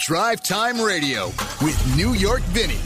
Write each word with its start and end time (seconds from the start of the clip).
Drive 0.00 0.42
Time 0.42 0.80
Radio 0.80 1.26
with 1.60 1.94
New 1.94 2.14
York 2.14 2.40
Vinny. 2.44 2.80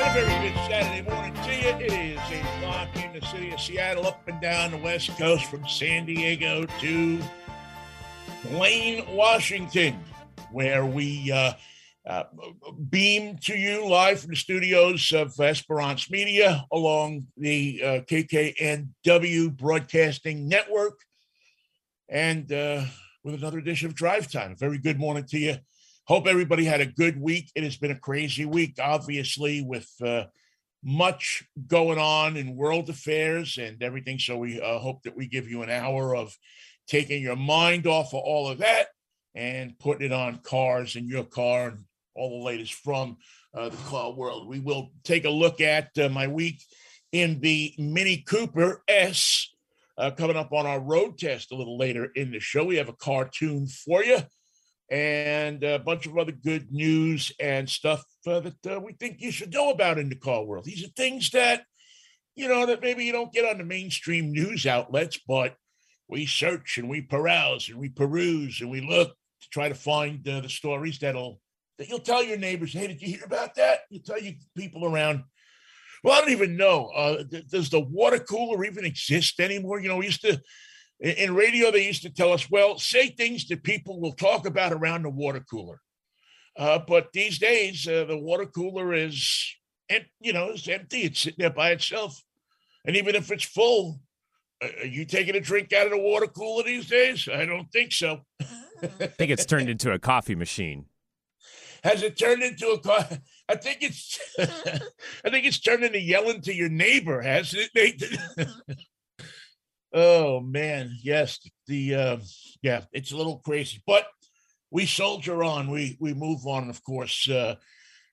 A 0.00 0.12
very 0.14 0.48
good 0.48 0.56
Saturday 0.66 1.02
morning 1.02 1.34
to 1.34 1.54
you. 1.54 1.68
It 1.68 1.92
is 1.92 2.18
8 2.30 2.40
o'clock 2.40 2.96
in 2.96 3.20
the 3.20 3.26
city 3.26 3.52
of 3.52 3.60
Seattle, 3.60 4.06
up 4.06 4.26
and 4.26 4.40
down 4.40 4.70
the 4.70 4.78
West 4.78 5.10
Coast 5.18 5.44
from 5.50 5.68
San 5.68 6.06
Diego 6.06 6.64
to 6.80 7.20
Blaine, 8.48 9.04
Washington, 9.14 10.02
where 10.50 10.86
we 10.86 11.30
uh, 11.30 11.52
uh, 12.06 12.24
beam 12.90 13.38
to 13.38 13.54
you 13.54 13.86
live 13.88 14.20
from 14.20 14.30
the 14.30 14.36
studios 14.36 15.10
of 15.12 15.38
Esperance 15.40 16.10
Media 16.10 16.64
along 16.70 17.26
the 17.36 17.80
uh, 17.82 18.00
KKNW 18.10 19.56
Broadcasting 19.56 20.46
Network 20.46 20.98
and 22.08 22.50
uh, 22.52 22.84
with 23.22 23.34
another 23.34 23.58
edition 23.58 23.88
of 23.88 23.94
Drive 23.94 24.30
Time. 24.30 24.54
Very 24.56 24.78
good 24.78 24.98
morning 24.98 25.24
to 25.30 25.38
you. 25.38 25.56
Hope 26.06 26.26
everybody 26.26 26.64
had 26.64 26.82
a 26.82 26.86
good 26.86 27.18
week. 27.18 27.50
It 27.54 27.64
has 27.64 27.78
been 27.78 27.90
a 27.90 27.98
crazy 27.98 28.44
week, 28.44 28.76
obviously, 28.78 29.62
with 29.62 29.90
uh, 30.04 30.24
much 30.82 31.44
going 31.66 31.98
on 31.98 32.36
in 32.36 32.54
world 32.54 32.90
affairs 32.90 33.56
and 33.56 33.82
everything. 33.82 34.18
So 34.18 34.36
we 34.36 34.60
uh, 34.60 34.78
hope 34.78 35.04
that 35.04 35.16
we 35.16 35.26
give 35.26 35.48
you 35.48 35.62
an 35.62 35.70
hour 35.70 36.14
of 36.14 36.36
taking 36.86 37.22
your 37.22 37.36
mind 37.36 37.86
off 37.86 38.08
of 38.08 38.20
all 38.20 38.48
of 38.48 38.58
that 38.58 38.88
and 39.34 39.78
putting 39.78 40.06
it 40.06 40.12
on 40.12 40.40
cars 40.40 40.96
in 40.96 41.08
your 41.08 41.24
car 41.24 41.68
and 41.68 41.84
all 42.14 42.38
the 42.38 42.44
latest 42.44 42.74
from 42.74 43.16
uh, 43.54 43.68
the 43.68 43.76
car 43.88 44.12
world. 44.12 44.48
We 44.48 44.60
will 44.60 44.92
take 45.04 45.24
a 45.24 45.30
look 45.30 45.60
at 45.60 45.90
uh, 45.98 46.08
my 46.08 46.26
week 46.26 46.62
in 47.12 47.40
the 47.40 47.74
Mini 47.78 48.18
Cooper 48.18 48.82
S. 48.88 49.50
Uh, 49.96 50.10
coming 50.10 50.36
up 50.36 50.52
on 50.52 50.66
our 50.66 50.80
road 50.80 51.16
test 51.16 51.52
a 51.52 51.54
little 51.54 51.78
later 51.78 52.06
in 52.16 52.32
the 52.32 52.40
show. 52.40 52.64
We 52.64 52.76
have 52.76 52.88
a 52.88 52.94
cartoon 52.94 53.68
for 53.68 54.02
you 54.02 54.18
and 54.90 55.62
a 55.62 55.78
bunch 55.78 56.06
of 56.06 56.18
other 56.18 56.32
good 56.32 56.72
news 56.72 57.32
and 57.40 57.68
stuff 57.68 58.04
uh, 58.26 58.40
that 58.40 58.66
uh, 58.66 58.80
we 58.80 58.92
think 58.92 59.20
you 59.20 59.30
should 59.30 59.52
know 59.52 59.70
about 59.70 59.98
in 59.98 60.08
the 60.08 60.16
car 60.16 60.44
world. 60.44 60.64
These 60.64 60.84
are 60.84 60.90
things 60.96 61.30
that, 61.30 61.64
you 62.34 62.48
know, 62.48 62.66
that 62.66 62.82
maybe 62.82 63.04
you 63.04 63.12
don't 63.12 63.32
get 63.32 63.48
on 63.48 63.58
the 63.58 63.64
mainstream 63.64 64.32
news 64.32 64.66
outlets, 64.66 65.18
but 65.26 65.56
we 66.08 66.26
search 66.26 66.76
and 66.78 66.88
we 66.88 67.00
peruse 67.00 67.68
and 67.68 67.78
we 67.78 67.88
peruse 67.88 68.60
and 68.60 68.70
we 68.70 68.80
look 68.80 69.10
to 69.42 69.48
try 69.50 69.68
to 69.68 69.74
find 69.74 70.26
uh, 70.28 70.40
the 70.40 70.48
stories 70.48 70.98
that'll 70.98 71.40
that 71.78 71.88
you'll 71.88 71.98
tell 71.98 72.22
your 72.22 72.38
neighbors, 72.38 72.72
hey, 72.72 72.86
did 72.86 73.02
you 73.02 73.08
hear 73.08 73.24
about 73.24 73.54
that? 73.56 73.80
You 73.90 74.00
tell 74.00 74.20
you 74.20 74.34
people 74.56 74.84
around. 74.84 75.24
Well, 76.02 76.14
I 76.14 76.20
don't 76.20 76.30
even 76.30 76.56
know. 76.56 76.86
Uh, 76.94 77.24
th- 77.24 77.48
does 77.48 77.70
the 77.70 77.80
water 77.80 78.18
cooler 78.18 78.64
even 78.64 78.84
exist 78.84 79.40
anymore? 79.40 79.80
You 79.80 79.88
know, 79.88 79.96
we 79.96 80.06
used 80.06 80.22
to 80.22 80.40
in, 81.00 81.12
in 81.12 81.34
radio 81.34 81.70
they 81.70 81.86
used 81.86 82.02
to 82.02 82.10
tell 82.10 82.32
us, 82.32 82.50
well, 82.50 82.78
say 82.78 83.08
things 83.08 83.46
that 83.48 83.62
people 83.62 84.00
will 84.00 84.12
talk 84.12 84.46
about 84.46 84.72
around 84.72 85.02
the 85.02 85.10
water 85.10 85.44
cooler. 85.48 85.80
Uh, 86.56 86.78
but 86.86 87.12
these 87.12 87.38
days, 87.38 87.86
uh, 87.88 88.04
the 88.04 88.16
water 88.16 88.46
cooler 88.46 88.94
is, 88.94 89.56
em- 89.88 90.06
you 90.20 90.32
know, 90.32 90.50
it's 90.50 90.68
empty. 90.68 91.02
It's 91.02 91.20
sitting 91.20 91.38
there 91.38 91.50
by 91.50 91.70
itself, 91.70 92.22
and 92.86 92.96
even 92.96 93.16
if 93.16 93.32
it's 93.32 93.44
full, 93.44 94.00
are 94.62 94.86
you 94.86 95.04
taking 95.04 95.34
a 95.34 95.40
drink 95.40 95.72
out 95.72 95.86
of 95.86 95.92
the 95.92 95.98
water 95.98 96.28
cooler 96.28 96.62
these 96.62 96.86
days? 96.86 97.28
I 97.32 97.44
don't 97.44 97.70
think 97.72 97.92
so. 97.92 98.20
I 98.40 99.06
think 99.06 99.30
it's 99.30 99.46
turned 99.46 99.68
into 99.68 99.92
a 99.92 99.98
coffee 99.98 100.36
machine. 100.36 100.86
Has 101.84 102.02
it 102.02 102.18
turned 102.18 102.42
into 102.42 102.68
a 102.68 102.80
car? 102.80 103.06
I 103.48 103.56
think 103.56 103.78
it's 103.82 104.18
I 104.38 105.30
think 105.30 105.44
it's 105.44 105.60
turned 105.60 105.84
into 105.84 106.00
yelling 106.00 106.40
to 106.42 106.54
your 106.54 106.70
neighbor, 106.70 107.20
hasn't 107.20 107.68
it, 107.74 108.00
Nathan? 108.38 108.48
oh 109.94 110.40
man, 110.40 110.96
yes. 111.02 111.38
The 111.66 111.94
uh 111.94 112.16
yeah, 112.62 112.84
it's 112.92 113.12
a 113.12 113.16
little 113.16 113.38
crazy. 113.44 113.82
But 113.86 114.06
we 114.70 114.86
soldier 114.86 115.44
on, 115.44 115.70
we 115.70 115.98
we 116.00 116.14
move 116.14 116.46
on, 116.46 116.70
of 116.70 116.82
course, 116.82 117.28
uh 117.28 117.56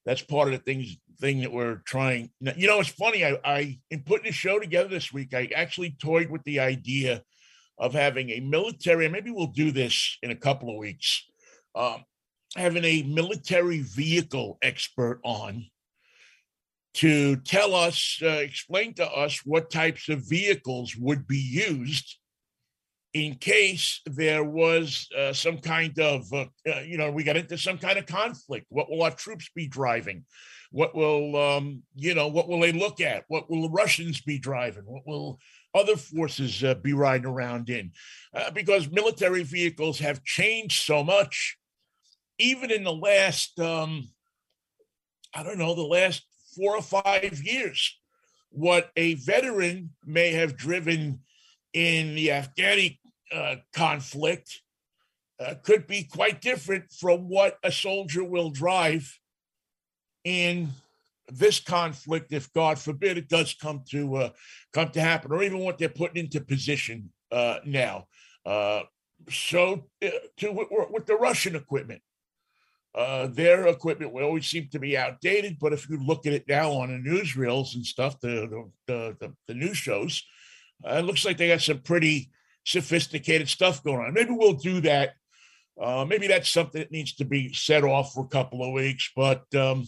that's 0.05 0.21
part 0.21 0.49
of 0.49 0.53
the 0.53 0.59
things 0.59 0.97
thing 1.21 1.41
that 1.41 1.53
we're 1.53 1.81
trying. 1.85 2.31
You 2.41 2.67
know, 2.67 2.81
it's 2.81 2.89
funny. 2.89 3.23
I, 3.23 3.37
I 3.45 3.79
in 3.89 4.01
putting 4.01 4.25
the 4.25 4.33
show 4.33 4.59
together 4.59 4.89
this 4.89 5.13
week, 5.13 5.33
I 5.33 5.49
actually 5.55 5.91
toyed 5.91 6.29
with 6.29 6.43
the 6.43 6.59
idea 6.59 7.23
of 7.77 7.93
having 7.93 8.31
a 8.31 8.41
military. 8.41 9.07
Maybe 9.07 9.31
we'll 9.31 9.47
do 9.47 9.71
this 9.71 10.17
in 10.21 10.29
a 10.29 10.35
couple 10.35 10.69
of 10.69 10.77
weeks. 10.77 11.25
Um, 11.73 12.03
having 12.55 12.83
a 12.83 13.03
military 13.03 13.79
vehicle 13.79 14.57
expert 14.61 15.19
on 15.23 15.65
to 16.93 17.37
tell 17.37 17.73
us, 17.73 18.19
uh, 18.21 18.27
explain 18.27 18.93
to 18.95 19.09
us 19.09 19.41
what 19.45 19.71
types 19.71 20.09
of 20.09 20.27
vehicles 20.27 20.95
would 20.95 21.25
be 21.27 21.37
used 21.37 22.17
in 23.13 23.35
case 23.35 24.01
there 24.05 24.43
was 24.43 25.07
uh, 25.17 25.33
some 25.33 25.57
kind 25.57 25.97
of, 25.99 26.31
uh, 26.33 26.45
uh, 26.67 26.79
you 26.79 26.97
know, 26.97 27.11
we 27.11 27.23
got 27.23 27.37
into 27.37 27.57
some 27.57 27.77
kind 27.77 27.97
of 27.97 28.05
conflict. 28.05 28.65
What 28.69 28.89
will 28.89 29.03
our 29.03 29.11
troops 29.11 29.49
be 29.53 29.67
driving? 29.67 30.25
What 30.71 30.95
will, 30.95 31.35
um, 31.35 31.83
you 31.95 32.15
know, 32.15 32.27
what 32.29 32.47
will 32.47 32.61
they 32.61 32.71
look 32.71 33.01
at? 33.01 33.25
What 33.27 33.49
will 33.49 33.63
the 33.63 33.69
Russians 33.69 34.21
be 34.21 34.39
driving? 34.39 34.83
What 34.85 35.05
will 35.05 35.39
other 35.73 35.97
forces 35.97 36.63
uh, 36.63 36.75
be 36.75 36.93
riding 36.93 37.27
around 37.27 37.69
in? 37.69 37.91
Uh, 38.33 38.51
because 38.51 38.89
military 38.89 39.43
vehicles 39.43 39.99
have 39.99 40.23
changed 40.23 40.83
so 40.83 41.03
much 41.03 41.57
even 42.41 42.71
in 42.71 42.83
the 42.83 42.93
last 42.93 43.59
um 43.59 44.09
i 45.33 45.43
don't 45.43 45.57
know 45.57 45.75
the 45.75 45.81
last 45.81 46.23
four 46.55 46.75
or 46.75 46.81
five 46.81 47.41
years 47.43 47.97
what 48.49 48.91
a 48.97 49.13
veteran 49.15 49.91
may 50.05 50.31
have 50.31 50.57
driven 50.57 51.19
in 51.73 52.15
the 52.15 52.27
afghani 52.29 52.99
uh, 53.33 53.55
conflict 53.73 54.61
uh, 55.39 55.55
could 55.63 55.87
be 55.87 56.03
quite 56.03 56.41
different 56.41 56.91
from 56.91 57.29
what 57.29 57.57
a 57.63 57.71
soldier 57.71 58.23
will 58.23 58.49
drive 58.49 59.17
in 60.25 60.67
this 61.29 61.59
conflict 61.61 62.33
if 62.33 62.51
god 62.51 62.77
forbid 62.77 63.17
it 63.17 63.29
does 63.29 63.53
come 63.53 63.81
to 63.89 64.15
uh, 64.15 64.29
come 64.73 64.89
to 64.89 64.99
happen 64.99 65.31
or 65.31 65.41
even 65.43 65.59
what 65.59 65.77
they're 65.77 65.87
putting 65.87 66.25
into 66.25 66.41
position 66.41 67.09
uh, 67.31 67.59
now. 67.65 68.07
Uh, 68.45 68.81
so 69.29 69.85
uh, 70.03 70.09
to 70.35 70.51
with, 70.51 70.67
with 70.89 71.05
the 71.05 71.15
russian 71.15 71.55
equipment 71.55 72.01
uh, 72.93 73.27
their 73.27 73.67
equipment 73.67 74.11
will 74.11 74.23
always 74.23 74.47
seem 74.47 74.67
to 74.71 74.79
be 74.79 74.97
outdated, 74.97 75.57
but 75.59 75.71
if 75.71 75.89
you 75.89 75.97
look 76.03 76.25
at 76.25 76.33
it 76.33 76.45
now 76.47 76.71
on 76.71 76.89
the 76.89 77.09
newsreels 77.09 77.75
and 77.75 77.85
stuff, 77.85 78.19
the 78.19 78.69
the 78.87 79.15
the, 79.19 79.33
the 79.47 79.53
news 79.53 79.77
shows, 79.77 80.23
uh, 80.85 80.95
it 80.95 81.05
looks 81.05 81.25
like 81.25 81.37
they 81.37 81.47
got 81.47 81.61
some 81.61 81.79
pretty 81.79 82.31
sophisticated 82.65 83.47
stuff 83.47 83.83
going 83.83 83.99
on. 83.99 84.13
Maybe 84.13 84.31
we'll 84.31 84.53
do 84.53 84.81
that. 84.81 85.13
Uh, 85.81 86.05
maybe 86.05 86.27
that's 86.27 86.51
something 86.51 86.81
that 86.81 86.91
needs 86.91 87.15
to 87.15 87.25
be 87.25 87.53
set 87.53 87.83
off 87.83 88.11
for 88.13 88.25
a 88.25 88.29
couple 88.29 88.63
of 88.63 88.73
weeks, 88.73 89.09
but 89.15 89.43
um, 89.55 89.85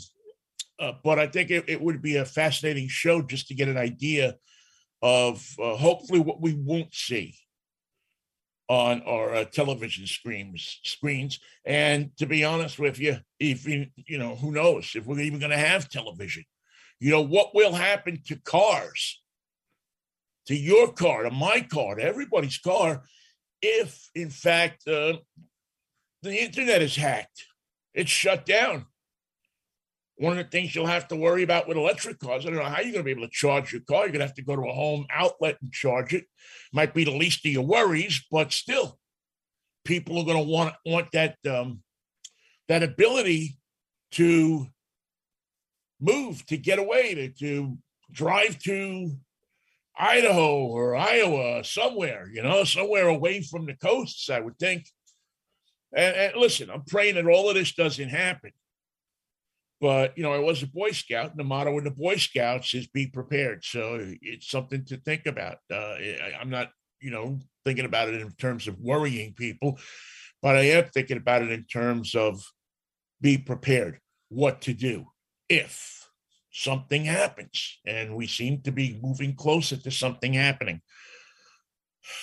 uh, 0.79 0.93
but 1.03 1.19
I 1.19 1.27
think 1.27 1.51
it, 1.51 1.65
it 1.67 1.81
would 1.81 2.01
be 2.01 2.15
a 2.15 2.25
fascinating 2.25 2.87
show 2.87 3.21
just 3.21 3.47
to 3.49 3.53
get 3.53 3.67
an 3.67 3.77
idea 3.77 4.35
of 5.01 5.45
uh, 5.61 5.75
hopefully 5.75 6.21
what 6.21 6.41
we 6.41 6.53
won't 6.53 6.93
see 6.93 7.35
on 8.73 9.03
our 9.03 9.35
uh, 9.35 9.45
television 9.45 10.07
screens 10.07 10.79
screens. 10.83 11.39
And 11.63 12.09
to 12.17 12.25
be 12.25 12.43
honest 12.43 12.79
with 12.79 12.99
you 12.99 13.17
if 13.39 13.67
you 13.67 13.87
you 13.95 14.17
know 14.17 14.35
who 14.35 14.51
knows 14.51 14.93
if 14.95 15.05
we're 15.05 15.19
even 15.19 15.39
going 15.39 15.51
to 15.51 15.57
have 15.57 15.89
television. 15.89 16.43
You 16.99 17.11
know 17.11 17.21
what 17.21 17.53
will 17.53 17.73
happen 17.73 18.21
to 18.27 18.35
cars 18.37 19.21
to 20.47 20.55
your 20.55 20.91
car 20.91 21.23
to 21.23 21.29
my 21.29 21.61
car 21.61 21.95
to 21.95 22.03
everybody's 22.03 22.57
car 22.57 23.03
if 23.61 24.09
in 24.15 24.31
fact 24.31 24.87
uh, 24.87 25.13
the 26.23 26.35
internet 26.43 26.81
is 26.81 26.95
hacked. 26.95 27.45
It's 27.93 28.09
shut 28.09 28.45
down 28.45 28.87
one 30.23 30.37
of 30.37 30.45
the 30.45 30.49
things 30.49 30.73
you'll 30.73 30.85
have 30.85 31.09
to 31.09 31.17
worry 31.17 31.43
about 31.43 31.67
with 31.67 31.75
electric 31.75 32.17
cars, 32.17 32.45
I 32.45 32.49
don't 32.49 32.59
know 32.59 32.63
how 32.63 32.79
you're 32.79 32.93
going 32.93 33.03
to 33.03 33.03
be 33.03 33.11
able 33.11 33.27
to 33.27 33.33
charge 33.33 33.73
your 33.73 33.81
car. 33.81 34.03
You're 34.03 34.13
going 34.13 34.21
to 34.21 34.25
have 34.25 34.35
to 34.35 34.41
go 34.41 34.55
to 34.55 34.61
a 34.61 34.73
home 34.73 35.05
outlet 35.11 35.57
and 35.61 35.69
charge 35.73 36.13
it. 36.13 36.23
Might 36.71 36.93
be 36.93 37.03
the 37.03 37.11
least 37.11 37.45
of 37.45 37.51
your 37.51 37.65
worries, 37.65 38.25
but 38.31 38.53
still, 38.53 38.97
people 39.83 40.17
are 40.17 40.23
going 40.23 40.37
to 40.37 40.49
want 40.49 40.75
want 40.85 41.11
that 41.11 41.35
um, 41.45 41.83
that 42.69 42.83
ability 42.83 43.57
to 44.11 44.67
move, 45.99 46.45
to 46.45 46.55
get 46.55 46.79
away, 46.79 47.15
to, 47.15 47.29
to 47.33 47.77
drive 48.09 48.59
to 48.59 49.11
Idaho 49.97 50.67
or 50.67 50.95
Iowa, 50.95 51.65
somewhere, 51.65 52.29
you 52.31 52.43
know, 52.43 52.63
somewhere 52.63 53.09
away 53.09 53.41
from 53.41 53.65
the 53.65 53.75
coasts. 53.75 54.29
I 54.29 54.39
would 54.39 54.57
think. 54.57 54.87
And, 55.93 56.15
and 56.15 56.35
listen, 56.37 56.69
I'm 56.71 56.83
praying 56.85 57.15
that 57.15 57.27
all 57.27 57.49
of 57.49 57.55
this 57.55 57.73
doesn't 57.73 58.07
happen. 58.07 58.51
But 59.83 60.17
you 60.17 60.23
know, 60.23 60.31
I 60.31 60.39
was 60.39 60.63
a 60.63 60.67
Boy 60.67 60.91
Scout, 60.91 61.31
and 61.31 61.37
the 61.37 61.43
motto 61.43 61.77
in 61.77 61.83
the 61.83 61.91
Boy 61.91 62.15
Scouts 62.15 62.73
is 62.73 62.87
"Be 62.87 63.05
prepared." 63.05 63.65
So 63.65 63.99
it's 64.21 64.49
something 64.49 64.85
to 64.85 64.95
think 64.95 65.25
about. 65.25 65.57
Uh, 65.69 65.97
I'm 66.39 66.49
not, 66.49 66.69
you 67.01 67.11
know, 67.11 67.39
thinking 67.65 67.83
about 67.83 68.07
it 68.07 68.21
in 68.21 68.31
terms 68.31 68.69
of 68.69 68.79
worrying 68.79 69.33
people, 69.33 69.77
but 70.41 70.55
I 70.55 70.61
am 70.67 70.85
thinking 70.85 71.17
about 71.17 71.41
it 71.41 71.51
in 71.51 71.65
terms 71.65 72.15
of 72.15 72.41
be 73.19 73.37
prepared, 73.37 73.99
what 74.29 74.61
to 74.61 74.73
do 74.73 75.07
if 75.49 76.07
something 76.49 77.03
happens. 77.03 77.81
And 77.85 78.15
we 78.15 78.25
seem 78.25 78.61
to 78.61 78.71
be 78.71 78.97
moving 79.03 79.35
closer 79.35 79.75
to 79.75 79.91
something 79.91 80.31
happening. 80.31 80.81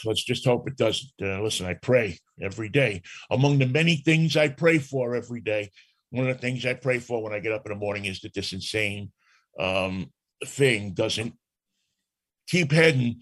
Let's 0.07 0.25
just 0.25 0.47
hope 0.47 0.67
it 0.67 0.79
doesn't. 0.79 1.13
Uh, 1.21 1.43
listen, 1.43 1.67
I 1.67 1.75
pray 1.75 2.19
every 2.41 2.71
day. 2.71 3.03
Among 3.31 3.59
the 3.59 3.67
many 3.67 3.97
things 3.97 4.35
I 4.35 4.49
pray 4.49 4.79
for 4.79 5.15
every 5.15 5.43
day, 5.43 5.71
one 6.11 6.29
of 6.29 6.37
the 6.37 6.41
things 6.41 6.67
I 6.67 6.75
pray 6.75 6.99
for 6.99 7.23
when 7.23 7.33
I 7.33 7.39
get 7.39 7.53
up 7.53 7.67
in 7.67 7.73
the 7.73 7.79
morning 7.79 8.05
is 8.05 8.21
that 8.21 8.35
this 8.35 8.53
insane 8.53 9.13
um, 9.59 10.11
thing 10.45 10.93
doesn't 10.93 11.35
keep 12.49 12.73
heading 12.73 13.21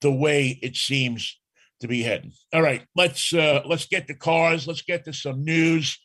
the 0.00 0.10
way 0.10 0.58
it 0.62 0.76
seems 0.76 1.38
to 1.80 1.88
be 1.88 2.02
heading. 2.02 2.32
All 2.52 2.62
right, 2.62 2.84
let's 2.96 3.32
uh, 3.32 3.62
let's 3.66 3.86
get 3.86 4.06
to 4.08 4.14
cars. 4.14 4.66
Let's 4.66 4.82
get 4.82 5.04
to 5.04 5.12
some 5.12 5.44
news, 5.44 5.98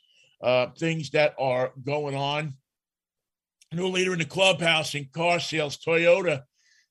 uh, 0.44 0.68
things 0.78 1.10
that 1.12 1.36
are 1.40 1.72
going 1.84 2.16
on. 2.16 2.56
New 3.74 3.88
leader 3.88 4.14
in 4.14 4.20
the 4.20 4.26
clubhouse 4.26 4.96
in 4.96 5.10
car 5.14 5.40
sales, 5.40 5.78
Toyota 5.78 6.44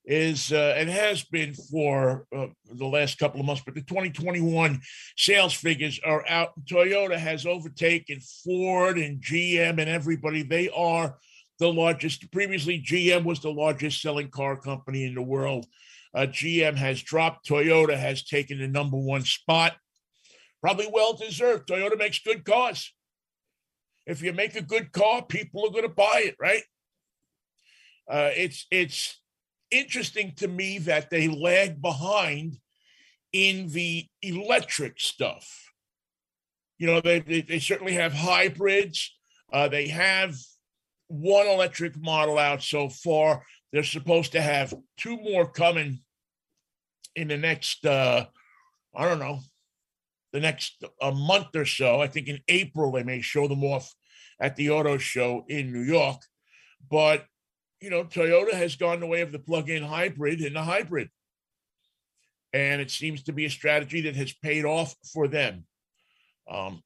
is 0.04 0.52
uh, 0.52 0.74
and 0.76 0.88
has 0.88 1.24
been 1.24 1.54
for 1.54 2.26
uh, 2.36 2.46
the 2.70 2.86
last 2.86 3.18
couple 3.18 3.40
of 3.40 3.46
months, 3.46 3.62
but 3.64 3.74
the 3.74 3.80
2021 3.82 4.80
sales 5.16 5.54
figures 5.54 5.98
are 6.04 6.24
out. 6.28 6.52
Toyota 6.66 7.16
has 7.16 7.46
overtaken 7.46 8.20
Ford 8.44 8.98
and 8.98 9.20
GM 9.20 9.80
and 9.80 9.88
everybody. 9.88 10.42
They 10.42 10.68
are 10.70 11.16
the 11.58 11.72
largest. 11.72 12.30
Previously, 12.32 12.82
GM 12.82 13.24
was 13.24 13.40
the 13.40 13.50
largest 13.50 14.02
selling 14.02 14.28
car 14.28 14.56
company 14.56 15.04
in 15.04 15.14
the 15.14 15.22
world. 15.22 15.66
Uh, 16.14 16.26
GM 16.26 16.76
has 16.76 17.02
dropped. 17.02 17.48
Toyota 17.48 17.96
has 17.96 18.24
taken 18.24 18.58
the 18.58 18.68
number 18.68 18.98
one 18.98 19.22
spot. 19.22 19.74
Probably 20.60 20.88
well 20.90 21.14
deserved. 21.14 21.68
Toyota 21.68 21.98
makes 21.98 22.20
good 22.20 22.44
cars. 22.44 22.92
If 24.06 24.22
you 24.22 24.34
make 24.34 24.54
a 24.54 24.62
good 24.62 24.92
car, 24.92 25.22
people 25.22 25.66
are 25.66 25.70
going 25.70 25.82
to 25.82 25.88
buy 25.88 26.24
it, 26.26 26.36
right? 26.38 26.62
Uh, 28.06 28.30
it's 28.34 28.66
it's 28.70 29.18
interesting 29.74 30.32
to 30.36 30.48
me 30.48 30.78
that 30.78 31.10
they 31.10 31.28
lag 31.28 31.82
behind 31.82 32.58
in 33.32 33.68
the 33.68 34.06
electric 34.22 35.00
stuff. 35.00 35.72
You 36.78 36.86
know, 36.86 37.00
they 37.00 37.20
they, 37.20 37.40
they 37.42 37.58
certainly 37.58 37.94
have 37.94 38.12
hybrids. 38.12 39.14
Uh, 39.52 39.68
they 39.68 39.88
have 39.88 40.36
one 41.08 41.46
electric 41.46 41.96
model 41.96 42.38
out 42.38 42.62
so 42.62 42.88
far. 42.88 43.44
They're 43.72 43.82
supposed 43.82 44.32
to 44.32 44.40
have 44.40 44.72
two 44.96 45.16
more 45.16 45.46
coming 45.46 46.00
in 47.16 47.28
the 47.28 47.36
next, 47.36 47.84
uh, 47.84 48.26
I 48.94 49.08
don't 49.08 49.18
know, 49.18 49.40
the 50.32 50.40
next 50.40 50.82
a 51.00 51.12
month 51.12 51.54
or 51.54 51.64
so. 51.64 52.00
I 52.00 52.06
think 52.06 52.28
in 52.28 52.40
April 52.48 52.92
they 52.92 53.02
may 53.02 53.20
show 53.20 53.48
them 53.48 53.64
off 53.64 53.92
at 54.40 54.56
the 54.56 54.70
auto 54.70 54.98
show 54.98 55.44
in 55.48 55.72
New 55.72 55.82
York. 55.82 56.20
But 56.90 57.26
you 57.84 57.90
know, 57.90 58.02
Toyota 58.02 58.54
has 58.54 58.76
gone 58.76 58.98
the 58.98 59.06
way 59.06 59.20
of 59.20 59.30
the 59.30 59.38
plug-in 59.38 59.82
hybrid 59.82 60.40
and 60.40 60.56
the 60.56 60.62
hybrid, 60.62 61.10
and 62.54 62.80
it 62.80 62.90
seems 62.90 63.24
to 63.24 63.32
be 63.32 63.44
a 63.44 63.50
strategy 63.50 64.00
that 64.00 64.16
has 64.16 64.32
paid 64.32 64.64
off 64.64 64.94
for 65.12 65.28
them. 65.28 65.66
Um, 66.50 66.82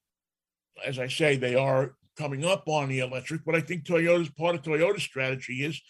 as 0.85 0.99
I 0.99 1.07
say, 1.07 1.37
they 1.37 1.55
are 1.55 1.95
coming 2.17 2.45
up 2.45 2.65
on 2.67 2.89
the 2.89 2.99
electric, 2.99 3.45
but 3.45 3.55
I 3.55 3.61
think 3.61 3.85
Toyota's 3.85 4.31
part 4.31 4.57
of 4.57 4.63
Toyota's 4.63 5.05
strategy 5.05 5.65
is 5.65 5.81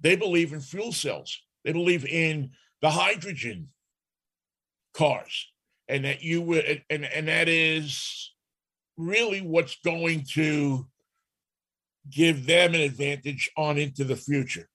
they 0.00 0.16
believe 0.16 0.52
in 0.52 0.60
fuel 0.60 0.90
cells. 0.90 1.40
They 1.64 1.72
believe 1.72 2.04
in 2.04 2.50
the 2.82 2.90
hydrogen 2.90 3.68
cars, 4.94 5.52
and 5.86 6.04
that 6.04 6.24
you 6.24 6.42
would, 6.42 6.82
and 6.90 7.04
and 7.04 7.28
that 7.28 7.48
is 7.48 8.32
really 8.96 9.42
what's 9.42 9.76
going 9.84 10.24
to 10.32 10.88
give 12.08 12.46
them 12.46 12.74
an 12.74 12.80
advantage 12.80 13.50
on 13.56 13.78
into 13.78 14.04
the 14.04 14.16
future. 14.16 14.68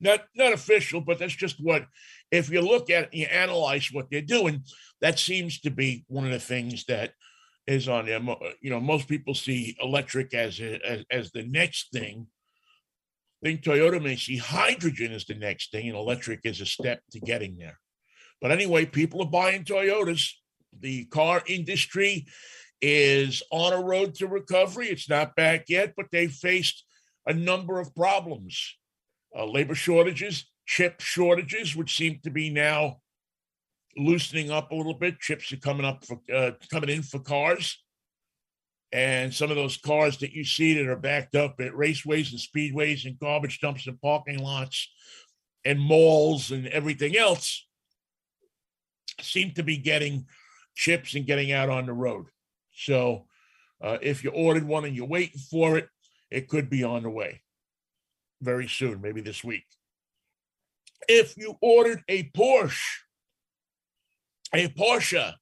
Not 0.00 0.24
not 0.34 0.52
official, 0.52 1.00
but 1.00 1.18
that's 1.18 1.34
just 1.34 1.56
what. 1.60 1.86
If 2.30 2.48
you 2.48 2.60
look 2.60 2.90
at 2.90 3.12
you 3.12 3.26
analyze 3.26 3.90
what 3.92 4.06
they're 4.10 4.22
doing, 4.22 4.64
that 5.00 5.18
seems 5.18 5.60
to 5.60 5.70
be 5.70 6.04
one 6.08 6.24
of 6.24 6.32
the 6.32 6.40
things 6.40 6.84
that 6.86 7.12
is 7.66 7.88
on 7.88 8.06
them. 8.06 8.30
You 8.62 8.70
know, 8.70 8.80
most 8.80 9.08
people 9.08 9.34
see 9.34 9.76
electric 9.80 10.32
as 10.32 10.60
a, 10.60 10.80
as, 10.86 11.04
as 11.10 11.30
the 11.32 11.44
next 11.44 11.92
thing. 11.92 12.26
I 13.42 13.48
think 13.48 13.62
Toyota 13.62 14.02
may 14.02 14.16
see 14.16 14.36
hydrogen 14.36 15.12
as 15.12 15.24
the 15.24 15.34
next 15.34 15.70
thing, 15.70 15.88
and 15.88 15.96
electric 15.96 16.40
is 16.44 16.60
a 16.60 16.66
step 16.66 17.00
to 17.12 17.20
getting 17.20 17.56
there. 17.56 17.78
But 18.40 18.52
anyway, 18.52 18.86
people 18.86 19.22
are 19.22 19.30
buying 19.30 19.64
Toyotas. 19.64 20.30
The 20.78 21.04
car 21.06 21.42
industry 21.46 22.26
is 22.82 23.42
on 23.50 23.72
a 23.72 23.82
road 23.82 24.14
to 24.16 24.26
recovery. 24.26 24.88
It's 24.88 25.08
not 25.08 25.36
back 25.36 25.64
yet, 25.68 25.94
but 25.96 26.06
they 26.10 26.28
faced 26.28 26.84
a 27.26 27.34
number 27.34 27.78
of 27.78 27.94
problems 27.94 28.76
uh, 29.36 29.46
labor 29.46 29.74
shortages, 29.74 30.50
chip 30.66 31.00
shortages, 31.00 31.76
which 31.76 31.96
seem 31.96 32.18
to 32.24 32.30
be 32.30 32.50
now 32.50 32.96
loosening 33.96 34.50
up 34.50 34.70
a 34.70 34.74
little 34.74 34.94
bit. 34.94 35.20
Chips 35.20 35.52
are 35.52 35.58
coming 35.58 35.86
up 35.86 36.04
for 36.04 36.20
uh, 36.34 36.52
coming 36.70 36.90
in 36.90 37.02
for 37.02 37.20
cars, 37.20 37.82
and 38.92 39.32
some 39.32 39.50
of 39.50 39.56
those 39.56 39.76
cars 39.76 40.18
that 40.18 40.32
you 40.32 40.44
see 40.44 40.74
that 40.74 40.88
are 40.88 40.96
backed 40.96 41.34
up 41.34 41.60
at 41.60 41.72
raceways 41.72 42.32
and 42.32 42.40
speedways 42.40 43.04
and 43.04 43.18
garbage 43.18 43.60
dumps 43.60 43.86
and 43.86 44.00
parking 44.00 44.38
lots 44.38 44.90
and 45.64 45.78
malls 45.78 46.50
and 46.50 46.66
everything 46.68 47.16
else 47.16 47.66
seem 49.20 49.52
to 49.52 49.62
be 49.62 49.76
getting 49.76 50.26
chips 50.74 51.14
and 51.14 51.26
getting 51.26 51.52
out 51.52 51.68
on 51.68 51.86
the 51.86 51.92
road. 51.92 52.26
So 52.84 53.26
uh, 53.82 53.98
if 54.00 54.24
you 54.24 54.30
ordered 54.30 54.64
one 54.64 54.84
and 54.84 54.96
you're 54.96 55.06
waiting 55.06 55.40
for 55.50 55.76
it, 55.76 55.88
it 56.30 56.48
could 56.48 56.70
be 56.70 56.82
on 56.82 57.02
the 57.02 57.10
way 57.10 57.42
very 58.40 58.68
soon, 58.68 59.00
maybe 59.02 59.20
this 59.20 59.44
week. 59.44 59.64
If 61.08 61.36
you 61.36 61.56
ordered 61.60 62.02
a 62.08 62.30
Porsche, 62.30 63.00
a 64.54 64.68
Porsche, 64.68 65.34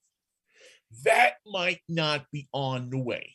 that 1.04 1.34
might 1.46 1.80
not 1.88 2.26
be 2.32 2.48
on 2.52 2.90
the 2.90 2.98
way. 2.98 3.34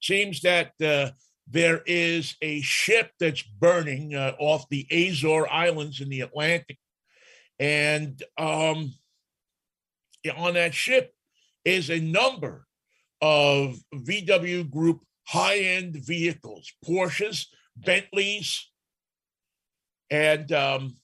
Seems 0.00 0.42
that 0.42 0.72
uh, 0.84 1.10
there 1.48 1.82
is 1.86 2.36
a 2.42 2.60
ship 2.60 3.10
that's 3.18 3.42
burning 3.42 4.14
uh, 4.14 4.34
off 4.38 4.68
the 4.68 4.86
Azore 4.90 5.48
Islands 5.50 6.00
in 6.00 6.10
the 6.10 6.20
Atlantic. 6.20 6.78
And 7.58 8.22
um, 8.36 8.92
on 10.36 10.54
that 10.54 10.74
ship 10.74 11.14
is 11.64 11.90
a 11.90 12.00
number 12.00 12.66
of 13.20 13.78
VW 13.94 14.70
Group 14.70 15.00
high 15.26 15.58
end 15.58 15.96
vehicles, 15.96 16.72
Porsches, 16.84 17.46
Bentleys, 17.76 18.68
and 20.10 20.50
um, 20.52 20.96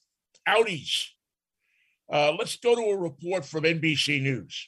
Audis. 0.47 1.07
Uh, 2.11 2.33
let's 2.37 2.57
go 2.57 2.75
to 2.75 2.81
a 2.81 2.97
report 2.97 3.45
from 3.45 3.63
NBC 3.63 4.21
News. 4.21 4.67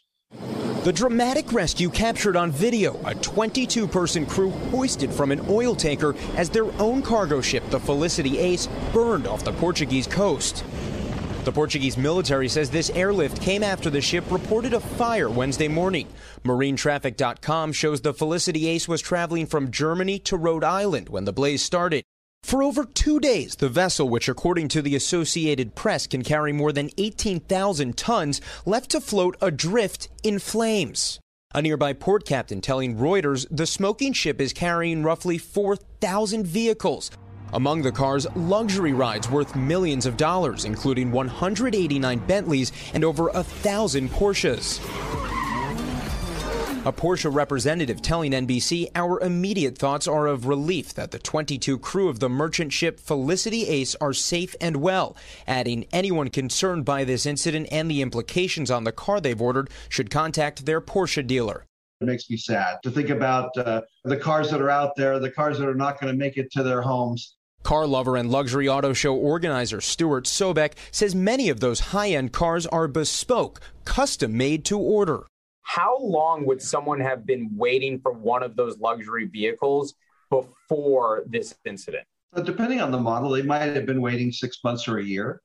The 0.84 0.92
dramatic 0.92 1.54
rescue 1.54 1.90
captured 1.90 2.36
on 2.36 2.52
video 2.52 3.00
a 3.06 3.16
22 3.16 3.88
person 3.88 4.26
crew 4.26 4.50
hoisted 4.50 5.14
from 5.14 5.32
an 5.32 5.46
oil 5.48 5.76
tanker 5.76 6.14
as 6.36 6.50
their 6.50 6.66
own 6.82 7.02
cargo 7.02 7.40
ship, 7.40 7.64
the 7.70 7.80
Felicity 7.80 8.38
Ace, 8.38 8.68
burned 8.92 9.26
off 9.26 9.46
the 9.46 9.54
Portuguese 9.54 10.08
coast. 10.08 10.66
The 11.44 11.52
Portuguese 11.52 11.98
military 11.98 12.48
says 12.48 12.70
this 12.70 12.90
airlift 12.92 13.42
came 13.42 13.64
after 13.64 13.90
the 13.90 14.00
ship 14.00 14.24
reported 14.32 14.74
a 14.74 14.80
fire 14.80 15.30
Wednesday 15.30 15.68
morning. 15.68 16.08
MarineTraffic.com 16.46 17.74
shows 17.74 18.00
the 18.00 18.14
Felicity 18.14 18.70
Ace 18.70 18.88
was 18.88 19.02
traveling 19.02 19.46
from 19.46 19.70
Germany 19.70 20.20
to 20.20 20.38
Rhode 20.38 20.64
Island 20.64 21.10
when 21.10 21.26
the 21.26 21.34
blaze 21.34 21.62
started. 21.62 22.06
For 22.44 22.64
over 22.64 22.86
two 22.86 23.20
days, 23.20 23.56
the 23.56 23.68
vessel, 23.68 24.08
which 24.08 24.30
according 24.30 24.70
to 24.70 24.82
the 24.82 24.96
Associated 24.96 25.76
Press 25.76 26.08
can 26.08 26.24
carry 26.24 26.54
more 26.54 26.72
than 26.72 26.90
18,000 26.98 27.98
tons, 27.98 28.40
left 28.66 28.92
to 28.92 29.02
float 29.02 29.36
adrift 29.42 30.08
in 30.24 30.40
flames. 30.40 31.20
A 31.56 31.62
nearby 31.62 31.94
port 31.94 32.26
captain 32.26 32.62
telling 32.62 32.98
Reuters 32.98 33.46
the 33.52 33.68
smoking 33.68 34.12
ship 34.14 34.42
is 34.42 34.54
carrying 34.54 35.04
roughly 35.04 35.38
4,000 35.38 36.48
vehicles, 36.48 37.12
among 37.54 37.82
the 37.82 37.92
cars, 37.92 38.28
luxury 38.36 38.94
rides 38.94 39.30
worth 39.30 39.56
millions 39.56 40.06
of 40.06 40.18
dollars, 40.18 40.66
including 40.66 41.12
189 41.12 42.20
Bentleys 42.20 42.72
and 42.94 43.04
over 43.04 43.30
a 43.30 43.44
thousand 43.44 44.10
Porsches. 44.10 44.80
A 46.86 46.92
Porsche 46.92 47.34
representative 47.34 48.02
telling 48.02 48.34
NBC, 48.34 48.90
Our 48.94 49.22
immediate 49.22 49.78
thoughts 49.78 50.06
are 50.06 50.28
of 50.28 50.48
relief 50.48 50.94
that 50.96 51.12
the 51.12 51.20
22 51.20 51.80
crew 51.80 52.10
of 52.10 52.20
the 52.20 52.28
merchant 52.28 52.74
ship 52.74 53.00
Felicity 53.00 53.68
Ace 53.68 53.96
are 54.02 54.12
safe 54.12 54.54
and 54.60 54.76
well, 54.76 55.16
adding, 55.48 55.86
Anyone 55.94 56.28
concerned 56.28 56.84
by 56.84 57.06
this 57.06 57.26
incident 57.26 57.70
and 57.72 57.90
the 57.90 58.02
implications 58.02 58.70
on 58.70 58.84
the 58.84 58.92
car 58.92 59.22
they've 59.22 59.42
ordered 59.42 59.70
should 59.88 60.12
contact 60.12 60.66
their 60.66 60.82
Porsche 60.82 61.26
dealer. 61.26 61.64
It 62.02 62.06
makes 62.06 62.30
me 62.30 62.36
sad 62.36 62.80
to 62.84 62.92
think 62.92 63.10
about 63.10 63.58
uh, 63.58 63.84
the 64.04 64.18
cars 64.18 64.52
that 64.52 64.60
are 64.60 64.70
out 64.70 64.98
there, 64.98 65.20
the 65.20 65.32
cars 65.32 65.60
that 65.60 65.70
are 65.70 65.76
not 65.76 66.02
going 66.02 66.12
to 66.12 66.20
make 66.20 66.36
it 66.36 66.52
to 66.52 66.64
their 66.64 66.82
homes. 66.82 67.38
Car 67.64 67.88
lover 67.88 68.18
and 68.18 68.30
luxury 68.30 68.68
auto 68.68 68.92
show 68.92 69.16
organizer 69.16 69.80
Stuart 69.80 70.26
Sobek 70.26 70.74
says 70.92 71.16
many 71.16 71.48
of 71.48 71.62
those 71.62 71.80
high 71.80 72.10
end 72.10 72.34
cars 72.34 72.68
are 72.68 72.90
bespoke, 72.90 73.62
custom 73.86 74.38
made 74.38 74.66
to 74.66 74.78
order. 74.78 75.26
How 75.62 75.98
long 75.98 76.46
would 76.46 76.62
someone 76.62 77.00
have 77.00 77.26
been 77.26 77.50
waiting 77.56 78.02
for 78.02 78.12
one 78.12 78.44
of 78.44 78.58
those 78.58 78.78
luxury 78.80 79.26
vehicles 79.26 79.96
before 80.30 81.24
this 81.26 81.56
incident? 81.64 82.06
Depending 82.44 82.82
on 82.82 82.92
the 82.92 83.00
model, 83.00 83.30
they 83.30 83.44
might 83.44 83.60
have 83.60 83.86
been 83.86 84.02
waiting 84.02 84.32
six 84.32 84.60
months 84.64 84.88
or 84.88 84.98
a 84.98 85.04
year. 85.04 85.42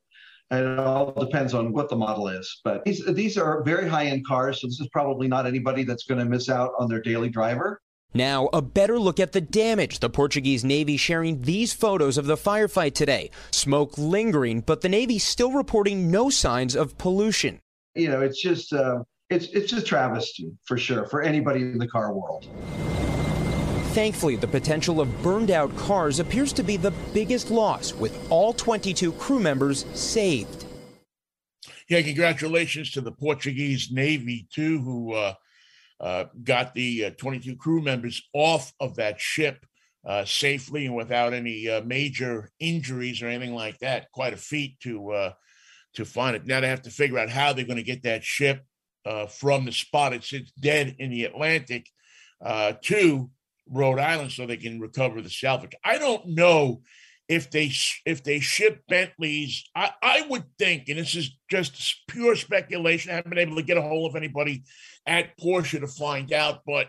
And 0.50 0.66
it 0.66 0.78
all 0.78 1.12
depends 1.12 1.54
on 1.54 1.72
what 1.72 1.88
the 1.88 1.96
model 1.96 2.26
is. 2.28 2.60
But 2.64 2.84
these, 2.84 3.04
these 3.06 3.36
are 3.38 3.62
very 3.62 3.88
high 3.88 4.06
end 4.06 4.26
cars. 4.26 4.60
So 4.60 4.66
this 4.66 4.80
is 4.80 4.88
probably 4.88 5.28
not 5.28 5.46
anybody 5.46 5.84
that's 5.84 6.04
going 6.04 6.18
to 6.18 6.24
miss 6.24 6.48
out 6.48 6.72
on 6.78 6.88
their 6.88 7.02
daily 7.02 7.28
driver. 7.28 7.80
Now, 8.14 8.48
a 8.54 8.62
better 8.62 8.98
look 8.98 9.20
at 9.20 9.32
the 9.32 9.40
damage. 9.40 9.98
The 9.98 10.08
Portuguese 10.08 10.64
Navy 10.64 10.96
sharing 10.96 11.42
these 11.42 11.74
photos 11.74 12.16
of 12.16 12.26
the 12.26 12.36
firefight 12.36 12.94
today. 12.94 13.30
Smoke 13.50 13.98
lingering, 13.98 14.62
but 14.62 14.80
the 14.80 14.88
Navy 14.88 15.18
still 15.18 15.52
reporting 15.52 16.10
no 16.10 16.30
signs 16.30 16.74
of 16.74 16.96
pollution. 16.96 17.60
You 17.94 18.08
know, 18.08 18.22
it's 18.22 18.40
just 18.40 18.72
uh, 18.72 19.02
it's 19.28 19.48
it's 19.48 19.70
just 19.70 19.86
travesty 19.86 20.52
for 20.64 20.78
sure 20.78 21.04
for 21.06 21.20
anybody 21.20 21.60
in 21.60 21.78
the 21.78 21.86
car 21.86 22.14
world. 22.14 22.48
Thankfully, 23.92 24.36
the 24.36 24.46
potential 24.46 25.00
of 25.00 25.22
burned 25.22 25.50
out 25.50 25.74
cars 25.76 26.18
appears 26.18 26.52
to 26.54 26.62
be 26.62 26.76
the 26.76 26.92
biggest 27.12 27.50
loss, 27.50 27.92
with 27.92 28.16
all 28.30 28.52
22 28.52 29.12
crew 29.12 29.40
members 29.40 29.84
saved. 29.94 30.66
Yeah, 31.88 32.02
congratulations 32.02 32.90
to 32.92 33.00
the 33.00 33.12
Portuguese 33.12 33.90
Navy, 33.90 34.46
too, 34.52 34.80
who 34.82 35.14
uh, 35.14 35.34
uh, 36.00 36.24
got 36.42 36.74
the 36.74 37.06
uh, 37.06 37.10
22 37.18 37.56
crew 37.56 37.82
members 37.82 38.22
off 38.32 38.72
of 38.80 38.96
that 38.96 39.20
ship 39.20 39.64
uh, 40.06 40.24
safely 40.24 40.86
and 40.86 40.94
without 40.94 41.34
any 41.34 41.68
uh, 41.68 41.80
major 41.82 42.50
injuries 42.60 43.20
or 43.20 43.26
anything 43.26 43.54
like 43.54 43.78
that. 43.78 44.10
Quite 44.12 44.32
a 44.32 44.38
feat 44.38 44.78
to 44.80 45.10
uh, 45.10 45.32
to 45.94 46.04
find 46.04 46.36
it. 46.36 46.46
Now 46.46 46.60
they 46.60 46.68
have 46.68 46.82
to 46.82 46.90
figure 46.90 47.18
out 47.18 47.30
how 47.30 47.52
they're 47.52 47.64
going 47.64 47.76
to 47.76 47.82
get 47.82 48.02
that 48.04 48.22
ship 48.22 48.64
from 49.30 49.64
the 49.64 49.72
spot 49.72 50.12
it 50.12 50.22
sits 50.22 50.52
dead 50.52 50.94
in 50.98 51.10
the 51.10 51.24
Atlantic 51.24 51.86
to 52.82 53.30
Rhode 53.66 53.98
Island 53.98 54.32
so 54.32 54.46
they 54.46 54.58
can 54.58 54.80
recover 54.80 55.22
the 55.22 55.30
salvage. 55.30 55.72
I 55.82 55.96
don't 55.96 56.26
know 56.26 56.82
if 57.28 57.50
they 57.50 57.70
if 58.06 58.24
they 58.24 58.40
ship 58.40 58.82
Bentleys. 58.88 59.64
I, 59.74 59.92
I 60.02 60.26
would 60.28 60.44
think, 60.58 60.88
and 60.88 60.98
this 60.98 61.14
is 61.14 61.36
just 61.50 62.02
pure 62.08 62.36
speculation. 62.36 63.10
I 63.10 63.16
haven't 63.16 63.30
been 63.30 63.38
able 63.38 63.56
to 63.56 63.62
get 63.62 63.76
a 63.76 63.82
hold 63.82 64.10
of 64.10 64.16
anybody 64.16 64.64
at 65.06 65.38
Porsche 65.38 65.80
to 65.80 65.86
find 65.86 66.32
out, 66.32 66.62
but 66.66 66.88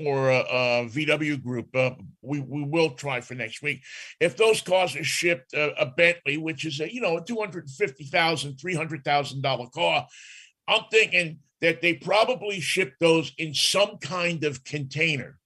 or 0.00 0.30
a, 0.30 0.40
a 0.40 0.88
VW 0.88 1.42
group. 1.42 1.74
Uh, 1.74 1.92
we 2.22 2.40
we 2.40 2.64
will 2.64 2.90
try 2.90 3.20
for 3.20 3.34
next 3.34 3.62
week. 3.62 3.82
If 4.20 4.36
those 4.36 4.62
cars 4.62 4.96
are 4.96 5.04
shipped, 5.04 5.54
uh, 5.54 5.70
a 5.78 5.86
Bentley, 5.86 6.38
which 6.38 6.64
is 6.64 6.80
a 6.80 6.92
you 6.92 7.00
know 7.00 7.18
a 7.18 7.24
two 7.24 7.38
hundred 7.38 7.68
fifty 7.70 8.04
thousand, 8.04 8.56
three 8.56 8.74
hundred 8.74 9.04
thousand 9.04 9.42
dollar 9.42 9.68
car, 9.68 10.06
I'm 10.66 10.84
thinking 10.90 11.38
that 11.60 11.82
they 11.82 11.94
probably 11.94 12.60
ship 12.60 12.94
those 13.00 13.32
in 13.38 13.54
some 13.54 13.98
kind 13.98 14.44
of 14.44 14.64
container 14.64 15.38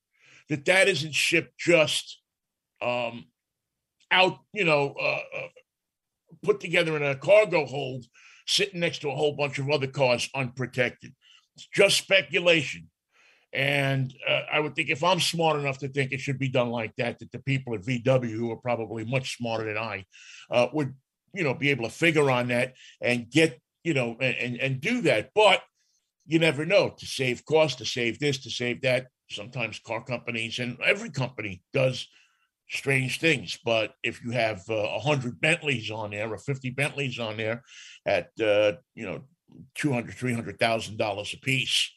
that 0.49 0.65
that 0.65 0.89
isn't 0.89 1.15
shipped 1.15 1.59
just 1.59 2.21
um, 2.81 3.27
out, 4.11 4.39
you 4.53 4.65
know, 4.65 4.95
uh, 5.01 5.21
uh, 5.37 5.49
put 6.43 6.61
together 6.61 6.97
in 6.97 7.03
a 7.03 7.15
cargo 7.15 7.67
hold, 7.67 8.05
sitting 8.47 8.81
next 8.81 9.01
to 9.01 9.11
a 9.11 9.15
whole 9.15 9.35
bunch 9.35 9.59
of 9.59 9.71
other 9.71 9.87
cars 9.87 10.29
unprotected. 10.35 11.15
It's 11.57 11.67
just 11.75 11.99
speculation. 11.99 12.89
And 13.53 14.13
uh, 14.29 14.43
I 14.53 14.61
would 14.61 14.75
think 14.75 14.91
if 14.91 15.03
I'm 15.03 15.21
smart 15.21 15.59
enough 15.59 15.79
to 15.79 15.89
think 15.89 16.13
it 16.13 16.21
should 16.21 16.39
be 16.39 16.49
done 16.49 16.69
like 16.69 16.93
that, 16.99 17.19
that 17.19 17.33
the 17.33 17.39
people 17.39 17.75
at 17.75 17.83
VW, 17.83 18.31
who 18.31 18.51
are 18.51 18.57
probably 18.57 19.05
much 19.05 19.37
smarter 19.37 19.65
than 19.65 19.79
I, 19.79 20.05
uh, 20.51 20.69
would, 20.73 20.95
you 21.33 21.45
know, 21.45 21.55
be 21.55 21.71
able 21.71 21.85
to 21.85 21.91
figure 21.91 22.31
on 22.31 22.49
that 22.49 22.75
and 23.01 23.31
get, 23.31 23.59
you 23.85 23.95
know, 23.95 24.17
and, 24.21 24.57
and 24.59 24.81
do 24.81 25.01
that. 25.03 25.31
But 25.35 25.63
you 26.27 26.39
never 26.39 26.67
know 26.67 26.91
to 26.91 27.07
save 27.07 27.45
costs, 27.47 27.79
to 27.79 27.87
save 27.87 28.19
this, 28.19 28.39
to 28.41 28.51
save 28.51 28.83
that 28.83 29.07
sometimes 29.31 29.79
car 29.79 30.03
companies 30.03 30.59
and 30.59 30.79
every 30.85 31.11
company 31.11 31.63
does 31.73 32.07
strange 32.71 33.21
things. 33.21 33.59
But 33.65 33.95
if 34.03 34.23
you 34.23 34.31
have 34.33 34.63
uh, 34.69 34.75
a 34.75 35.01
hundred 35.01 35.41
Bentleys 35.41 35.91
on 35.91 36.11
there 36.11 36.33
or 36.33 36.39
50 36.39 36.71
Bentleys 36.71 37.19
on 37.19 37.37
there 37.37 37.63
at, 38.07 38.31
uh, 38.41 38.73
you 38.95 39.07
know, 39.07 39.23
200, 39.77 40.15
$300,000 40.15 41.35
a 41.35 41.41
piece, 41.41 41.91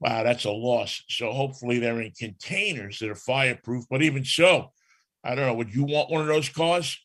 wow, 0.00 0.22
that's 0.22 0.44
a 0.44 0.50
loss. 0.50 1.02
So 1.08 1.32
hopefully 1.32 1.78
they're 1.78 2.00
in 2.00 2.12
containers 2.12 2.98
that 2.98 3.10
are 3.10 3.14
fireproof. 3.14 3.84
But 3.90 4.02
even 4.02 4.24
so, 4.24 4.72
I 5.24 5.34
don't 5.34 5.46
know, 5.46 5.54
would 5.54 5.74
you 5.74 5.84
want 5.84 6.10
one 6.10 6.22
of 6.22 6.26
those 6.26 6.48
cars? 6.48 6.98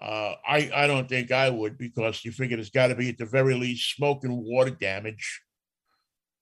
Uh, 0.00 0.34
I, 0.48 0.70
I 0.74 0.86
don't 0.86 1.08
think 1.08 1.30
I 1.30 1.50
would 1.50 1.76
because 1.76 2.24
you 2.24 2.32
figure 2.32 2.56
there's 2.56 2.70
got 2.70 2.86
to 2.86 2.94
be 2.94 3.10
at 3.10 3.18
the 3.18 3.26
very 3.26 3.54
least 3.54 3.94
smoke 3.96 4.24
and 4.24 4.36
water 4.36 4.70
damage. 4.70 5.42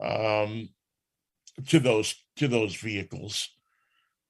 Um, 0.00 0.68
to 1.66 1.80
those 1.80 2.14
to 2.36 2.48
those 2.48 2.74
vehicles, 2.76 3.48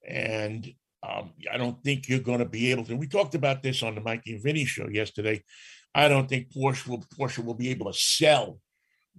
and 0.06 0.72
um, 1.02 1.32
I 1.52 1.56
don't 1.56 1.82
think 1.84 2.08
you're 2.08 2.18
going 2.18 2.40
to 2.40 2.44
be 2.44 2.70
able 2.70 2.84
to. 2.84 2.96
We 2.96 3.06
talked 3.06 3.34
about 3.34 3.62
this 3.62 3.82
on 3.82 3.94
the 3.94 4.00
Mikey 4.00 4.34
and 4.34 4.42
Vinny 4.42 4.64
show 4.64 4.88
yesterday. 4.88 5.42
I 5.94 6.08
don't 6.08 6.28
think 6.28 6.52
Porsche 6.52 6.86
will 6.88 7.04
Porsche 7.18 7.44
will 7.44 7.54
be 7.54 7.70
able 7.70 7.92
to 7.92 7.98
sell 7.98 8.58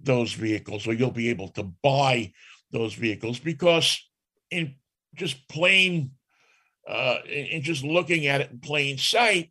those 0.02 0.32
vehicles, 0.32 0.86
or 0.86 0.92
you'll 0.92 1.10
be 1.10 1.30
able 1.30 1.48
to 1.48 1.64
buy 1.82 2.32
those 2.70 2.94
vehicles 2.94 3.38
because 3.38 3.98
in 4.50 4.74
just 5.14 5.48
plain 5.48 6.12
uh, 6.88 7.18
in 7.28 7.62
just 7.62 7.84
looking 7.84 8.26
at 8.26 8.40
it 8.40 8.50
in 8.50 8.60
plain 8.60 8.98
sight, 8.98 9.50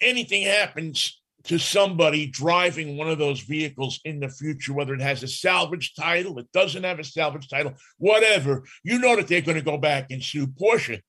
anything 0.00 0.42
happens 0.42 1.20
to 1.44 1.58
somebody 1.58 2.26
driving 2.26 2.96
one 2.96 3.08
of 3.08 3.18
those 3.18 3.40
vehicles 3.40 4.00
in 4.04 4.18
the 4.18 4.28
future, 4.28 4.72
whether 4.72 4.94
it 4.94 5.00
has 5.00 5.22
a 5.22 5.28
salvage 5.28 5.94
title, 5.94 6.38
it 6.38 6.50
doesn't 6.52 6.84
have 6.84 6.98
a 6.98 7.04
salvage 7.04 7.48
title, 7.48 7.74
whatever, 7.98 8.64
you 8.82 8.98
know 8.98 9.14
that 9.14 9.28
they're 9.28 9.42
going 9.42 9.58
to 9.58 9.62
go 9.62 9.76
back 9.76 10.10
and 10.10 10.22
sue 10.22 10.46
Porsche 10.46 11.02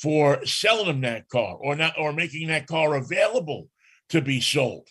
for 0.00 0.44
selling 0.44 0.86
them 0.86 1.00
that 1.02 1.28
car 1.28 1.56
or 1.56 1.76
not 1.76 1.94
or 1.98 2.12
making 2.12 2.48
that 2.48 2.66
car 2.66 2.94
available 2.94 3.68
to 4.10 4.20
be 4.20 4.40
sold. 4.40 4.88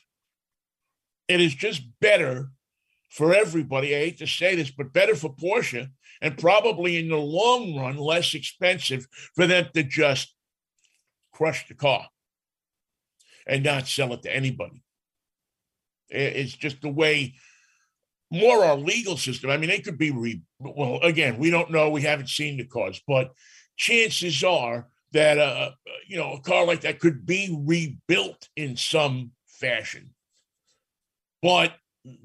It 1.27 1.41
is 1.41 1.55
just 1.55 1.83
better 2.01 2.49
for 3.09 3.33
everybody. 3.33 3.95
I 3.95 3.99
hate 3.99 4.17
to 4.19 4.27
say 4.27 4.55
this, 4.55 4.71
but 4.71 4.93
better 4.93 5.15
for 5.15 5.33
Porsche 5.33 5.89
and 6.21 6.37
probably 6.37 6.97
in 6.97 7.09
the 7.09 7.17
long 7.17 7.75
run 7.75 7.97
less 7.97 8.33
expensive 8.33 9.07
for 9.35 9.47
them 9.47 9.67
to 9.73 9.83
just 9.83 10.33
crush 11.33 11.67
the 11.67 11.73
car 11.73 12.07
and 13.47 13.63
not 13.63 13.87
sell 13.87 14.13
it 14.13 14.23
to 14.23 14.35
anybody. 14.35 14.81
It's 16.09 16.53
just 16.53 16.81
the 16.81 16.89
way 16.89 17.35
more 18.31 18.63
our 18.63 18.75
legal 18.75 19.17
system. 19.17 19.49
I 19.49 19.57
mean, 19.57 19.69
they 19.69 19.79
could 19.79 19.97
be 19.97 20.11
re. 20.11 20.41
Well, 20.59 20.99
again, 21.01 21.37
we 21.37 21.49
don't 21.49 21.71
know. 21.71 21.89
We 21.89 22.01
haven't 22.01 22.29
seen 22.29 22.57
the 22.57 22.65
cars, 22.65 23.01
but 23.07 23.31
chances 23.75 24.43
are 24.43 24.87
that 25.11 25.37
uh, 25.37 25.71
you 26.07 26.17
know 26.17 26.33
a 26.33 26.41
car 26.41 26.65
like 26.65 26.81
that 26.81 26.99
could 26.99 27.25
be 27.25 27.57
rebuilt 27.65 28.49
in 28.55 28.75
some 28.75 29.31
fashion. 29.47 30.11
But 31.41 31.75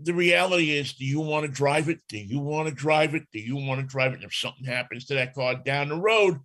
the 0.03 0.15
reality 0.15 0.71
is, 0.71 0.95
do 0.95 1.05
you 1.05 1.21
want 1.21 1.47
to 1.47 1.53
drive 1.53 1.89
it? 1.89 2.01
Do 2.09 2.19
you 2.19 2.39
want 2.39 2.69
to 2.69 2.75
drive 2.75 3.15
it? 3.15 3.25
Do 3.33 3.39
you 3.39 3.57
want 3.57 3.81
to 3.81 3.87
drive 3.87 4.13
it? 4.13 4.17
And 4.17 4.25
if 4.25 4.35
something 4.35 4.65
happens 4.65 5.07
to 5.07 5.15
that 5.15 5.35
car 5.35 5.55
down 5.55 5.89
the 5.89 5.97
road, 5.97 6.41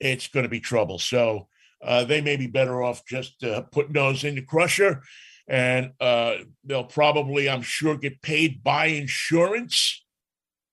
it's 0.00 0.28
going 0.28 0.44
to 0.44 0.50
be 0.50 0.60
trouble. 0.60 0.98
So 0.98 1.48
uh, 1.82 2.04
they 2.04 2.20
may 2.20 2.36
be 2.36 2.46
better 2.46 2.82
off 2.82 3.04
just 3.06 3.42
uh, 3.42 3.62
putting 3.62 3.92
those 3.92 4.24
in 4.24 4.36
the 4.36 4.42
crusher 4.42 5.02
and 5.46 5.92
uh, 6.00 6.36
they'll 6.64 6.84
probably, 6.84 7.48
I'm 7.48 7.62
sure, 7.62 7.96
get 7.96 8.22
paid 8.22 8.62
by 8.62 8.86
insurance 8.86 10.02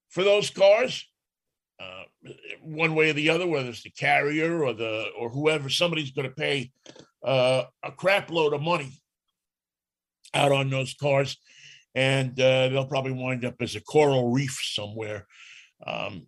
for 0.10 0.24
those 0.24 0.50
cars, 0.50 1.08
uh, 1.80 2.04
one 2.62 2.96
way 2.96 3.10
or 3.10 3.14
the 3.14 3.30
other, 3.30 3.48
whether 3.48 3.70
it's 3.70 3.84
the 3.84 3.92
carrier 3.92 4.64
or 4.64 4.74
the 4.74 5.08
or 5.18 5.30
whoever. 5.30 5.70
Somebody's 5.70 6.12
going 6.12 6.30
to 6.30 6.36
pay 6.36 6.72
uh, 7.24 7.64
a 7.84 7.92
crap 7.92 8.30
load 8.30 8.54
of 8.54 8.62
money 8.62 8.92
out 10.34 10.52
on 10.52 10.70
those 10.70 10.94
cars, 10.94 11.38
and 11.96 12.40
uh, 12.40 12.70
they'll 12.70 12.86
probably 12.86 13.14
wind 13.14 13.46
up 13.46 13.56
as 13.60 13.76
a 13.76 13.82
coral 13.82 14.32
reef 14.32 14.60
somewhere. 14.64 15.28
Um, 15.86 16.28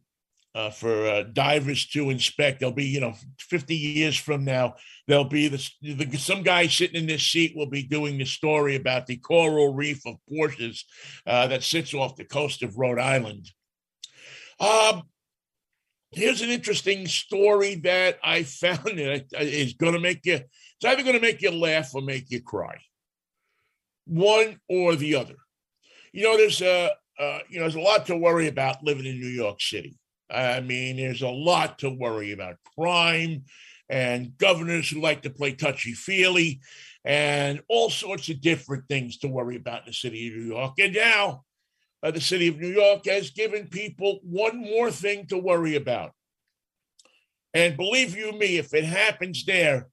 uh, 0.56 0.70
for 0.70 1.08
uh, 1.08 1.24
divers 1.34 1.88
to 1.88 2.10
inspect. 2.10 2.60
They'll 2.60 2.72
be, 2.72 2.86
you 2.86 3.00
know, 3.00 3.16
50 3.40 3.76
years 3.76 4.16
from 4.16 4.46
now, 4.46 4.76
there'll 5.08 5.24
be 5.24 5.48
the, 5.48 5.70
the, 5.82 6.18
some 6.18 6.44
guy 6.44 6.68
sitting 6.68 7.02
in 7.02 7.08
this 7.08 7.24
seat 7.24 7.56
will 7.56 7.70
be 7.70 7.84
doing 7.84 8.18
the 8.18 8.26
story 8.26 8.76
about 8.76 9.08
the 9.08 9.18
coral 9.18 9.74
reef 9.74 10.06
of 10.06 10.16
Porsches 10.32 10.84
uh, 11.26 11.48
that 11.48 11.64
sits 11.64 11.94
off 11.94 12.16
the 12.16 12.26
coast 12.26 12.62
of 12.62 12.78
Rhode 12.78 13.00
Island. 13.00 13.50
Um, 14.60 15.04
here's 16.16 16.42
an 16.42 16.50
interesting 16.50 17.08
story 17.08 17.76
that 17.76 18.20
I 18.24 18.44
found 18.44 18.98
that 18.98 19.26
is 19.40 19.74
going 19.74 19.94
to 19.94 20.00
make 20.00 20.26
you. 20.26 20.36
It's 20.36 20.86
either 20.86 21.04
going 21.04 21.16
to 21.16 21.22
make 21.22 21.42
you 21.42 21.52
laugh 21.52 21.94
or 21.94 22.02
make 22.02 22.30
you 22.30 22.42
cry. 22.42 22.80
One 24.06 24.60
or 24.70 24.96
the 24.96 25.16
other. 25.16 25.36
You 26.12 26.24
know, 26.24 26.38
there's 26.38 26.62
a 26.62 26.92
uh, 27.20 27.40
you 27.48 27.58
know, 27.58 27.64
there's 27.64 27.76
a 27.76 27.80
lot 27.80 28.08
to 28.08 28.18
worry 28.18 28.48
about 28.48 28.84
living 28.84 29.06
in 29.06 29.20
New 29.20 29.28
York 29.28 29.62
City. 29.62 29.98
I 30.32 30.62
mean, 30.62 30.98
there's 30.98 31.22
a 31.22 31.30
lot 31.30 31.80
to 31.80 31.90
worry 31.90 32.32
about 32.32 32.56
crime 32.78 33.44
and 33.90 34.36
governors 34.38 34.90
who 34.90 35.00
like 35.00 35.22
to 35.22 35.30
play 35.30 35.54
touchy 35.54 35.94
feely 35.94 36.62
and 37.06 37.62
all 37.68 37.90
sorts 37.90 38.30
of 38.30 38.42
different 38.42 38.88
things 38.88 39.18
to 39.18 39.28
worry 39.28 39.58
about 39.58 39.82
in 39.82 39.88
the 39.88 39.94
city 39.94 40.28
of 40.28 40.34
New 40.34 40.56
York. 40.56 40.74
And 40.80 40.94
now 40.94 41.44
uh, 42.04 42.12
the 42.12 42.22
city 42.22 42.50
of 42.50 42.60
New 42.60 42.68
York 42.68 43.06
has 43.06 43.32
given 43.32 43.68
people 43.68 44.20
one 44.24 44.58
more 44.58 44.92
thing 44.92 45.26
to 45.28 45.38
worry 45.38 45.76
about. 45.76 46.12
And 47.54 47.78
believe 47.78 48.18
you 48.18 48.32
me, 48.34 48.58
if 48.58 48.74
it 48.74 48.84
happens 48.84 49.46
there, 49.46 49.88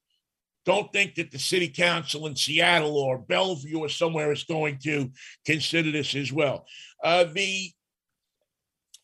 don't 0.67 0.93
think 0.93 1.15
that 1.15 1.31
the 1.31 1.39
city 1.39 1.69
council 1.69 2.27
in 2.27 2.37
Seattle 2.37 2.99
or 2.99 3.19
Bellevue 3.19 3.79
or 3.79 3.89
somewhere 3.89 4.33
is 4.33 4.45
going 4.45 4.79
to 4.83 5.11
consider 5.47 5.91
this 5.91 6.15
as 6.15 6.33
well. 6.33 6.67
Uh, 7.03 7.25
the 7.25 7.71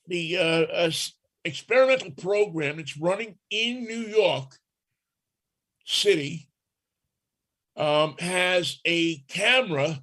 the 0.09 0.37
uh, 0.37 0.67
uh, 0.73 0.91
experimental 1.45 2.13
program 2.13 2.77
that's 2.77 2.97
running 2.97 3.37
in 3.51 3.85
New 3.85 4.03
York 4.03 4.53
City 5.85 6.49
um, 7.77 8.15
has 8.19 8.79
a 8.85 9.17
camera 9.29 10.01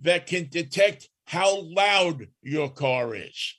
that 0.00 0.26
can 0.26 0.48
detect 0.48 1.08
how 1.26 1.60
loud 1.62 2.28
your 2.42 2.70
car 2.70 3.14
is. 3.14 3.54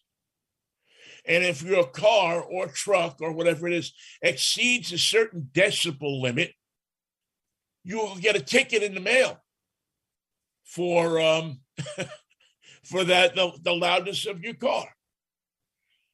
And 1.28 1.44
if 1.44 1.62
your 1.62 1.86
car 1.86 2.42
or 2.42 2.68
truck 2.68 3.18
or 3.20 3.34
whatever 3.34 3.68
it 3.68 3.74
is 3.74 3.94
exceeds 4.22 4.94
a 4.94 4.98
certain 4.98 5.50
decibel 5.52 6.22
limit, 6.22 6.54
you 7.84 7.98
will 7.98 8.16
get 8.16 8.38
a 8.38 8.42
ticket 8.42 8.82
in 8.82 8.94
the 8.94 9.02
mail 9.02 9.42
for 10.64 11.20
um, 11.20 11.60
for 12.84 13.04
that 13.04 13.36
the, 13.36 13.52
the 13.62 13.74
loudness 13.74 14.26
of 14.26 14.42
your 14.42 14.54
car. 14.54 14.88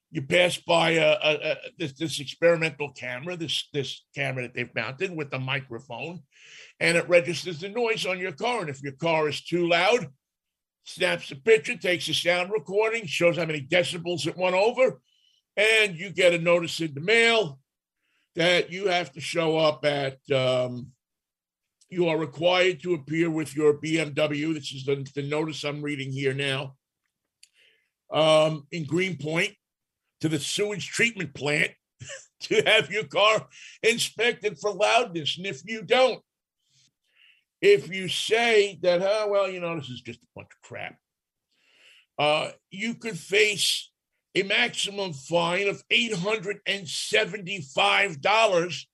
You 0.09 0.21
pass 0.21 0.57
by 0.57 0.91
a, 0.91 1.17
a, 1.23 1.51
a, 1.51 1.55
this, 1.79 1.93
this 1.93 2.19
experimental 2.19 2.91
camera, 2.91 3.35
this 3.35 3.67
this 3.73 4.05
camera 4.15 4.43
that 4.43 4.53
they've 4.53 4.75
mounted 4.75 5.15
with 5.15 5.33
a 5.33 5.39
microphone, 5.39 6.21
and 6.79 6.97
it 6.97 7.09
registers 7.09 7.59
the 7.59 7.69
noise 7.69 8.05
on 8.05 8.19
your 8.19 8.31
car. 8.31 8.61
And 8.61 8.69
if 8.69 8.81
your 8.81 8.93
car 8.93 9.27
is 9.27 9.43
too 9.43 9.67
loud, 9.67 10.07
snaps 10.83 11.29
the 11.29 11.35
picture, 11.35 11.77
takes 11.77 12.07
a 12.09 12.13
sound 12.13 12.51
recording, 12.51 13.05
shows 13.05 13.37
how 13.37 13.45
many 13.45 13.61
decibels 13.61 14.27
it 14.27 14.37
went 14.37 14.55
over, 14.55 15.01
and 15.55 15.95
you 15.95 16.09
get 16.09 16.33
a 16.33 16.39
notice 16.39 16.79
in 16.79 16.93
the 16.93 17.01
mail 17.01 17.59
that 18.35 18.71
you 18.71 18.87
have 18.87 19.11
to 19.13 19.21
show 19.21 19.57
up 19.57 19.85
at. 19.85 20.17
Um, 20.31 20.87
you 21.89 22.07
are 22.07 22.17
required 22.17 22.81
to 22.81 22.95
appear 22.95 23.29
with 23.29 23.55
your 23.55 23.79
BMW. 23.79 24.53
This 24.53 24.73
is 24.73 24.83
the, 24.85 25.07
the 25.13 25.21
notice 25.21 25.63
I'm 25.63 25.83
reading 25.83 26.11
here 26.11 26.33
now. 26.33 26.75
Um, 28.11 28.65
in 28.71 28.85
Greenpoint 28.85 29.53
to 30.21 30.29
the 30.29 30.39
sewage 30.39 30.87
treatment 30.87 31.35
plant 31.35 31.71
to 32.41 32.63
have 32.65 32.91
your 32.91 33.05
car 33.05 33.47
inspected 33.83 34.57
for 34.59 34.71
loudness. 34.71 35.37
And 35.37 35.45
if 35.45 35.61
you 35.65 35.83
don't, 35.83 36.19
if 37.63 37.89
you 37.89 38.07
say 38.09 38.77
that, 38.81 39.01
oh, 39.01 39.29
well, 39.29 39.49
you 39.49 39.61
know, 39.61 39.77
this 39.77 39.89
is 39.89 40.01
just 40.01 40.21
a 40.21 40.27
bunch 40.35 40.49
of 40.51 40.61
crap, 40.67 40.97
uh, 42.19 42.49
you 42.69 42.95
could 42.95 43.17
face 43.17 43.89
a 44.35 44.43
maximum 44.43 45.13
fine 45.13 45.69
of 45.69 45.81
$875 45.87 48.85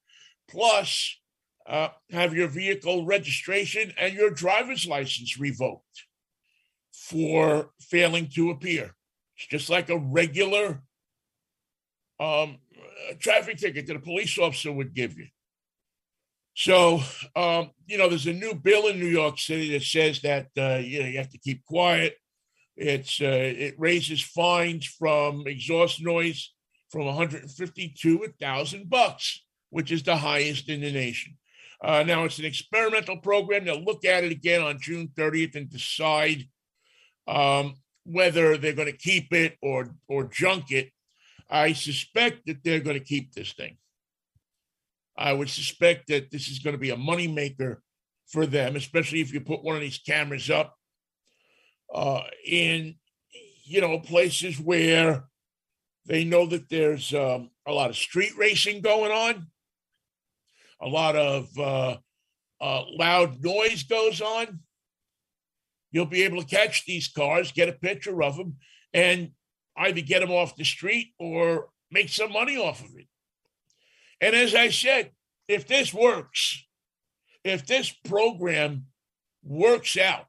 plus 0.47 1.17
uh, 1.65 1.87
have 2.11 2.35
your 2.35 2.47
vehicle 2.47 3.07
registration 3.07 3.91
and 3.97 4.13
your 4.13 4.29
driver's 4.29 4.85
license 4.85 5.39
revoked 5.39 6.05
for 6.91 7.71
failing 7.81 8.27
to 8.35 8.51
appear. 8.51 8.93
It's 9.35 9.47
just 9.47 9.71
like 9.71 9.89
a 9.89 9.97
regular 9.97 10.83
um, 12.19 12.59
traffic 13.17 13.57
ticket 13.57 13.87
that 13.87 13.95
a 13.95 13.99
police 13.99 14.37
officer 14.37 14.71
would 14.71 14.93
give 14.93 15.17
you. 15.17 15.25
So, 16.59 16.99
um, 17.37 17.71
you 17.87 17.97
know, 17.97 18.09
there's 18.09 18.27
a 18.27 18.33
new 18.33 18.53
bill 18.53 18.87
in 18.87 18.99
New 18.99 19.05
York 19.05 19.39
City 19.39 19.71
that 19.71 19.83
says 19.83 20.19
that 20.23 20.47
uh, 20.57 20.81
you 20.83 21.01
know 21.01 21.07
you 21.07 21.17
have 21.17 21.29
to 21.29 21.37
keep 21.37 21.63
quiet. 21.63 22.15
It's 22.75 23.21
uh, 23.21 23.27
it 23.27 23.75
raises 23.77 24.21
fines 24.21 24.85
from 24.85 25.47
exhaust 25.47 26.01
noise 26.01 26.53
from 26.89 27.05
150 27.05 27.95
to 28.01 28.23
a 28.25 28.43
thousand 28.43 28.89
bucks, 28.89 29.45
which 29.69 29.89
is 29.89 30.03
the 30.03 30.17
highest 30.17 30.67
in 30.67 30.81
the 30.81 30.91
nation. 30.91 31.37
Uh, 31.81 32.03
now 32.05 32.25
it's 32.25 32.39
an 32.39 32.45
experimental 32.45 33.15
program. 33.15 33.63
They'll 33.63 33.81
look 33.81 34.03
at 34.03 34.25
it 34.25 34.33
again 34.33 34.61
on 34.61 34.81
June 34.81 35.07
30th 35.15 35.55
and 35.55 35.69
decide 35.69 36.43
um, 37.25 37.75
whether 38.03 38.57
they're 38.57 38.73
going 38.73 38.91
to 38.91 38.97
keep 38.97 39.31
it 39.31 39.57
or 39.61 39.95
or 40.09 40.25
junk 40.25 40.71
it. 40.71 40.91
I 41.49 41.71
suspect 41.71 42.47
that 42.47 42.65
they're 42.65 42.81
going 42.81 42.99
to 42.99 43.05
keep 43.05 43.33
this 43.33 43.53
thing. 43.53 43.77
I 45.19 45.33
would 45.33 45.49
suspect 45.49 46.07
that 46.07 46.31
this 46.31 46.47
is 46.47 46.59
going 46.59 46.75
to 46.75 46.79
be 46.79 46.91
a 46.91 46.95
moneymaker 46.95 47.77
for 48.29 48.45
them, 48.45 48.77
especially 48.77 49.19
if 49.19 49.33
you 49.33 49.41
put 49.41 49.63
one 49.63 49.75
of 49.75 49.81
these 49.81 49.99
cameras 49.99 50.49
up 50.49 50.75
uh, 51.93 52.21
in, 52.45 52.95
you 53.65 53.81
know, 53.81 53.99
places 53.99 54.57
where 54.57 55.25
they 56.05 56.23
know 56.23 56.45
that 56.45 56.69
there's 56.69 57.13
um, 57.13 57.49
a 57.67 57.73
lot 57.73 57.89
of 57.89 57.97
street 57.97 58.31
racing 58.37 58.81
going 58.81 59.11
on, 59.11 59.47
a 60.81 60.87
lot 60.87 61.17
of 61.17 61.49
uh, 61.59 61.97
uh, 62.61 62.83
loud 62.97 63.43
noise 63.43 63.83
goes 63.83 64.21
on. 64.21 64.59
You'll 65.91 66.05
be 66.05 66.23
able 66.23 66.41
to 66.41 66.47
catch 66.47 66.85
these 66.85 67.09
cars, 67.09 67.51
get 67.51 67.67
a 67.67 67.73
picture 67.73 68.23
of 68.23 68.37
them, 68.37 68.55
and 68.93 69.31
either 69.75 69.99
get 69.99 70.21
them 70.21 70.31
off 70.31 70.55
the 70.55 70.63
street 70.63 71.09
or 71.19 71.67
make 71.91 72.07
some 72.07 72.31
money 72.31 72.55
off 72.55 72.79
of 72.79 72.91
it. 72.95 73.07
And 74.21 74.35
as 74.35 74.53
I 74.53 74.69
said, 74.69 75.11
if 75.47 75.67
this 75.67 75.93
works, 75.93 76.63
if 77.43 77.65
this 77.65 77.91
program 77.91 78.85
works 79.43 79.97
out, 79.97 80.25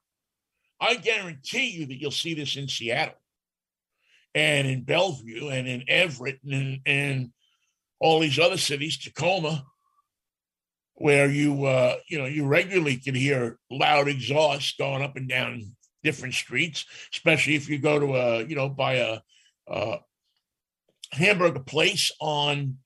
I 0.81 0.95
guarantee 0.95 1.71
you 1.71 1.87
that 1.87 2.01
you'll 2.01 2.11
see 2.11 2.35
this 2.35 2.57
in 2.57 2.69
Seattle 2.69 3.15
and 4.35 4.67
in 4.67 4.85
Bellevue 4.85 5.49
and 5.49 5.69
in 5.69 5.85
Everett 5.89 6.41
and 6.45 6.81
in 6.87 7.33
all 7.99 8.21
these 8.21 8.39
other 8.39 8.57
cities, 8.57 8.97
Tacoma, 8.97 9.65
where 10.95 11.31
you 11.31 11.65
uh, 11.65 11.97
you 12.09 12.19
know 12.19 12.27
you 12.27 12.47
regularly 12.47 12.97
can 12.97 13.15
hear 13.15 13.59
loud 13.71 14.09
exhaust 14.09 14.79
going 14.79 15.03
up 15.03 15.17
and 15.17 15.29
down 15.29 15.77
different 16.03 16.35
streets, 16.35 16.87
especially 17.13 17.57
if 17.57 17.69
you 17.69 17.79
go 17.79 17.99
to 17.99 18.15
a 18.17 18.45
you 18.45 18.57
know 18.57 18.69
by 18.69 18.95
a, 18.95 19.19
a 19.69 19.99
hamburger 21.13 21.61
place 21.61 22.11
on 22.21 22.79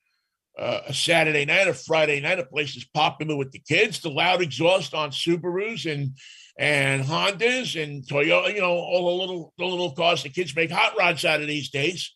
uh, 0.57 0.81
a 0.87 0.93
Saturday 0.93 1.45
night, 1.45 1.67
a 1.67 1.73
Friday 1.73 2.21
night, 2.21 2.39
a 2.39 2.45
place 2.45 2.75
is 2.75 2.85
popular 2.85 3.35
with 3.35 3.51
the 3.51 3.59
kids. 3.59 3.99
The 3.99 4.09
loud 4.09 4.41
exhaust 4.41 4.93
on 4.93 5.11
Subarus 5.11 5.91
and 5.91 6.17
and 6.57 7.03
Hondas 7.03 7.81
and 7.81 8.03
Toyota, 8.03 8.53
you 8.53 8.61
know, 8.61 8.71
all 8.71 9.05
the 9.05 9.21
little 9.21 9.53
the 9.57 9.65
little 9.65 9.91
cars 9.91 10.23
the 10.23 10.29
kids 10.29 10.55
make 10.55 10.71
hot 10.71 10.97
rods 10.97 11.25
out 11.25 11.41
of 11.41 11.47
these 11.47 11.69
days, 11.69 12.15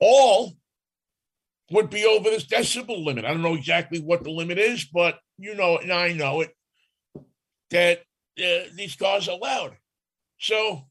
all 0.00 0.54
would 1.70 1.90
be 1.90 2.04
over 2.04 2.30
this 2.30 2.46
decibel 2.46 3.04
limit. 3.04 3.24
I 3.24 3.32
don't 3.32 3.42
know 3.42 3.54
exactly 3.54 4.00
what 4.00 4.24
the 4.24 4.30
limit 4.30 4.58
is, 4.58 4.86
but 4.86 5.18
you 5.38 5.54
know, 5.54 5.76
it, 5.76 5.84
and 5.84 5.92
I 5.92 6.12
know 6.12 6.40
it 6.40 6.50
that 7.70 7.98
uh, 8.38 8.68
these 8.74 8.96
cars 8.96 9.28
are 9.28 9.38
loud. 9.38 9.76
So 10.38 10.86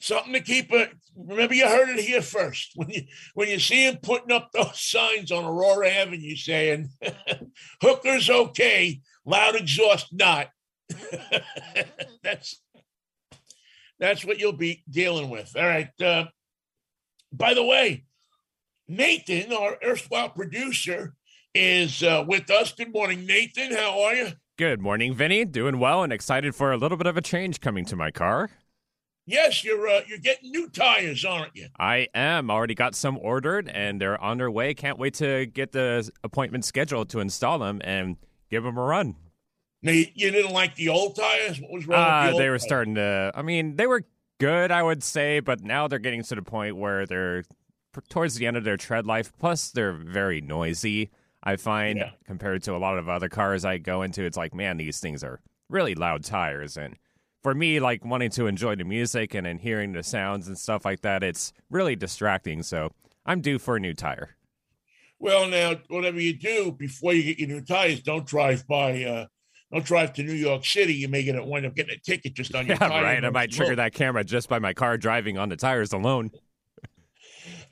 something 0.00 0.32
to 0.32 0.40
keep 0.40 0.72
it. 0.72 0.90
Remember, 1.16 1.54
you 1.54 1.66
heard 1.66 1.88
it 1.88 2.04
here 2.04 2.22
first. 2.22 2.72
When 2.74 2.90
you 2.90 3.02
when 3.34 3.48
you 3.48 3.58
see 3.58 3.86
him 3.86 3.98
putting 4.02 4.32
up 4.32 4.50
those 4.52 4.80
signs 4.80 5.32
on 5.32 5.44
Aurora 5.44 5.90
Avenue 5.90 6.36
saying 6.36 6.90
"hookers 7.82 8.30
okay, 8.30 9.00
loud 9.24 9.56
exhaust 9.56 10.12
not," 10.12 10.48
that's 12.22 12.60
that's 13.98 14.24
what 14.24 14.38
you'll 14.38 14.52
be 14.52 14.82
dealing 14.88 15.30
with. 15.30 15.56
All 15.56 15.66
right. 15.66 15.90
Uh, 16.00 16.26
by 17.32 17.54
the 17.54 17.64
way, 17.64 18.04
Nathan, 18.86 19.52
our 19.52 19.76
erstwhile 19.84 20.30
producer, 20.30 21.14
is 21.54 22.02
uh, 22.02 22.24
with 22.26 22.50
us. 22.50 22.72
Good 22.72 22.92
morning, 22.92 23.26
Nathan. 23.26 23.74
How 23.74 24.00
are 24.02 24.14
you? 24.14 24.32
Good 24.56 24.80
morning, 24.80 25.14
Vinny. 25.14 25.44
Doing 25.44 25.78
well 25.78 26.02
and 26.02 26.12
excited 26.12 26.54
for 26.54 26.72
a 26.72 26.76
little 26.76 26.96
bit 26.96 27.06
of 27.06 27.16
a 27.16 27.20
change 27.20 27.60
coming 27.60 27.84
to 27.86 27.96
my 27.96 28.10
car. 28.10 28.50
Yes, 29.28 29.62
you're 29.62 29.86
uh, 29.86 30.00
you're 30.06 30.18
getting 30.18 30.50
new 30.50 30.70
tires, 30.70 31.22
aren't 31.22 31.54
you? 31.54 31.68
I 31.78 32.08
am. 32.14 32.50
Already 32.50 32.74
got 32.74 32.94
some 32.94 33.18
ordered, 33.18 33.68
and 33.68 34.00
they're 34.00 34.18
on 34.20 34.38
their 34.38 34.50
way. 34.50 34.72
Can't 34.72 34.98
wait 34.98 35.12
to 35.14 35.44
get 35.44 35.72
the 35.72 36.10
appointment 36.24 36.64
scheduled 36.64 37.10
to 37.10 37.20
install 37.20 37.58
them 37.58 37.82
and 37.84 38.16
give 38.50 38.62
them 38.64 38.78
a 38.78 38.82
run. 38.82 39.16
Now, 39.82 39.92
you, 39.92 40.06
you 40.14 40.30
didn't 40.30 40.52
like 40.52 40.76
the 40.76 40.88
old 40.88 41.14
tires? 41.14 41.60
What 41.60 41.70
was 41.70 41.86
wrong? 41.86 42.00
Uh, 42.00 42.26
with 42.28 42.36
the 42.36 42.38
they 42.42 42.48
were 42.48 42.54
tires? 42.56 42.62
starting 42.64 42.94
to. 42.94 43.30
I 43.34 43.42
mean, 43.42 43.76
they 43.76 43.86
were 43.86 44.04
good, 44.40 44.70
I 44.70 44.82
would 44.82 45.02
say, 45.02 45.40
but 45.40 45.62
now 45.62 45.88
they're 45.88 45.98
getting 45.98 46.22
to 46.22 46.34
the 46.34 46.42
point 46.42 46.76
where 46.76 47.04
they're 47.04 47.44
towards 48.08 48.36
the 48.36 48.46
end 48.46 48.56
of 48.56 48.64
their 48.64 48.78
tread 48.78 49.06
life. 49.06 49.30
Plus, 49.38 49.70
they're 49.70 49.92
very 49.92 50.40
noisy. 50.40 51.10
I 51.42 51.56
find 51.56 51.98
Yeah. 51.98 52.10
compared 52.26 52.62
to 52.64 52.74
a 52.74 52.78
lot 52.78 52.96
of 52.98 53.08
other 53.10 53.28
cars 53.28 53.64
I 53.64 53.76
go 53.78 54.00
into, 54.02 54.24
it's 54.24 54.36
like, 54.38 54.54
man, 54.54 54.78
these 54.78 55.00
things 55.00 55.22
are 55.22 55.40
really 55.68 55.94
loud 55.94 56.24
tires. 56.24 56.76
And 56.76 56.96
for 57.48 57.54
me, 57.54 57.80
like 57.80 58.04
wanting 58.04 58.28
to 58.28 58.46
enjoy 58.46 58.76
the 58.76 58.84
music 58.84 59.32
and, 59.32 59.46
and 59.46 59.58
hearing 59.58 59.92
the 59.94 60.02
sounds 60.02 60.48
and 60.48 60.58
stuff 60.58 60.84
like 60.84 61.00
that, 61.00 61.22
it's 61.22 61.54
really 61.70 61.96
distracting. 61.96 62.62
So 62.62 62.90
I'm 63.24 63.40
due 63.40 63.58
for 63.58 63.76
a 63.76 63.80
new 63.80 63.94
tire. 63.94 64.36
Well, 65.18 65.48
now, 65.48 65.76
whatever 65.88 66.20
you 66.20 66.34
do 66.34 66.72
before 66.72 67.14
you 67.14 67.22
get 67.22 67.38
your 67.38 67.48
new 67.48 67.62
tires, 67.62 68.02
don't 68.02 68.26
drive 68.26 68.66
by. 68.66 69.02
Uh, 69.02 69.26
don't 69.72 69.82
drive 69.82 70.12
to 70.14 70.22
New 70.22 70.34
York 70.34 70.66
City. 70.66 70.92
You 70.92 71.08
may 71.08 71.22
get 71.22 71.36
it 71.36 71.44
wind 71.46 71.64
up 71.64 71.74
getting 71.74 71.94
a 71.94 71.98
ticket 71.98 72.34
just 72.34 72.54
on 72.54 72.66
your 72.66 72.76
Yeah, 72.78 72.88
tire. 72.88 73.02
right. 73.02 73.24
I 73.24 73.30
might 73.30 73.50
trigger 73.50 73.76
that 73.76 73.94
camera 73.94 74.24
just 74.24 74.50
by 74.50 74.58
my 74.58 74.74
car 74.74 74.98
driving 74.98 75.38
on 75.38 75.48
the 75.48 75.56
tires 75.56 75.94
alone. 75.94 76.30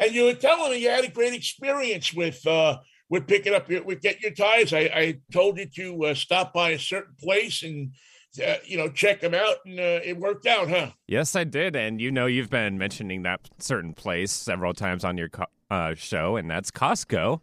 And 0.00 0.14
you 0.14 0.24
were 0.24 0.34
telling 0.34 0.72
me 0.72 0.78
you 0.78 0.88
had 0.90 1.04
a 1.04 1.10
great 1.10 1.32
experience 1.34 2.12
with 2.12 2.46
uh, 2.46 2.78
we're 3.08 3.22
picking 3.22 3.54
up 3.54 3.70
your, 3.70 3.82
we 3.82 3.96
get 3.96 4.20
your 4.20 4.30
tires. 4.30 4.74
I, 4.74 4.80
I 4.80 5.20
told 5.32 5.58
you 5.58 5.66
to 5.66 6.06
uh, 6.06 6.14
stop 6.14 6.52
by 6.52 6.70
a 6.70 6.78
certain 6.78 7.14
place 7.18 7.62
and 7.62 7.92
uh, 8.40 8.56
you 8.64 8.76
know 8.76 8.88
check 8.88 9.20
them 9.20 9.34
out, 9.34 9.56
and 9.64 9.78
uh, 9.78 10.00
it 10.04 10.16
worked 10.18 10.46
out, 10.46 10.68
huh? 10.68 10.90
Yes, 11.06 11.34
I 11.36 11.44
did, 11.44 11.76
and 11.76 12.00
you 12.00 12.10
know 12.10 12.26
you've 12.26 12.50
been 12.50 12.78
mentioning 12.78 13.22
that 13.22 13.40
certain 13.58 13.92
place 13.94 14.32
several 14.32 14.72
times 14.74 15.04
on 15.04 15.16
your 15.16 15.28
co- 15.28 15.46
uh, 15.70 15.94
show, 15.94 16.36
and 16.36 16.50
that's 16.50 16.70
Costco. 16.70 17.40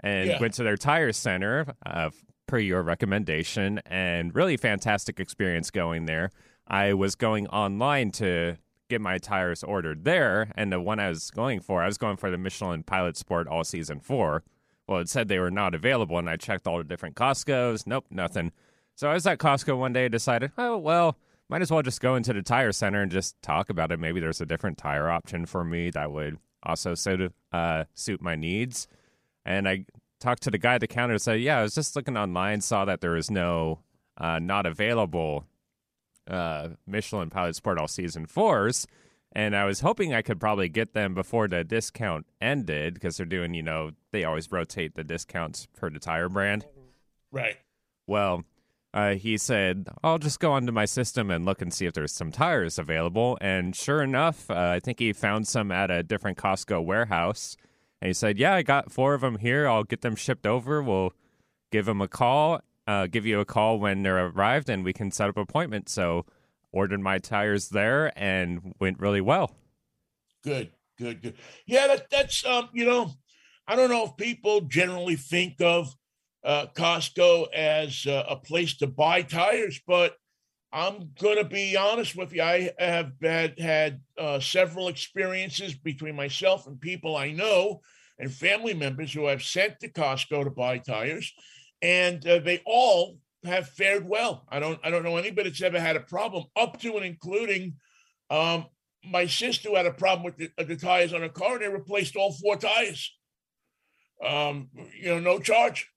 And 0.00 0.28
Yeah. 0.28 0.40
went 0.40 0.54
to 0.54 0.62
their 0.62 0.76
tire 0.76 1.10
center 1.12 1.66
uh, 1.84 2.10
per 2.46 2.58
your 2.58 2.82
recommendation, 2.82 3.80
and 3.86 4.34
really 4.34 4.56
fantastic 4.56 5.18
experience 5.18 5.70
going 5.70 6.06
there. 6.06 6.30
I 6.68 6.92
was 6.92 7.14
going 7.14 7.46
online 7.48 8.10
to 8.12 8.56
get 8.88 9.00
my 9.00 9.18
tires 9.18 9.64
ordered 9.64 10.04
there, 10.04 10.52
and 10.54 10.70
the 10.72 10.80
one 10.80 11.00
I 11.00 11.08
was 11.08 11.30
going 11.30 11.60
for, 11.60 11.82
I 11.82 11.86
was 11.86 11.98
going 11.98 12.16
for 12.18 12.30
the 12.30 12.38
Michelin 12.38 12.82
Pilot 12.84 13.16
Sport 13.16 13.48
All 13.48 13.64
Season 13.64 13.98
Four. 14.00 14.44
Well, 14.86 15.00
it 15.00 15.08
said 15.08 15.26
they 15.26 15.40
were 15.40 15.50
not 15.50 15.74
available, 15.74 16.18
and 16.18 16.30
I 16.30 16.36
checked 16.36 16.66
all 16.68 16.78
the 16.78 16.84
different 16.84 17.16
Costco's. 17.16 17.86
Nope, 17.86 18.06
nothing. 18.10 18.52
So 18.96 19.10
I 19.10 19.14
was 19.14 19.26
at 19.26 19.38
Costco 19.38 19.78
one 19.78 19.92
day, 19.92 20.06
and 20.06 20.12
decided, 20.12 20.52
oh 20.56 20.78
well, 20.78 21.16
might 21.48 21.62
as 21.62 21.70
well 21.70 21.82
just 21.82 22.00
go 22.00 22.16
into 22.16 22.32
the 22.32 22.42
tire 22.42 22.72
center 22.72 23.02
and 23.02 23.12
just 23.12 23.40
talk 23.42 23.70
about 23.70 23.92
it. 23.92 24.00
Maybe 24.00 24.20
there's 24.20 24.40
a 24.40 24.46
different 24.46 24.78
tire 24.78 25.10
option 25.10 25.46
for 25.46 25.64
me 25.64 25.90
that 25.90 26.10
would 26.10 26.38
also 26.62 26.94
suit 26.94 27.32
uh, 27.52 27.84
suit 27.94 28.22
my 28.22 28.34
needs. 28.34 28.88
And 29.44 29.68
I 29.68 29.84
talked 30.18 30.42
to 30.44 30.50
the 30.50 30.58
guy 30.58 30.74
at 30.74 30.80
the 30.80 30.86
counter 30.88 31.12
and 31.12 31.22
said, 31.22 31.40
yeah, 31.40 31.58
I 31.58 31.62
was 31.62 31.74
just 31.74 31.94
looking 31.94 32.16
online, 32.16 32.62
saw 32.62 32.84
that 32.86 33.00
there 33.00 33.12
was 33.12 33.30
no 33.30 33.80
uh, 34.16 34.38
not 34.38 34.66
available 34.66 35.44
uh, 36.28 36.70
Michelin 36.86 37.30
Pilot 37.30 37.54
Sport 37.54 37.78
All 37.78 37.86
Season 37.88 38.26
fours, 38.26 38.86
and 39.32 39.54
I 39.54 39.66
was 39.66 39.80
hoping 39.80 40.14
I 40.14 40.22
could 40.22 40.40
probably 40.40 40.70
get 40.70 40.94
them 40.94 41.12
before 41.12 41.48
the 41.48 41.62
discount 41.62 42.26
ended 42.40 42.94
because 42.94 43.18
they're 43.18 43.26
doing, 43.26 43.52
you 43.52 43.62
know, 43.62 43.90
they 44.10 44.24
always 44.24 44.50
rotate 44.50 44.94
the 44.94 45.04
discounts 45.04 45.66
per 45.76 45.90
the 45.90 46.00
tire 46.00 46.30
brand. 46.30 46.64
Right. 47.30 47.58
Well, 48.06 48.44
uh, 48.96 49.14
he 49.14 49.36
said, 49.36 49.90
I'll 50.02 50.16
just 50.16 50.40
go 50.40 50.52
onto 50.52 50.72
my 50.72 50.86
system 50.86 51.30
and 51.30 51.44
look 51.44 51.60
and 51.60 51.72
see 51.72 51.84
if 51.84 51.92
there's 51.92 52.14
some 52.14 52.32
tires 52.32 52.78
available. 52.78 53.36
And 53.42 53.76
sure 53.76 54.02
enough, 54.02 54.50
uh, 54.50 54.54
I 54.54 54.80
think 54.80 55.00
he 55.00 55.12
found 55.12 55.46
some 55.46 55.70
at 55.70 55.90
a 55.90 56.02
different 56.02 56.38
Costco 56.38 56.82
warehouse. 56.82 57.58
And 58.00 58.08
he 58.08 58.14
said, 58.14 58.38
Yeah, 58.38 58.54
I 58.54 58.62
got 58.62 58.90
four 58.90 59.12
of 59.12 59.20
them 59.20 59.36
here. 59.36 59.68
I'll 59.68 59.84
get 59.84 60.00
them 60.00 60.16
shipped 60.16 60.46
over. 60.46 60.82
We'll 60.82 61.12
give 61.70 61.84
them 61.84 62.00
a 62.00 62.08
call, 62.08 62.62
uh, 62.86 63.06
give 63.06 63.26
you 63.26 63.38
a 63.38 63.44
call 63.44 63.78
when 63.78 64.02
they're 64.02 64.28
arrived, 64.28 64.70
and 64.70 64.82
we 64.82 64.94
can 64.94 65.10
set 65.10 65.28
up 65.28 65.36
an 65.36 65.42
appointment. 65.42 65.90
So, 65.90 66.24
ordered 66.72 67.00
my 67.00 67.18
tires 67.18 67.68
there 67.68 68.18
and 68.18 68.74
went 68.80 68.98
really 68.98 69.20
well. 69.20 69.54
Good, 70.42 70.72
good, 70.96 71.20
good. 71.20 71.34
Yeah, 71.66 71.86
that, 71.88 72.08
that's 72.08 72.46
um, 72.46 72.70
you 72.72 72.86
know, 72.86 73.10
I 73.68 73.76
don't 73.76 73.90
know 73.90 74.06
if 74.06 74.16
people 74.16 74.62
generally 74.62 75.16
think 75.16 75.60
of 75.60 75.94
uh, 76.46 76.66
Costco 76.76 77.52
as 77.52 78.06
uh, 78.06 78.24
a 78.28 78.36
place 78.36 78.76
to 78.76 78.86
buy 78.86 79.22
tires, 79.22 79.80
but 79.84 80.14
I'm 80.72 81.10
going 81.20 81.38
to 81.38 81.44
be 81.44 81.76
honest 81.76 82.16
with 82.16 82.32
you. 82.32 82.42
I 82.42 82.70
have 82.78 83.12
had 83.20 83.58
had 83.58 84.00
uh, 84.16 84.38
several 84.38 84.86
experiences 84.86 85.74
between 85.74 86.14
myself 86.14 86.68
and 86.68 86.80
people 86.80 87.16
I 87.16 87.32
know 87.32 87.80
and 88.18 88.32
family 88.32 88.74
members 88.74 89.12
who 89.12 89.26
I've 89.26 89.42
sent 89.42 89.80
to 89.80 89.90
Costco 89.90 90.44
to 90.44 90.50
buy 90.50 90.78
tires, 90.78 91.32
and 91.82 92.24
uh, 92.26 92.38
they 92.38 92.62
all 92.64 93.18
have 93.44 93.68
fared 93.68 94.08
well. 94.08 94.46
I 94.48 94.60
don't 94.60 94.78
I 94.84 94.90
don't 94.90 95.02
know 95.02 95.16
anybody 95.16 95.50
that's 95.50 95.62
ever 95.62 95.80
had 95.80 95.96
a 95.96 96.00
problem, 96.00 96.44
up 96.54 96.78
to 96.80 96.96
and 96.96 97.04
including 97.04 97.74
um, 98.30 98.66
my 99.04 99.26
sister 99.26 99.70
who 99.70 99.76
had 99.76 99.86
a 99.86 99.92
problem 99.92 100.24
with 100.24 100.36
the, 100.36 100.64
the 100.64 100.76
tires 100.76 101.12
on 101.12 101.22
her 101.22 101.28
car, 101.28 101.54
and 101.54 101.62
they 101.62 101.68
replaced 101.68 102.14
all 102.14 102.32
four 102.32 102.56
tires. 102.56 103.12
Um, 104.24 104.70
you 104.96 105.08
know, 105.08 105.18
no 105.18 105.40
charge. 105.40 105.90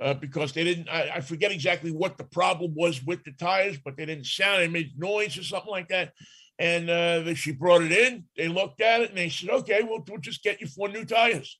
Uh, 0.00 0.14
because 0.14 0.54
they 0.54 0.64
didn't, 0.64 0.88
I, 0.88 1.16
I 1.16 1.20
forget 1.20 1.52
exactly 1.52 1.90
what 1.90 2.16
the 2.16 2.24
problem 2.24 2.72
was 2.74 3.04
with 3.04 3.22
the 3.24 3.32
tires, 3.32 3.76
but 3.84 3.98
they 3.98 4.06
didn't 4.06 4.24
sound, 4.24 4.62
they 4.62 4.68
made 4.68 4.98
noise 4.98 5.36
or 5.36 5.44
something 5.44 5.70
like 5.70 5.88
that. 5.88 6.14
And 6.58 6.88
uh, 6.88 7.34
she 7.34 7.52
brought 7.52 7.82
it 7.82 7.92
in, 7.92 8.24
they 8.34 8.48
looked 8.48 8.80
at 8.80 9.02
it 9.02 9.10
and 9.10 9.18
they 9.18 9.28
said, 9.28 9.50
okay, 9.50 9.82
we'll, 9.82 10.02
we'll 10.08 10.20
just 10.20 10.42
get 10.42 10.60
you 10.62 10.66
four 10.68 10.88
new 10.88 11.04
tires. 11.04 11.58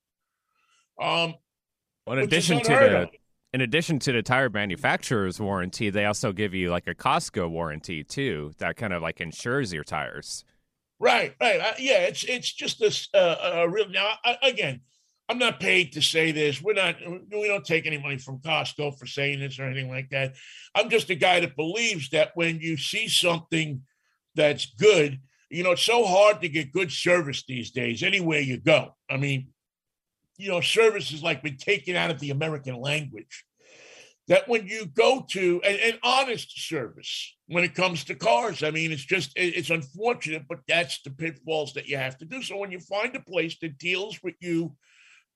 Um, 0.98 1.35
Well, 2.07 2.18
in 2.18 2.24
addition 2.24 2.61
to 2.62 2.72
the 2.72 3.03
of. 3.03 3.09
in 3.53 3.61
addition 3.61 3.98
to 4.00 4.12
the 4.12 4.22
tire 4.22 4.48
manufacturer's 4.48 5.38
warranty, 5.38 5.90
they 5.90 6.07
also 6.07 6.33
give 6.33 6.55
you 6.55 6.70
like 6.70 6.87
a 6.87 6.94
Costco 6.94 7.50
warranty 7.50 8.03
too. 8.03 8.53
That 8.59 8.76
kind 8.76 8.92
of 8.92 9.03
like 9.03 9.20
insures 9.20 9.72
your 9.72 9.85
tires. 9.85 10.44
Right, 10.98 11.35
right. 11.40 11.61
Uh, 11.61 11.72
yeah, 11.79 12.00
it's 12.00 12.24
it's 12.24 12.53
just 12.53 12.79
this 12.79 13.09
uh, 13.14 13.37
a 13.42 13.68
real. 13.68 13.88
Now, 13.88 14.14
I, 14.24 14.37
again, 14.42 14.81
I'm 15.31 15.38
not 15.38 15.61
paid 15.61 15.93
to 15.93 16.03
say 16.03 16.33
this. 16.33 16.61
We're 16.61 16.73
not. 16.73 16.97
We 17.07 17.47
don't 17.47 17.64
take 17.64 17.87
any 17.87 17.99
money 17.99 18.19
from 18.19 18.40
Costco 18.40 18.99
for 18.99 19.07
saying 19.07 19.38
this 19.38 19.61
or 19.61 19.64
anything 19.64 19.88
like 19.88 20.11
that. 20.11 20.35
I'm 20.75 20.90
just 20.90 21.09
a 21.09 21.14
guy 21.14 21.38
that 21.38 21.55
believes 21.55 22.11
that 22.11 22.33
when 22.35 22.59
you 22.59 22.77
see 22.77 23.07
something 23.07 23.83
that's 24.35 24.66
good, 24.75 25.21
you 25.49 25.62
know, 25.62 25.71
it's 25.71 25.85
so 25.87 26.05
hard 26.05 26.40
to 26.40 26.49
get 26.49 26.73
good 26.73 26.90
service 26.90 27.45
these 27.47 27.71
days. 27.71 28.03
Anywhere 28.03 28.40
you 28.40 28.59
go, 28.59 28.97
I 29.09 29.19
mean, 29.19 29.53
you 30.37 30.49
know, 30.49 30.61
service 30.61 31.12
has 31.12 31.23
like 31.23 31.45
been 31.45 31.59
taken 31.59 31.95
out 31.95 32.11
of 32.11 32.19
the 32.19 32.31
American 32.31 32.75
language. 32.81 33.45
That 34.27 34.49
when 34.49 34.66
you 34.66 34.87
go 34.87 35.25
to 35.31 35.62
an, 35.62 35.93
an 35.93 35.99
honest 36.03 36.61
service 36.69 37.37
when 37.47 37.62
it 37.62 37.77
comes 37.77 38.03
to 38.05 38.16
cars, 38.16 38.64
I 38.64 38.73
mean, 38.73 38.90
it's 38.90 39.05
just 39.05 39.31
it- 39.37 39.55
it's 39.57 39.71
unfortunate, 39.71 40.47
but 40.49 40.59
that's 40.66 41.01
the 41.03 41.11
pitfalls 41.11 41.75
that 41.75 41.87
you 41.87 41.99
have 41.99 42.19
to 42.19 42.25
do. 42.25 42.43
So 42.43 42.57
when 42.57 42.73
you 42.73 42.81
find 42.81 43.14
a 43.14 43.21
place 43.21 43.57
that 43.61 43.79
deals 43.79 44.21
with 44.25 44.35
you 44.40 44.75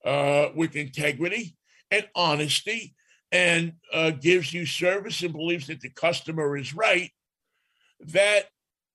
uh, 0.04 0.48
with 0.54 0.76
integrity 0.76 1.56
and 1.90 2.08
honesty 2.14 2.94
and 3.32 3.72
uh, 3.92 4.10
gives 4.10 4.52
you 4.52 4.66
service 4.66 5.22
and 5.22 5.32
believes 5.32 5.66
that 5.66 5.80
the 5.80 5.90
customer 5.90 6.56
is 6.56 6.74
right, 6.74 7.10
that 8.00 8.44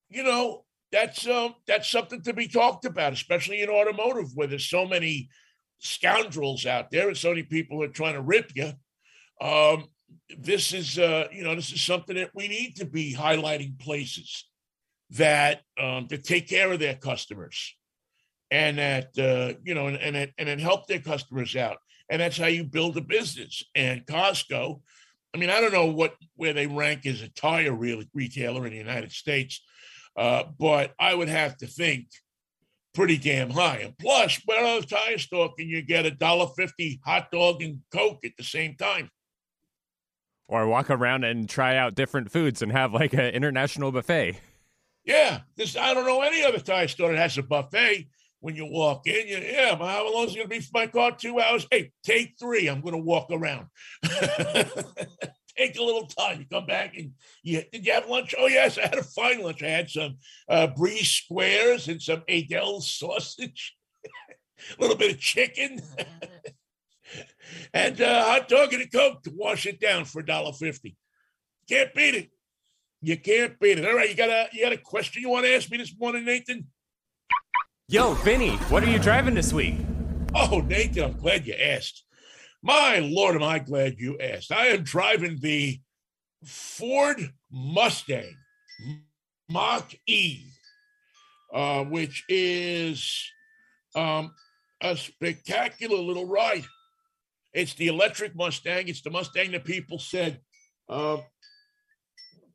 you 0.10 0.24
know 0.24 0.64
that's 0.92 1.28
um, 1.28 1.56
that's 1.68 1.90
something 1.90 2.22
to 2.24 2.34
be 2.34 2.48
talked 2.48 2.86
about, 2.86 3.14
especially 3.14 3.62
in 3.62 3.70
automotive 3.70 4.32
where 4.34 4.48
there's 4.48 4.70
so 4.70 4.86
many 4.86 5.30
scoundrels 5.80 6.66
out 6.66 6.92
there 6.92 7.08
and 7.08 7.18
so 7.18 7.30
many 7.30 7.44
people 7.44 7.78
who 7.78 7.84
are 7.84 7.90
trying 7.90 8.16
to 8.16 8.22
rip 8.22 8.52
you. 8.56 8.72
Um, 9.42 9.86
this 10.38 10.74
is 10.74 10.98
uh, 10.98 11.28
you 11.32 11.44
know 11.44 11.56
this 11.56 11.72
is 11.72 11.82
something 11.82 12.16
that 12.16 12.32
we 12.34 12.48
need 12.48 12.78
to 12.78 12.86
be 12.86 13.14
highlighting 13.14 13.78
places 13.80 14.46
that 15.12 15.62
um, 15.80 16.08
to 16.08 16.18
take 16.18 16.48
care 16.48 16.72
of 16.72 16.80
their 16.80 16.96
customers 16.96 17.76
and 18.52 18.78
that 18.78 19.18
uh, 19.20 19.54
you 19.64 19.74
know 19.76 19.88
and 19.88 19.98
and 19.98 20.16
it- 20.16 20.34
and 20.38 20.48
then 20.50 20.60
help 20.60 20.88
their 20.88 21.00
customers 21.00 21.56
out 21.56 21.78
and 22.10 22.22
that's 22.22 22.38
how 22.38 22.48
you 22.48 22.64
build 22.64 22.98
a 22.98 23.02
business 23.02 23.64
and 23.76 24.06
costco 24.06 24.82
i 25.34 25.38
mean 25.38 25.50
i 25.50 25.60
don't 25.62 25.74
know 25.74 25.86
what 25.86 26.16
where 26.36 26.54
they 26.54 26.68
rank 26.68 27.06
as 27.06 27.22
a 27.22 27.30
tire 27.30 27.74
real 27.74 28.02
retailer 28.14 28.66
in 28.66 28.72
the 28.72 28.78
united 28.78 29.12
states 29.12 29.62
uh, 30.18 30.44
but 30.60 30.94
i 31.00 31.14
would 31.14 31.30
have 31.30 31.56
to 31.58 31.68
think 31.68 32.08
pretty 32.96 33.18
damn 33.18 33.52
high 33.52 33.78
and 33.78 33.98
plus 34.00 34.42
what 34.46 34.58
other 34.64 34.86
tire 34.86 35.18
store 35.20 35.54
can 35.58 35.68
you 35.70 35.82
get 35.84 36.06
a 36.08 36.12
dollar 36.12 36.48
fifty 36.58 37.00
hot 37.06 37.30
dog 37.32 37.62
and 37.62 37.80
coke 37.92 38.26
at 38.26 38.32
the 38.38 38.44
same 38.44 38.76
time 38.76 39.10
Or 40.48 40.66
walk 40.68 40.90
around 40.90 41.24
and 41.24 41.48
try 41.48 41.78
out 41.78 41.94
different 41.94 42.32
foods 42.32 42.64
and 42.64 42.72
have 42.72 42.92
like 42.92 43.14
an 43.14 43.30
international 43.36 43.92
buffet. 43.92 44.40
Yeah, 45.06 45.42
this 45.56 45.78
I 45.78 45.94
don't 45.94 46.06
know 46.08 46.22
any 46.22 46.44
other 46.44 46.60
tire 46.60 46.88
store 46.88 47.12
that 47.12 47.18
has 47.20 47.38
a 47.38 47.44
buffet. 47.44 48.08
When 48.42 48.56
you 48.56 48.66
walk 48.66 49.06
in, 49.06 49.28
you 49.28 49.38
yeah, 49.38 49.76
how 49.76 50.14
long 50.14 50.28
is 50.28 50.34
it 50.34 50.38
gonna 50.38 50.48
be 50.48 50.62
for 50.62 50.72
my 50.74 50.88
car? 50.88 51.12
Two 51.12 51.40
hours. 51.40 51.68
Hey, 51.70 51.92
take 52.04 52.36
three. 52.40 52.68
I'm 52.68 52.82
gonna 52.82 52.98
walk 52.98 53.28
around. 53.32 53.68
take 55.60 55.78
a 55.78 55.84
little 55.84 56.08
time. 56.08 56.40
You 56.40 56.46
come 56.50 56.66
back 56.66 56.96
and 56.98 57.12
you 57.44 57.64
did 57.72 57.86
you 57.86 57.92
have 57.92 58.08
lunch? 58.08 58.34
Oh 58.38 58.48
yes, 58.48 58.78
I 58.78 58.84
had 58.84 58.98
a 58.98 59.04
fine 59.04 59.42
lunch. 59.42 59.62
I 59.62 59.70
had 59.70 59.90
some 59.90 60.18
uh, 60.48 60.68
brie 60.68 61.04
squares 61.04 61.88
and 61.90 62.02
some 62.02 62.22
Aidells 62.30 62.84
sausage, 62.84 63.76
a 64.06 64.10
little 64.82 64.96
bit 64.96 65.16
of 65.16 65.20
chicken, 65.20 65.82
and 67.74 68.00
uh, 68.00 68.24
hot 68.24 68.48
dog 68.48 68.74
and 68.74 68.84
a 68.84 68.88
coke 68.88 69.24
to 69.24 69.32
wash 69.36 69.66
it 69.66 69.82
down 69.82 70.06
for 70.06 70.20
a 70.20 70.26
dollar 70.26 70.54
fifty. 70.54 70.96
Can't 71.68 71.94
beat 71.94 72.16
it. 72.16 72.30
You 73.02 73.18
can't 73.18 73.60
beat 73.60 73.80
it. 73.80 73.86
All 73.86 73.96
right, 73.96 74.10
you 74.10 74.16
got 74.16 74.30
a 74.30 74.48
you 74.54 74.64
got 74.64 74.74
a 74.74 74.78
question 74.78 75.22
you 75.22 75.30
want 75.30 75.46
to 75.46 75.54
ask 75.54 75.70
me 75.70 75.78
this 75.78 75.94
morning, 75.98 76.26
Nathan? 76.26 76.68
Yo, 77.92 78.14
Vinny, 78.14 78.52
what 78.70 78.84
are 78.84 78.90
you 78.92 79.00
driving 79.00 79.34
this 79.34 79.52
week? 79.52 79.74
Oh, 80.36 80.60
Nathan, 80.60 81.06
I'm 81.06 81.18
glad 81.18 81.48
you 81.48 81.56
asked. 81.56 82.04
My 82.62 83.00
lord, 83.00 83.36
am 83.36 83.42
I 83.42 83.58
glad 83.58 83.96
you 83.98 84.16
asked. 84.20 84.52
I 84.52 84.68
am 84.68 84.84
driving 84.84 85.40
the 85.42 85.80
Ford 86.46 87.20
Mustang 87.52 88.36
Mach 89.50 89.92
E, 90.06 90.44
uh, 91.52 91.84
which 91.86 92.26
is 92.30 93.26
um, 93.96 94.36
a 94.82 94.96
spectacular 94.96 95.98
little 95.98 96.28
ride. 96.28 96.66
It's 97.56 97.74
the 97.74 97.88
electric 97.88 98.36
Mustang. 98.36 98.88
It's 98.88 99.02
the 99.02 99.10
Mustang 99.10 99.54
that 99.54 99.66
people 99.66 99.98
said, 99.98 100.42
uh, 100.90 101.18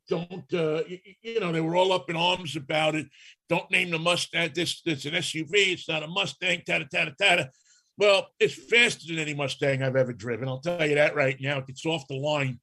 don't, 0.08 0.52
uh, 0.52 0.82
y- 0.88 1.00
y- 1.06 1.16
you 1.22 1.40
know, 1.40 1.52
they 1.52 1.60
were 1.60 1.76
all 1.76 1.92
up 1.92 2.10
in 2.10 2.16
arms 2.16 2.56
about 2.56 2.94
it. 2.94 3.06
Don't 3.48 3.70
name 3.70 3.90
the 3.90 3.98
Mustang. 3.98 4.50
This, 4.54 4.82
this 4.82 5.04
an 5.04 5.14
SUV. 5.14 5.72
It's 5.72 5.88
not 5.88 6.02
a 6.02 6.08
Mustang. 6.08 6.62
Tada, 6.66 6.88
tada, 6.88 7.14
tada. 7.16 7.48
Well, 7.96 8.26
it's 8.40 8.54
faster 8.54 9.06
than 9.08 9.18
any 9.18 9.34
Mustang 9.34 9.82
I've 9.82 9.96
ever 9.96 10.12
driven. 10.12 10.48
I'll 10.48 10.60
tell 10.60 10.86
you 10.86 10.96
that 10.96 11.14
right 11.14 11.36
now. 11.40 11.58
It 11.58 11.66
gets 11.68 11.86
off 11.86 12.06
the 12.08 12.16
line 12.16 12.60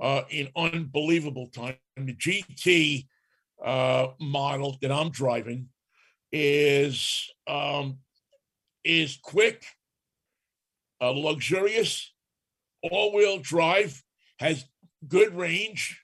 uh, 0.00 0.22
in 0.30 0.48
unbelievable 0.56 1.46
time. 1.48 1.76
The 1.96 2.14
GT 2.14 3.06
uh, 3.64 4.08
model 4.20 4.76
that 4.82 4.90
I'm 4.90 5.10
driving 5.10 5.68
is 6.32 7.30
um, 7.46 7.98
is 8.84 9.18
quick, 9.22 9.64
uh, 11.00 11.10
luxurious, 11.12 12.12
all-wheel 12.82 13.38
drive, 13.38 14.02
has 14.38 14.64
good 15.06 15.34
range. 15.34 16.03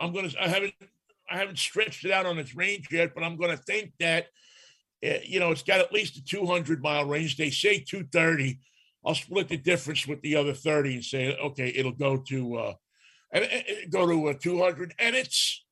I'm 0.00 0.12
gonna. 0.12 0.30
I 0.40 0.48
haven't. 0.48 0.74
I 1.30 1.38
haven't 1.38 1.58
stretched 1.58 2.04
it 2.04 2.10
out 2.10 2.26
on 2.26 2.38
its 2.38 2.56
range 2.56 2.88
yet, 2.90 3.14
but 3.14 3.22
I'm 3.24 3.36
gonna 3.36 3.56
think 3.56 3.92
that. 4.00 4.26
uh, 5.04 5.20
You 5.24 5.40
know, 5.40 5.50
it's 5.52 5.62
got 5.62 5.80
at 5.80 5.92
least 5.92 6.16
a 6.16 6.24
200 6.24 6.82
mile 6.82 7.06
range. 7.06 7.36
They 7.36 7.50
say 7.50 7.80
230. 7.80 8.58
I'll 9.04 9.14
split 9.14 9.48
the 9.48 9.56
difference 9.56 10.06
with 10.06 10.20
the 10.22 10.36
other 10.36 10.52
30 10.54 10.94
and 10.96 11.04
say, 11.04 11.36
okay, 11.36 11.72
it'll 11.74 11.92
go 11.92 12.18
to 12.28 12.56
uh, 12.56 12.74
go 13.90 14.06
to 14.06 14.28
a 14.28 14.34
200, 14.34 14.94
and 14.98 15.16
it's 15.16 15.64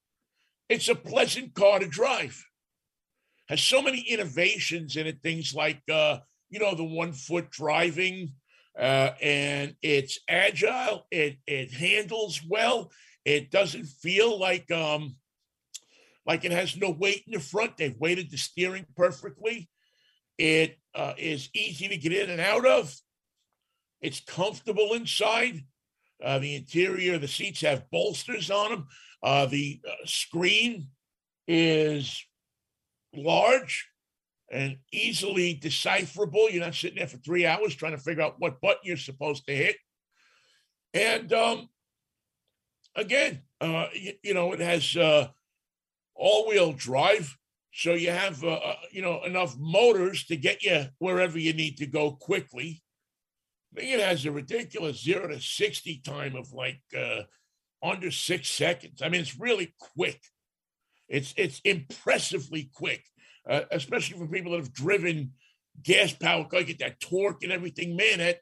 it's 0.68 0.88
a 0.88 0.94
pleasant 0.94 1.54
car 1.54 1.78
to 1.78 1.88
drive. 1.88 2.44
Has 3.48 3.62
so 3.62 3.80
many 3.80 4.00
innovations 4.00 4.96
in 4.96 5.06
it, 5.06 5.22
things 5.22 5.54
like 5.54 5.80
uh, 5.90 6.18
you 6.50 6.58
know 6.58 6.74
the 6.74 6.84
one 6.84 7.12
foot 7.12 7.50
driving, 7.50 8.34
uh, 8.78 9.10
and 9.22 9.74
it's 9.82 10.18
agile. 10.28 11.06
It 11.10 11.38
it 11.46 11.72
handles 11.72 12.42
well. 12.46 12.90
It 13.24 13.50
doesn't 13.50 13.87
feel 13.87 14.38
like 14.38 14.70
um 14.70 15.16
like 16.26 16.44
it 16.44 16.52
has 16.52 16.76
no 16.76 16.90
weight 16.90 17.24
in 17.26 17.33
the 17.33 17.40
front. 17.40 17.76
They've 17.76 17.98
weighted 17.98 18.31
the 18.31 18.37
steering 18.37 18.85
perfectly. 18.94 19.70
It 20.37 20.78
uh, 20.94 21.14
is 21.16 21.48
easy 21.54 21.88
to 21.88 21.96
get 21.96 22.12
in 22.12 22.28
and 22.28 22.40
out 22.40 22.66
of. 22.66 22.94
It's 24.02 24.20
comfortable 24.20 24.92
inside. 24.92 25.64
Uh, 26.22 26.38
the 26.38 26.54
interior, 26.54 27.18
the 27.18 27.28
seats 27.28 27.62
have 27.62 27.90
bolsters 27.90 28.50
on 28.50 28.70
them. 28.70 28.87
Uh, 29.22 29.46
the 29.46 29.81
uh, 29.88 30.04
screen 30.04 30.88
is 31.46 32.22
large 33.14 33.88
and 34.50 34.76
easily 34.92 35.54
decipherable. 35.54 36.50
You're 36.50 36.64
not 36.64 36.74
sitting 36.74 36.98
there 36.98 37.09
for 37.09 37.18
three 37.18 37.46
hours 37.46 37.74
trying 37.74 37.96
to 37.96 38.02
figure 38.02 38.22
out 38.22 38.37
what 38.38 38.61
button 38.61 38.83
you're 38.85 38.96
supposed 38.96 39.46
to 39.46 39.54
hit. 39.54 39.76
And 40.94 41.33
um, 41.33 41.68
again, 42.94 43.42
uh, 43.61 43.87
you, 43.92 44.12
you 44.22 44.35
know, 44.35 44.53
it 44.53 44.61
has 44.61 44.96
uh, 44.96 45.29
all-wheel 46.14 46.72
drive, 46.72 47.37
so 47.72 47.94
you 47.94 48.11
have 48.11 48.42
uh, 48.42 48.55
uh, 48.55 48.77
you 48.90 49.03
know 49.03 49.22
enough 49.24 49.57
motors 49.59 50.24
to 50.27 50.37
get 50.37 50.62
you 50.62 50.87
wherever 50.98 51.38
you 51.38 51.53
need 51.53 51.77
to 51.79 51.87
go 51.87 52.12
quickly. 52.12 52.83
I 53.72 53.81
think 53.81 53.94
it 53.94 54.01
has 54.01 54.24
a 54.24 54.33
ridiculous 54.33 55.03
zero 55.03 55.29
to 55.29 55.40
sixty 55.40 56.01
time 56.05 56.35
of 56.35 56.53
like 56.53 56.81
uh, 56.96 57.22
under 57.83 58.11
six 58.11 58.48
seconds. 58.48 59.03
I 59.03 59.09
mean, 59.09 59.20
it's 59.20 59.38
really 59.38 59.74
quick. 59.79 60.20
It's 61.09 61.35
it's 61.37 61.61
impressively 61.64 62.70
quick, 62.74 63.05
uh, 63.48 63.62
especially 63.70 64.18
for 64.18 64.27
people 64.27 64.53
that 64.53 64.59
have 64.59 64.72
driven 64.72 65.33
gas 65.83 66.12
powered 66.12 66.48
car. 66.48 66.64
Get 66.64 66.81
that 66.81 67.01
torque 67.01 67.44
and 67.44 67.53
everything, 67.53 67.96
man. 67.96 68.18
That 68.18 68.40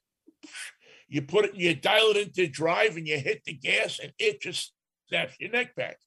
you 1.08 1.22
put 1.22 1.44
it, 1.44 1.54
you 1.54 1.74
dial 1.74 2.10
it 2.10 2.16
into 2.16 2.48
drive, 2.48 2.96
and 2.96 3.06
you 3.06 3.18
hit 3.18 3.44
the 3.44 3.54
gas, 3.54 3.98
and 4.02 4.12
it 4.18 4.40
just 4.40 4.72
snaps 5.08 5.34
your 5.38 5.50
neck 5.50 5.74
back. 5.74 5.98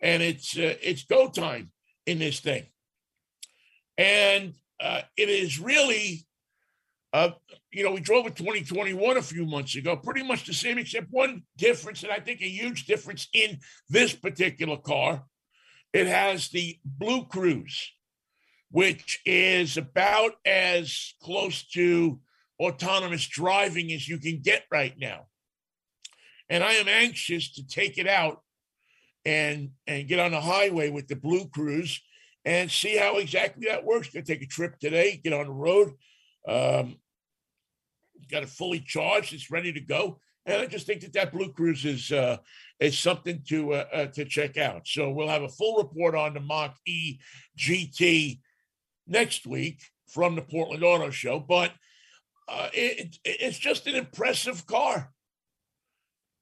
And 0.00 0.22
it's 0.22 0.56
uh, 0.56 0.74
it's 0.82 1.04
go 1.04 1.28
time 1.28 1.70
in 2.06 2.18
this 2.18 2.40
thing, 2.40 2.66
and 3.96 4.54
uh, 4.80 5.02
it 5.16 5.28
is 5.28 5.60
really 5.60 6.26
uh, 7.12 7.30
you 7.70 7.84
know, 7.84 7.92
we 7.92 8.00
drove 8.00 8.26
a 8.26 8.30
2021 8.30 9.16
a 9.16 9.22
few 9.22 9.44
months 9.44 9.76
ago, 9.76 9.96
pretty 9.96 10.22
much 10.22 10.46
the 10.46 10.54
same, 10.54 10.78
except 10.78 11.08
one 11.10 11.42
difference, 11.56 12.02
and 12.02 12.12
I 12.12 12.18
think 12.18 12.40
a 12.40 12.48
huge 12.48 12.86
difference 12.86 13.28
in 13.34 13.58
this 13.88 14.14
particular 14.14 14.78
car. 14.78 15.24
It 15.92 16.06
has 16.06 16.48
the 16.48 16.78
BlueCruise, 16.98 17.76
which 18.70 19.20
is 19.26 19.76
about 19.76 20.32
as 20.46 21.14
close 21.22 21.66
to 21.68 22.18
autonomous 22.62 23.26
driving 23.26 23.92
as 23.92 24.08
you 24.08 24.18
can 24.18 24.40
get 24.40 24.62
right 24.70 24.94
now. 24.98 25.26
And 26.48 26.62
I 26.62 26.72
am 26.74 26.88
anxious 26.88 27.54
to 27.54 27.66
take 27.66 27.98
it 27.98 28.06
out 28.06 28.42
and 29.24 29.70
and 29.86 30.08
get 30.08 30.18
on 30.18 30.32
the 30.32 30.40
highway 30.40 30.90
with 30.90 31.08
the 31.08 31.16
BlueCruise 31.16 31.98
and 32.44 32.70
see 32.70 32.96
how 32.96 33.18
exactly 33.18 33.66
that 33.68 33.84
works. 33.84 34.08
Gonna 34.10 34.24
take 34.24 34.42
a 34.42 34.46
trip 34.46 34.78
today, 34.78 35.20
get 35.22 35.32
on 35.32 35.46
the 35.46 35.52
road. 35.52 35.92
Um, 36.46 36.96
got 38.30 38.42
it 38.42 38.48
fully 38.48 38.80
charged. 38.80 39.32
It's 39.32 39.50
ready 39.50 39.72
to 39.72 39.80
go. 39.80 40.18
And 40.44 40.60
I 40.60 40.66
just 40.66 40.86
think 40.86 41.02
that 41.02 41.12
that 41.12 41.32
BlueCruise 41.32 41.84
is 41.84 42.10
uh, 42.10 42.38
is 42.80 42.98
something 42.98 43.42
to 43.48 43.74
uh, 43.74 43.84
uh, 43.92 44.06
to 44.06 44.24
check 44.24 44.56
out. 44.56 44.86
So 44.86 45.10
we'll 45.10 45.28
have 45.28 45.42
a 45.42 45.48
full 45.48 45.78
report 45.78 46.14
on 46.14 46.34
the 46.34 46.40
Mach 46.40 46.74
E 46.86 47.18
GT 47.56 48.40
next 49.06 49.46
week 49.46 49.80
from 50.08 50.34
the 50.34 50.42
Portland 50.42 50.82
Auto 50.82 51.10
Show. 51.10 51.38
But 51.38 51.72
uh, 52.52 52.68
it, 52.72 53.18
it- 53.24 53.36
it's 53.40 53.58
just 53.58 53.86
an 53.86 53.94
impressive 53.94 54.66
car, 54.66 55.12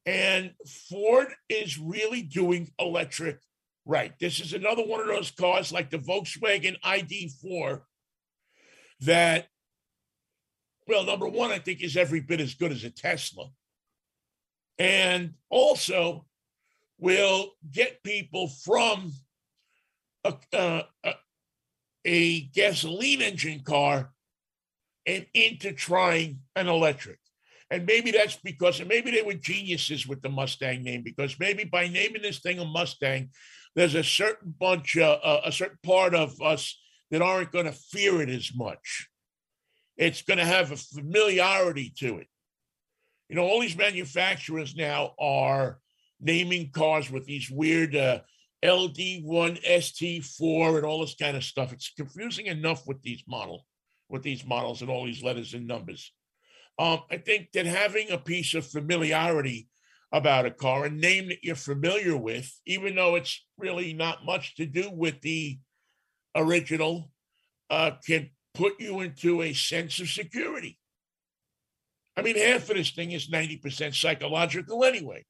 and 0.05 0.53
Ford 0.89 1.29
is 1.49 1.79
really 1.79 2.23
doing 2.23 2.73
electric 2.79 3.39
right. 3.87 4.13
This 4.19 4.41
is 4.41 4.53
another 4.53 4.85
one 4.85 5.01
of 5.01 5.07
those 5.07 5.31
cars 5.31 5.73
like 5.73 5.91
the 5.91 5.99
Volkswagen 5.99 6.79
ID4 6.81 7.83
that 9.01 9.47
well, 10.87 11.05
number 11.05 11.29
one, 11.29 11.53
I 11.53 11.61
think 11.61 11.83
is 11.83 11.97
every 11.97 12.21
bit 12.21 12.41
as 12.41 12.55
good 12.55 12.73
as 12.73 12.83
a 12.83 12.91
Tesla. 12.91 13.47
And 14.79 15.35
also 15.49 16.27
will 16.99 17.53
get 17.71 18.03
people 18.03 18.49
from 18.49 19.13
a, 20.25 20.35
uh, 20.53 20.83
a 22.05 22.41
gasoline 22.41 23.23
engine 23.23 23.61
car 23.63 24.11
and 25.07 25.27
into 25.35 25.73
trying 25.73 26.41
an 26.57 26.69
electric. 26.69 27.19
And 27.71 27.87
maybe 27.87 28.11
that's 28.11 28.37
because, 28.37 28.81
and 28.81 28.89
maybe 28.89 29.11
they 29.11 29.23
were 29.23 29.35
geniuses 29.35 30.07
with 30.07 30.23
the 30.23 30.29
Mustang 30.29 30.83
name, 30.83 31.03
because 31.03 31.39
maybe 31.39 31.65
by 31.65 31.87
naming 31.87 32.23
this 32.23 32.41
thing 32.41 32.59
a 32.59 32.65
Mustang, 32.65 33.31
there's 33.77 33.95
a 33.95 34.03
certain 34.03 34.53
bunch, 34.59 34.97
uh, 34.97 35.19
uh, 35.23 35.43
a 35.45 35.53
certain 35.53 35.79
part 35.85 36.15
of 36.15 36.41
us 36.43 36.77
that 37.11 37.23
aren't 37.23 37.53
going 37.53 37.67
to 37.67 37.73
fear 37.73 38.21
it 38.21 38.29
as 38.29 38.51
much 38.55 39.11
it's 40.01 40.23
going 40.23 40.39
to 40.39 40.47
have 40.47 40.73
a 40.73 40.77
familiarity 40.77 41.93
to 41.99 42.19
it. 42.19 42.27
You 43.29 43.37
know, 43.37 43.43
all 43.43 43.61
these 43.61 43.77
manufacturers 43.77 44.75
now 44.75 45.13
are 45.21 45.79
naming 46.21 46.71
cars 46.71 47.11
with 47.11 47.27
these 47.27 47.51
weird 47.51 47.95
uh, 47.95 48.21
LD1, 48.65 49.63
ST4, 49.63 50.79
and 50.79 50.87
all 50.87 51.03
this 51.03 51.15
kind 51.15 51.37
of 51.37 51.45
stuff. 51.45 51.75
It's 51.75 51.93
confusing 51.95 52.47
enough 52.47 52.87
with 52.87 53.03
these 53.03 53.23
model, 53.29 53.67
with 54.11 54.23
these 54.23 54.45
models 54.45 54.83
and 54.83 54.91
all 54.91 55.07
these 55.07 55.23
letters 55.23 55.55
and 55.55 55.67
numbers. 55.67 56.13
Um, 56.79 57.01
I 57.11 57.19
think 57.19 57.53
that 57.53 57.67
having 57.67 58.11
a 58.11 58.19
piece 58.19 58.55
of 58.55 58.67
familiarity 58.67 59.69
about 60.13 60.47
a 60.47 60.51
car, 60.51 60.87
a 60.87 60.91
name 60.91 61.29
that 61.29 61.45
you're 61.45 61.55
familiar 61.55 62.17
with, 62.17 62.51
even 62.67 62.95
though 62.97 63.15
it's 63.15 63.45
really 63.59 63.93
not 63.93 64.25
much 64.25 64.57
to 64.57 64.67
do 64.67 64.91
with 64.91 65.21
the 65.21 65.59
original, 66.35 67.11
uh, 67.69 67.93
can 68.05 68.31
put 68.55 68.81
you 68.81 69.01
into 69.01 69.43
a 69.43 69.53
sense 69.53 70.01
of 70.01 70.09
security. 70.09 70.79
I 72.17 72.23
mean, 72.23 72.37
half 72.37 72.69
of 72.69 72.77
this 72.77 72.91
thing 72.91 73.13
is 73.13 73.31
90% 73.31 73.95
psychological 73.95 74.85
anyway. 74.85 75.25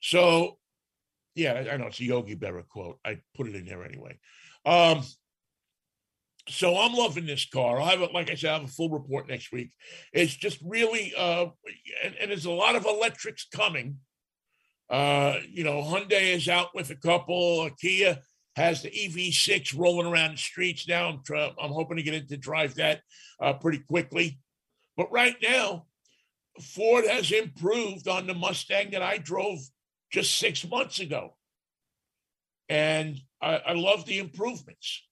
So, 0.00 0.58
yeah, 1.34 1.54
I- 1.54 1.76
know 1.78 1.86
it's 1.86 2.00
a 2.00 2.04
Yogi 2.04 2.36
Berra 2.36 2.68
quote. 2.68 3.00
I 3.04 3.20
put 3.34 3.48
it 3.48 3.54
in 3.54 3.64
there 3.64 3.84
anyway. 3.84 4.18
Um, 4.66 5.02
so 6.48 6.76
I'm 6.76 6.94
loving 6.94 7.26
this 7.26 7.46
car. 7.46 7.80
I'll 7.80 7.88
have 7.88 8.02
it, 8.02 8.12
like 8.12 8.30
I 8.30 8.34
said, 8.34 8.50
I'll 8.50 8.60
have 8.60 8.68
a 8.68 8.72
full 8.72 8.90
report 8.90 9.28
next 9.28 9.52
week. 9.52 9.70
It's 10.12 10.34
just 10.34 10.58
really, 10.62 11.14
uh, 11.16 11.46
and, 12.02 12.14
and 12.20 12.30
there's 12.30 12.44
a 12.44 12.50
lot 12.50 12.76
of 12.76 12.84
electrics 12.84 13.46
coming. 13.52 13.98
Uh, 14.90 15.36
you 15.48 15.64
know, 15.64 15.82
Hyundai 15.82 16.34
is 16.34 16.48
out 16.48 16.74
with 16.74 16.90
a 16.90 16.96
couple. 16.96 17.70
Kia 17.80 18.18
has 18.56 18.82
the 18.82 18.90
EV6 18.90 19.76
rolling 19.76 20.06
around 20.06 20.32
the 20.32 20.38
streets 20.38 20.86
now. 20.86 21.08
I'm 21.08 21.22
try, 21.24 21.50
I'm 21.60 21.72
hoping 21.72 21.96
to 21.96 22.02
get 22.02 22.14
into 22.14 22.36
drive 22.36 22.74
that 22.74 23.00
uh, 23.40 23.54
pretty 23.54 23.78
quickly. 23.78 24.38
But 24.96 25.10
right 25.10 25.36
now, 25.42 25.86
Ford 26.60 27.04
has 27.06 27.32
improved 27.32 28.06
on 28.06 28.26
the 28.26 28.34
Mustang 28.34 28.90
that 28.90 29.02
I 29.02 29.18
drove 29.18 29.58
just 30.12 30.38
six 30.38 30.64
months 30.68 31.00
ago, 31.00 31.36
and 32.68 33.18
I, 33.42 33.56
I 33.56 33.72
love 33.72 34.04
the 34.04 34.18
improvements. 34.18 35.02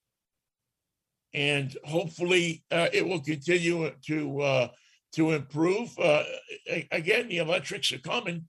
And 1.34 1.74
hopefully, 1.84 2.64
uh, 2.70 2.88
it 2.92 3.06
will 3.06 3.20
continue 3.20 3.90
to 4.06 4.40
uh, 4.40 4.68
to 5.14 5.32
improve. 5.32 5.98
Uh, 5.98 6.24
again, 6.90 7.28
the 7.28 7.38
electrics 7.38 7.92
are 7.92 7.98
coming. 7.98 8.48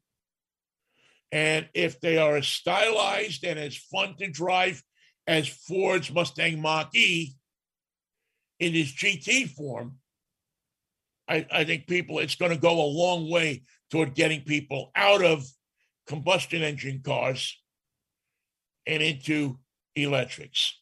And 1.31 1.67
if 1.73 1.99
they 1.99 2.17
are 2.17 2.37
as 2.37 2.47
stylized 2.47 3.43
and 3.43 3.57
as 3.57 3.75
fun 3.75 4.15
to 4.17 4.29
drive 4.29 4.83
as 5.25 5.47
Ford's 5.47 6.11
Mustang 6.11 6.61
Mach 6.61 6.93
E 6.93 7.33
in 8.59 8.75
its 8.75 8.91
GT 8.91 9.49
form, 9.49 9.95
I, 11.27 11.45
I 11.51 11.63
think 11.63 11.87
people, 11.87 12.19
it's 12.19 12.35
going 12.35 12.51
to 12.51 12.57
go 12.57 12.83
a 12.83 12.85
long 12.85 13.29
way 13.29 13.63
toward 13.89 14.13
getting 14.13 14.41
people 14.41 14.91
out 14.95 15.23
of 15.23 15.45
combustion 16.07 16.61
engine 16.61 17.01
cars 17.03 17.57
and 18.85 19.01
into 19.01 19.57
electrics. 19.95 20.79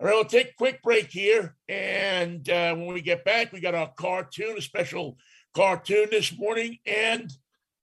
All 0.00 0.06
right, 0.06 0.14
we'll 0.14 0.24
take 0.24 0.52
a 0.52 0.56
quick 0.56 0.82
break 0.82 1.10
here. 1.10 1.54
And 1.68 2.48
uh, 2.48 2.74
when 2.74 2.94
we 2.94 3.02
get 3.02 3.22
back, 3.22 3.52
we 3.52 3.60
got 3.60 3.74
our 3.74 3.92
cartoon, 3.98 4.56
a 4.56 4.62
special 4.62 5.18
cartoon 5.54 6.06
this 6.10 6.36
morning, 6.38 6.78
and 6.86 7.30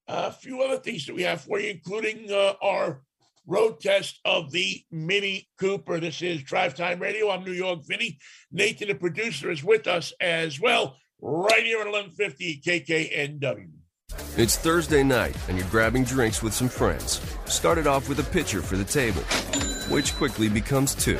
a 0.07 0.31
few 0.31 0.63
other 0.63 0.77
things 0.77 1.05
that 1.05 1.15
we 1.15 1.21
have 1.21 1.41
for 1.41 1.59
you, 1.59 1.69
including 1.69 2.31
uh, 2.31 2.53
our 2.59 3.03
road 3.45 3.79
test 3.79 4.19
of 4.25 4.51
the 4.51 4.81
Mini 4.89 5.47
Cooper. 5.59 5.99
This 5.99 6.23
is 6.23 6.41
Drive 6.41 6.73
Time 6.73 6.99
Radio. 6.99 7.29
I'm 7.29 7.43
New 7.43 7.51
York 7.51 7.81
Vinny. 7.87 8.17
Nathan, 8.51 8.87
the 8.87 8.95
producer, 8.95 9.51
is 9.51 9.63
with 9.63 9.85
us 9.85 10.11
as 10.19 10.59
well, 10.59 10.97
right 11.21 11.63
here 11.63 11.81
at 11.81 11.85
1150 11.85 12.61
KKNW. 12.65 13.69
It's 14.37 14.57
Thursday 14.57 15.03
night, 15.03 15.35
and 15.49 15.57
you're 15.57 15.67
grabbing 15.67 16.03
drinks 16.03 16.41
with 16.41 16.55
some 16.55 16.69
friends. 16.69 17.21
Started 17.45 17.85
off 17.85 18.09
with 18.09 18.19
a 18.19 18.23
pitcher 18.23 18.63
for 18.63 18.75
the 18.75 18.85
table, 18.85 19.21
which 19.93 20.15
quickly 20.15 20.49
becomes 20.49 20.95
two. 20.95 21.19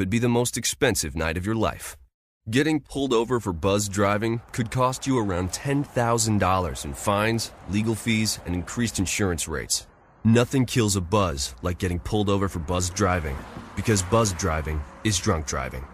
could 0.00 0.08
be 0.08 0.18
the 0.18 0.28
most 0.30 0.56
expensive 0.56 1.14
night 1.14 1.36
of 1.36 1.44
your 1.44 1.54
life. 1.54 1.98
Getting 2.48 2.80
pulled 2.80 3.12
over 3.12 3.38
for 3.38 3.52
buzz 3.52 3.86
driving 3.86 4.40
could 4.50 4.70
cost 4.70 5.06
you 5.06 5.18
around 5.18 5.50
$10,000 5.50 6.84
in 6.86 6.94
fines, 6.94 7.52
legal 7.68 7.94
fees, 7.94 8.40
and 8.46 8.54
increased 8.54 8.98
insurance 8.98 9.46
rates. 9.46 9.86
Nothing 10.24 10.64
kills 10.64 10.96
a 10.96 11.02
buzz 11.02 11.54
like 11.60 11.78
getting 11.78 11.98
pulled 11.98 12.30
over 12.30 12.48
for 12.48 12.60
buzz 12.60 12.88
driving, 12.88 13.36
because 13.76 14.00
buzz 14.00 14.32
driving 14.32 14.80
is 15.04 15.18
drunk 15.18 15.46
driving. 15.46 15.84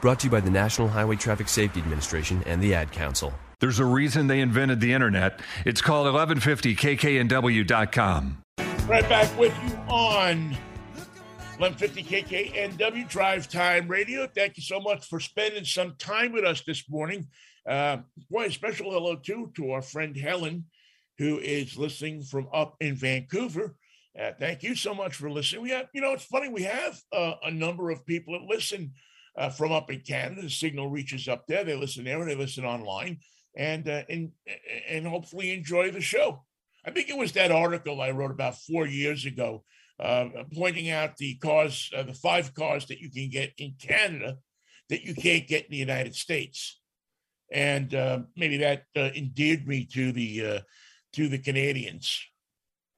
Brought 0.00 0.20
to 0.20 0.28
you 0.28 0.30
by 0.30 0.38
the 0.38 0.48
National 0.48 0.86
Highway 0.86 1.16
Traffic 1.16 1.48
Safety 1.48 1.80
Administration 1.80 2.44
and 2.46 2.62
the 2.62 2.72
Ad 2.72 2.92
Council. 2.92 3.34
There's 3.58 3.80
a 3.80 3.84
reason 3.84 4.28
they 4.28 4.38
invented 4.38 4.78
the 4.78 4.92
internet. 4.92 5.40
It's 5.66 5.80
called 5.80 6.06
1150kknw.com. 6.06 8.42
Right 8.86 9.08
back 9.08 9.36
with 9.36 9.52
you 9.66 9.74
on 9.88 10.56
1150 11.60 12.78
KKNW 12.78 13.06
Drive 13.06 13.46
Time 13.46 13.86
Radio. 13.86 14.26
Thank 14.26 14.56
you 14.56 14.62
so 14.62 14.80
much 14.80 15.06
for 15.06 15.20
spending 15.20 15.66
some 15.66 15.94
time 15.98 16.32
with 16.32 16.42
us 16.42 16.62
this 16.62 16.88
morning. 16.88 17.26
Uh, 17.68 17.98
boy, 18.30 18.46
a 18.46 18.50
special 18.50 18.90
hello 18.92 19.14
too 19.16 19.52
to 19.56 19.72
our 19.72 19.82
friend 19.82 20.16
Helen, 20.16 20.64
who 21.18 21.38
is 21.38 21.76
listening 21.76 22.22
from 22.22 22.48
up 22.50 22.76
in 22.80 22.94
Vancouver. 22.94 23.74
Uh, 24.18 24.30
thank 24.40 24.62
you 24.62 24.74
so 24.74 24.94
much 24.94 25.16
for 25.16 25.30
listening. 25.30 25.60
We 25.60 25.70
have, 25.72 25.88
you 25.92 26.00
know, 26.00 26.14
it's 26.14 26.24
funny, 26.24 26.48
we 26.48 26.62
have 26.62 26.98
uh, 27.12 27.34
a 27.42 27.50
number 27.50 27.90
of 27.90 28.06
people 28.06 28.32
that 28.32 28.46
listen 28.46 28.94
uh, 29.36 29.50
from 29.50 29.70
up 29.70 29.90
in 29.90 30.00
Canada. 30.00 30.40
The 30.40 30.48
signal 30.48 30.88
reaches 30.88 31.28
up 31.28 31.46
there. 31.46 31.62
They 31.62 31.76
listen 31.76 32.04
there 32.04 32.24
they 32.24 32.36
listen 32.36 32.64
online 32.64 33.18
and, 33.54 33.86
uh, 33.86 34.04
and, 34.08 34.32
and 34.88 35.06
hopefully 35.06 35.52
enjoy 35.52 35.90
the 35.90 36.00
show. 36.00 36.42
I 36.86 36.90
think 36.90 37.10
it 37.10 37.18
was 37.18 37.32
that 37.32 37.52
article 37.52 38.00
I 38.00 38.12
wrote 38.12 38.30
about 38.30 38.56
four 38.56 38.86
years 38.86 39.26
ago 39.26 39.62
uh, 40.00 40.28
pointing 40.54 40.90
out 40.90 41.16
the 41.16 41.34
cars, 41.36 41.90
uh, 41.96 42.02
the 42.02 42.14
five 42.14 42.54
cars 42.54 42.86
that 42.86 43.00
you 43.00 43.10
can 43.10 43.28
get 43.28 43.52
in 43.58 43.74
Canada 43.78 44.38
that 44.88 45.04
you 45.04 45.14
can't 45.14 45.46
get 45.46 45.66
in 45.66 45.70
the 45.70 45.76
United 45.76 46.14
States, 46.14 46.80
and 47.52 47.94
uh, 47.94 48.20
maybe 48.36 48.56
that 48.56 48.84
uh, 48.96 49.10
endeared 49.14 49.66
me 49.68 49.84
to 49.84 50.10
the 50.12 50.46
uh, 50.46 50.60
to 51.12 51.28
the 51.28 51.38
Canadians. 51.38 52.20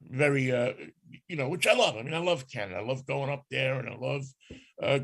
Very, 0.01 0.51
uh, 0.51 0.73
you 1.27 1.35
know, 1.35 1.47
which 1.47 1.67
I 1.67 1.73
love. 1.73 1.95
I 1.95 2.03
mean, 2.03 2.13
I 2.13 2.19
love 2.19 2.49
Canada. 2.49 2.79
I 2.79 2.83
love 2.83 3.05
going 3.05 3.29
up 3.29 3.45
there, 3.49 3.79
and 3.79 3.89
I 3.89 3.95
love 3.95 4.25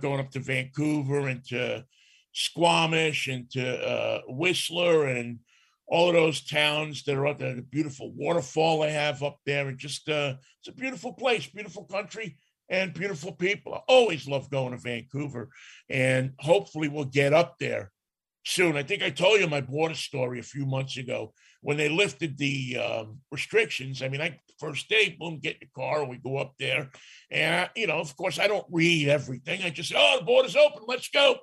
going 0.01 0.19
up 0.19 0.31
to 0.31 0.39
Vancouver 0.39 1.27
and 1.27 1.43
to 1.45 1.85
Squamish 2.33 3.27
and 3.27 3.49
to 3.51 4.21
Whistler 4.27 5.05
and 5.05 5.39
all 5.89 6.09
of 6.09 6.15
those 6.15 6.41
towns 6.41 7.03
that 7.03 7.15
are 7.15 7.27
up 7.27 7.39
there, 7.39 7.55
the 7.55 7.61
beautiful 7.61 8.11
waterfall 8.11 8.81
they 8.81 8.91
have 8.91 9.23
up 9.23 9.39
there, 9.45 9.67
and 9.67 9.77
just 9.77 10.07
uh, 10.07 10.35
it's 10.59 10.69
a 10.69 10.71
beautiful 10.71 11.13
place, 11.13 11.47
beautiful 11.47 11.85
country, 11.85 12.37
and 12.69 12.93
beautiful 12.93 13.31
people. 13.31 13.73
I 13.73 13.81
always 13.87 14.27
love 14.27 14.51
going 14.51 14.71
to 14.71 14.77
Vancouver, 14.77 15.49
and 15.89 16.33
hopefully 16.39 16.87
we'll 16.87 17.05
get 17.05 17.33
up 17.33 17.55
there 17.59 17.91
soon. 18.45 18.77
I 18.77 18.83
think 18.83 19.01
I 19.01 19.09
told 19.09 19.39
you 19.39 19.47
my 19.47 19.61
border 19.61 19.95
story 19.95 20.39
a 20.39 20.43
few 20.43 20.65
months 20.65 20.97
ago 20.97 21.33
when 21.61 21.77
they 21.77 21.89
lifted 21.89 22.37
the 22.37 22.77
um, 22.77 23.19
restrictions. 23.31 24.01
I 24.01 24.09
mean, 24.09 24.21
I 24.21 24.39
first 24.59 24.89
day, 24.89 25.15
boom, 25.19 25.39
get 25.41 25.55
in 25.55 25.61
the 25.61 25.81
car, 25.81 26.05
we 26.05 26.17
go 26.17 26.37
up 26.37 26.53
there, 26.59 26.89
and 27.31 27.61
I, 27.61 27.69
you 27.75 27.87
know, 27.87 27.99
of 27.99 28.15
course, 28.15 28.39
I 28.39 28.47
don't 28.47 28.65
read 28.71 29.07
everything. 29.07 29.63
I 29.63 29.69
just 29.69 29.89
say, 29.89 29.95
oh, 29.97 30.19
the 30.19 30.25
border's 30.25 30.55
open, 30.55 30.83
let's 30.87 31.09
go. 31.09 31.37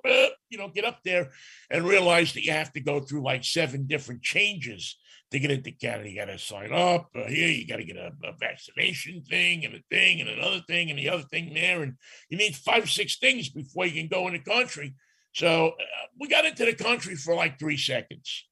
You 0.49 0.57
know, 0.57 0.69
get 0.69 0.85
up 0.85 0.99
there 1.03 1.31
and 1.69 1.85
realize 1.85 2.33
that 2.33 2.43
you 2.43 2.51
have 2.51 2.71
to 2.73 2.79
go 2.79 2.99
through 2.99 3.23
like 3.23 3.43
seven 3.43 3.85
different 3.85 4.21
changes 4.21 4.97
to 5.31 5.39
get 5.39 5.51
into 5.51 5.71
Canada. 5.71 6.09
You 6.09 6.19
got 6.19 6.25
to 6.25 6.39
sign 6.39 6.71
up 6.71 7.09
uh, 7.15 7.27
here. 7.27 7.49
You 7.49 7.67
got 7.67 7.77
to 7.77 7.83
get 7.83 7.97
a, 7.97 8.11
a, 8.23 8.33
vaccination 8.39 9.23
thing 9.23 9.65
and 9.65 9.75
a 9.75 9.79
thing 9.89 10.21
and 10.21 10.29
another 10.29 10.61
thing 10.67 10.89
and 10.89 10.97
the 10.97 11.09
other 11.09 11.23
thing 11.23 11.53
there, 11.53 11.83
and 11.83 11.95
you 12.29 12.37
need 12.37 12.55
five 12.55 12.89
six 12.89 13.17
things 13.17 13.49
before 13.49 13.85
you 13.85 13.93
can 13.93 14.07
go 14.07 14.27
in 14.27 14.33
the 14.33 14.39
country. 14.39 14.95
So 15.33 15.69
uh, 15.69 16.07
we 16.19 16.27
got 16.27 16.45
into 16.45 16.65
the 16.65 16.73
country 16.73 17.15
for 17.15 17.35
like 17.35 17.59
three 17.59 17.77
seconds. 17.77 18.46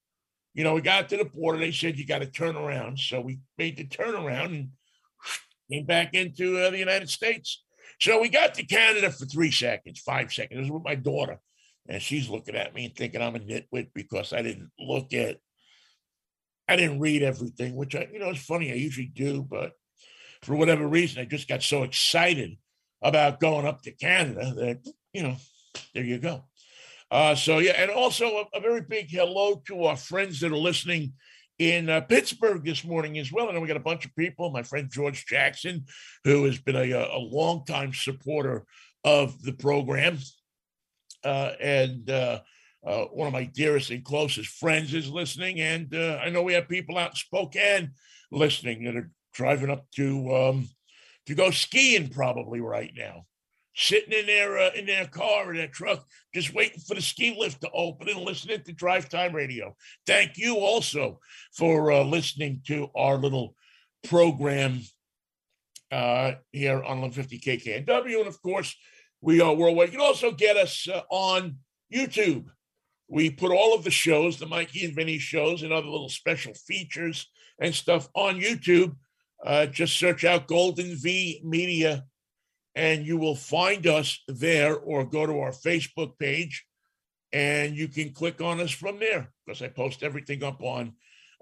You 0.55 0.63
know, 0.63 0.73
we 0.73 0.81
got 0.81 1.09
to 1.09 1.17
the 1.17 1.25
border. 1.25 1.59
They 1.59 1.71
said 1.71 1.99
you 1.99 2.07
got 2.07 2.19
to 2.19 2.25
turn 2.25 2.55
around. 2.55 2.97
So 2.97 3.19
we 3.19 3.39
made 3.57 3.77
the 3.77 3.85
turnaround 3.85 4.45
and 4.45 4.69
came 5.69 5.85
back 5.85 6.13
into 6.13 6.57
uh, 6.57 6.69
the 6.69 6.79
United 6.79 7.09
States. 7.09 7.61
So 7.99 8.21
we 8.21 8.29
got 8.29 8.53
to 8.55 8.63
Canada 8.63 9.11
for 9.11 9.25
three 9.25 9.51
seconds, 9.51 9.99
five 9.99 10.31
seconds. 10.33 10.57
It 10.57 10.61
was 10.61 10.71
with 10.71 10.83
my 10.83 10.95
daughter. 10.95 11.39
And 11.87 12.01
she's 12.01 12.29
looking 12.29 12.55
at 12.55 12.73
me 12.73 12.85
and 12.85 12.95
thinking 12.95 13.21
I'm 13.21 13.35
a 13.35 13.39
nitwit 13.39 13.89
because 13.93 14.33
I 14.33 14.41
didn't 14.41 14.71
look 14.79 15.13
at, 15.13 15.37
I 16.67 16.77
didn't 16.77 16.99
read 16.99 17.21
everything, 17.21 17.75
which 17.75 17.93
I, 17.93 18.07
you 18.11 18.19
know, 18.19 18.29
it's 18.29 18.43
funny. 18.43 18.71
I 18.71 18.75
usually 18.75 19.07
do, 19.07 19.43
but 19.43 19.73
for 20.41 20.55
whatever 20.55 20.87
reason, 20.87 21.21
I 21.21 21.25
just 21.25 21.47
got 21.47 21.63
so 21.63 21.83
excited 21.83 22.57
about 23.01 23.39
going 23.39 23.67
up 23.67 23.81
to 23.83 23.91
Canada 23.91 24.53
that, 24.55 24.87
you 25.13 25.21
know, 25.21 25.35
there 25.93 26.03
you 26.03 26.17
go. 26.17 26.45
Uh, 27.11 27.35
so 27.35 27.59
yeah, 27.59 27.73
and 27.77 27.91
also 27.91 28.25
a, 28.53 28.57
a, 28.57 28.59
very 28.59 28.81
big 28.81 29.09
hello 29.09 29.61
to 29.67 29.83
our 29.83 29.95
friends 29.95 30.39
that 30.39 30.51
are 30.51 30.57
listening 30.57 31.13
in 31.59 31.89
uh, 31.89 32.01
Pittsburgh 32.01 32.65
this 32.65 32.83
morning 32.83 33.19
as 33.19 33.31
well. 33.31 33.49
And 33.49 33.61
we 33.61 33.67
got 33.67 33.77
a 33.77 33.81
bunch 33.81 34.05
of 34.05 34.15
people. 34.15 34.51
My 34.51 34.63
friend 34.63 34.89
George 34.91 35.25
Jackson, 35.25 35.85
who 36.23 36.43
has 36.45 36.57
been 36.57 36.75
a, 36.75 36.91
a 36.91 37.19
long 37.19 37.63
time 37.65 37.93
supporter 37.93 38.65
of 39.03 39.41
the 39.43 39.53
program, 39.53 40.17
uh, 41.23 41.51
and 41.61 42.09
uh, 42.09 42.39
uh, 42.85 43.05
one 43.05 43.27
of 43.27 43.33
my 43.33 43.45
dearest 43.45 43.91
and 43.91 44.03
closest 44.03 44.49
friends 44.49 44.93
is 44.93 45.09
listening. 45.09 45.59
And 45.59 45.93
uh, 45.93 46.19
I 46.23 46.29
know 46.29 46.41
we 46.41 46.53
have 46.53 46.67
people 46.67 46.97
out 46.97 47.11
in 47.11 47.15
Spokane 47.15 47.91
listening 48.31 48.83
that 48.85 48.95
are 48.95 49.11
driving 49.33 49.69
up 49.69 49.85
to 49.91 50.35
um, 50.35 50.69
to 51.27 51.35
go 51.35 51.51
skiing 51.51 52.09
probably 52.09 52.61
right 52.61 52.91
now 52.95 53.25
sitting 53.75 54.17
in 54.17 54.25
their 54.25 54.57
uh, 54.57 54.71
in 54.75 54.85
their 54.85 55.05
car 55.05 55.49
or 55.49 55.55
their 55.55 55.67
truck, 55.67 56.05
just 56.33 56.53
waiting 56.53 56.79
for 56.79 56.95
the 56.95 57.01
ski 57.01 57.35
lift 57.37 57.61
to 57.61 57.69
open 57.71 58.09
and 58.09 58.21
listening 58.21 58.61
to 58.63 58.73
Drive 58.73 59.09
Time 59.09 59.33
Radio. 59.33 59.75
Thank 60.07 60.37
you 60.37 60.57
also 60.57 61.19
for 61.53 61.91
uh, 61.91 62.03
listening 62.03 62.61
to 62.67 62.89
our 62.95 63.17
little 63.17 63.55
program 64.03 64.81
uh, 65.91 66.33
here 66.51 66.77
on 66.77 67.01
150 67.01 67.39
KKNW, 67.39 68.19
and 68.19 68.27
of 68.27 68.41
course 68.41 68.75
we 69.21 69.41
are 69.41 69.53
worldwide. 69.53 69.89
You 69.91 69.99
can 69.99 70.07
also 70.07 70.31
get 70.31 70.57
us 70.57 70.87
uh, 70.87 71.01
on 71.09 71.57
YouTube. 71.93 72.45
We 73.07 73.29
put 73.29 73.51
all 73.51 73.75
of 73.75 73.83
the 73.83 73.91
shows, 73.91 74.39
the 74.39 74.47
Mikey 74.47 74.85
and 74.85 74.95
Vinny 74.95 75.19
shows, 75.19 75.63
and 75.63 75.71
other 75.71 75.87
little 75.87 76.09
special 76.09 76.53
features 76.53 77.29
and 77.59 77.73
stuff 77.73 78.07
on 78.15 78.39
YouTube. 78.39 78.95
Uh, 79.45 79.67
just 79.67 79.97
search 79.97 80.23
out 80.23 80.47
Golden 80.47 80.95
V 80.95 81.41
Media 81.43 82.03
and 82.75 83.05
you 83.05 83.17
will 83.17 83.35
find 83.35 83.87
us 83.87 84.21
there 84.27 84.75
or 84.75 85.05
go 85.05 85.25
to 85.25 85.39
our 85.39 85.51
Facebook 85.51 86.17
page 86.19 86.65
and 87.31 87.75
you 87.75 87.87
can 87.87 88.13
click 88.13 88.41
on 88.41 88.59
us 88.59 88.71
from 88.71 88.99
there 88.99 89.29
because 89.45 89.61
I 89.61 89.67
post 89.67 90.03
everything 90.03 90.43
up 90.43 90.61
on 90.61 90.93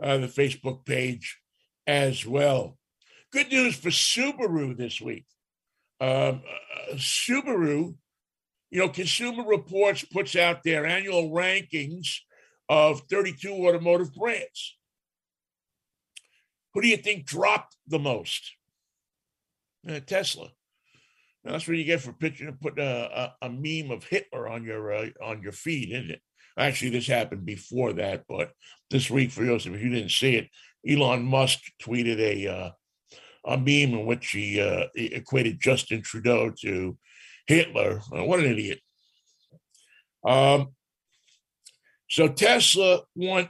uh, 0.02 0.18
the 0.18 0.28
Facebook 0.28 0.86
page 0.86 1.40
as 1.88 2.26
well. 2.26 2.78
Good 3.32 3.52
news 3.52 3.76
for 3.76 3.90
Subaru 3.90 4.78
this 4.78 5.02
week. 5.02 5.26
Um, 6.00 6.42
uh, 6.90 6.96
Subaru 6.96 7.96
you 8.74 8.80
know, 8.80 8.90
Consumer 8.90 9.44
Reports 9.44 10.04
puts 10.04 10.36
out 10.36 10.64
their 10.64 10.84
annual 10.84 11.30
rankings 11.30 12.08
of 12.68 13.02
32 13.02 13.52
automotive 13.52 14.16
brands. 14.16 14.78
Who 16.74 16.82
do 16.82 16.88
you 16.88 16.98
think 16.98 17.28
dropped 17.28 17.78
the 17.88 18.00
most? 18.00 18.54
Uh, 19.88 20.00
Tesla. 20.00 20.50
Now, 21.44 21.54
that's 21.54 21.68
what 21.68 21.78
you 21.78 21.84
get 21.84 22.02
for 22.02 22.14
picture 22.14 22.52
put 22.54 22.80
a, 22.80 23.34
a, 23.42 23.48
a, 23.48 23.50
meme 23.50 23.92
of 23.92 24.06
Hitler 24.06 24.48
on 24.48 24.64
your 24.64 24.94
uh, 24.94 25.10
on 25.22 25.42
your 25.42 25.52
feed, 25.52 25.92
isn't 25.92 26.12
it? 26.12 26.22
Actually, 26.58 26.92
this 26.92 27.08
happened 27.08 27.46
before 27.46 27.94
that, 27.94 28.24
but 28.30 28.52
this 28.90 29.10
week, 29.10 29.32
for 29.32 29.44
those 29.44 29.66
of 29.66 29.80
you 29.82 29.90
didn't 29.90 30.12
see 30.12 30.36
it, 30.36 30.50
Elon 30.88 31.24
Musk 31.24 31.60
tweeted 31.82 32.20
a 32.20 32.48
uh, 32.48 32.72
a 33.46 33.58
meme 33.58 34.00
in 34.00 34.06
which 34.06 34.30
he, 34.30 34.62
uh, 34.62 34.86
equated 34.96 35.60
Justin 35.60 36.02
Trudeau 36.02 36.52
to 36.62 36.98
Hitler. 37.48 38.00
Uh, 38.16 38.24
what 38.24 38.40
an 38.40 38.46
idiot! 38.46 38.80
Um, 40.26 40.70
so 42.10 42.30
Tesla 42.30 43.02
won, 43.16 43.50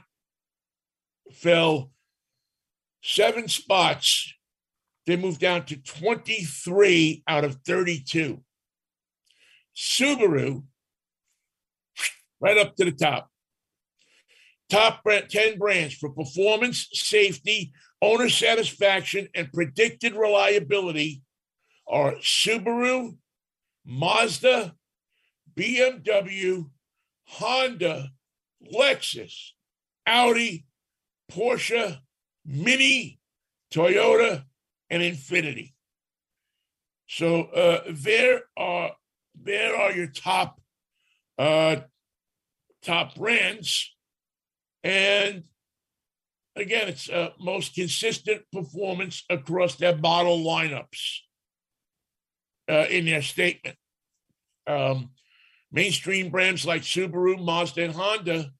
fell 1.32 1.92
seven 3.02 3.46
spots. 3.46 4.34
They 5.06 5.16
moved 5.16 5.40
down 5.40 5.66
to 5.66 5.76
23 5.76 7.24
out 7.28 7.44
of 7.44 7.56
32. 7.66 8.42
Subaru, 9.76 10.64
right 12.40 12.58
up 12.58 12.76
to 12.76 12.84
the 12.84 12.92
top. 12.92 13.28
Top 14.70 15.02
10 15.04 15.58
brands 15.58 15.94
for 15.94 16.08
performance, 16.08 16.88
safety, 16.92 17.72
owner 18.00 18.28
satisfaction, 18.28 19.28
and 19.34 19.52
predicted 19.52 20.14
reliability 20.14 21.22
are 21.86 22.14
Subaru, 22.16 23.16
Mazda, 23.84 24.74
BMW, 25.54 26.70
Honda, 27.26 28.10
Lexus, 28.72 29.50
Audi, 30.06 30.64
Porsche, 31.30 31.98
Mini, 32.46 33.20
Toyota, 33.72 34.44
and 34.90 35.02
Infiniti. 35.02 35.72
So 37.06 37.44
uh, 37.44 37.82
there 37.90 38.42
are 38.56 38.92
there 39.40 39.76
are 39.76 39.92
your 39.92 40.06
top 40.06 40.60
uh, 41.38 41.76
top 42.82 43.14
brands, 43.14 43.94
and 44.82 45.44
again, 46.56 46.88
it's 46.88 47.08
uh, 47.10 47.30
most 47.38 47.74
consistent 47.74 48.42
performance 48.52 49.24
across 49.28 49.76
their 49.76 49.96
model 49.96 50.38
lineups 50.38 51.20
uh, 52.68 52.86
in 52.90 53.04
their 53.04 53.22
statement. 53.22 53.76
Um, 54.66 55.10
mainstream 55.70 56.30
brands 56.30 56.64
like 56.64 56.82
Subaru, 56.82 57.42
Mazda, 57.44 57.84
and 57.84 57.94
Honda 57.94 58.50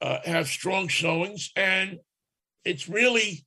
uh, 0.00 0.18
have 0.24 0.46
strong 0.46 0.88
showings, 0.88 1.50
and 1.56 1.98
it's 2.64 2.88
really 2.88 3.44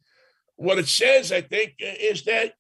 what 0.56 0.80
it 0.80 0.88
says. 0.88 1.32
I 1.32 1.42
think 1.42 1.76
is 1.80 2.24
that 2.24 2.54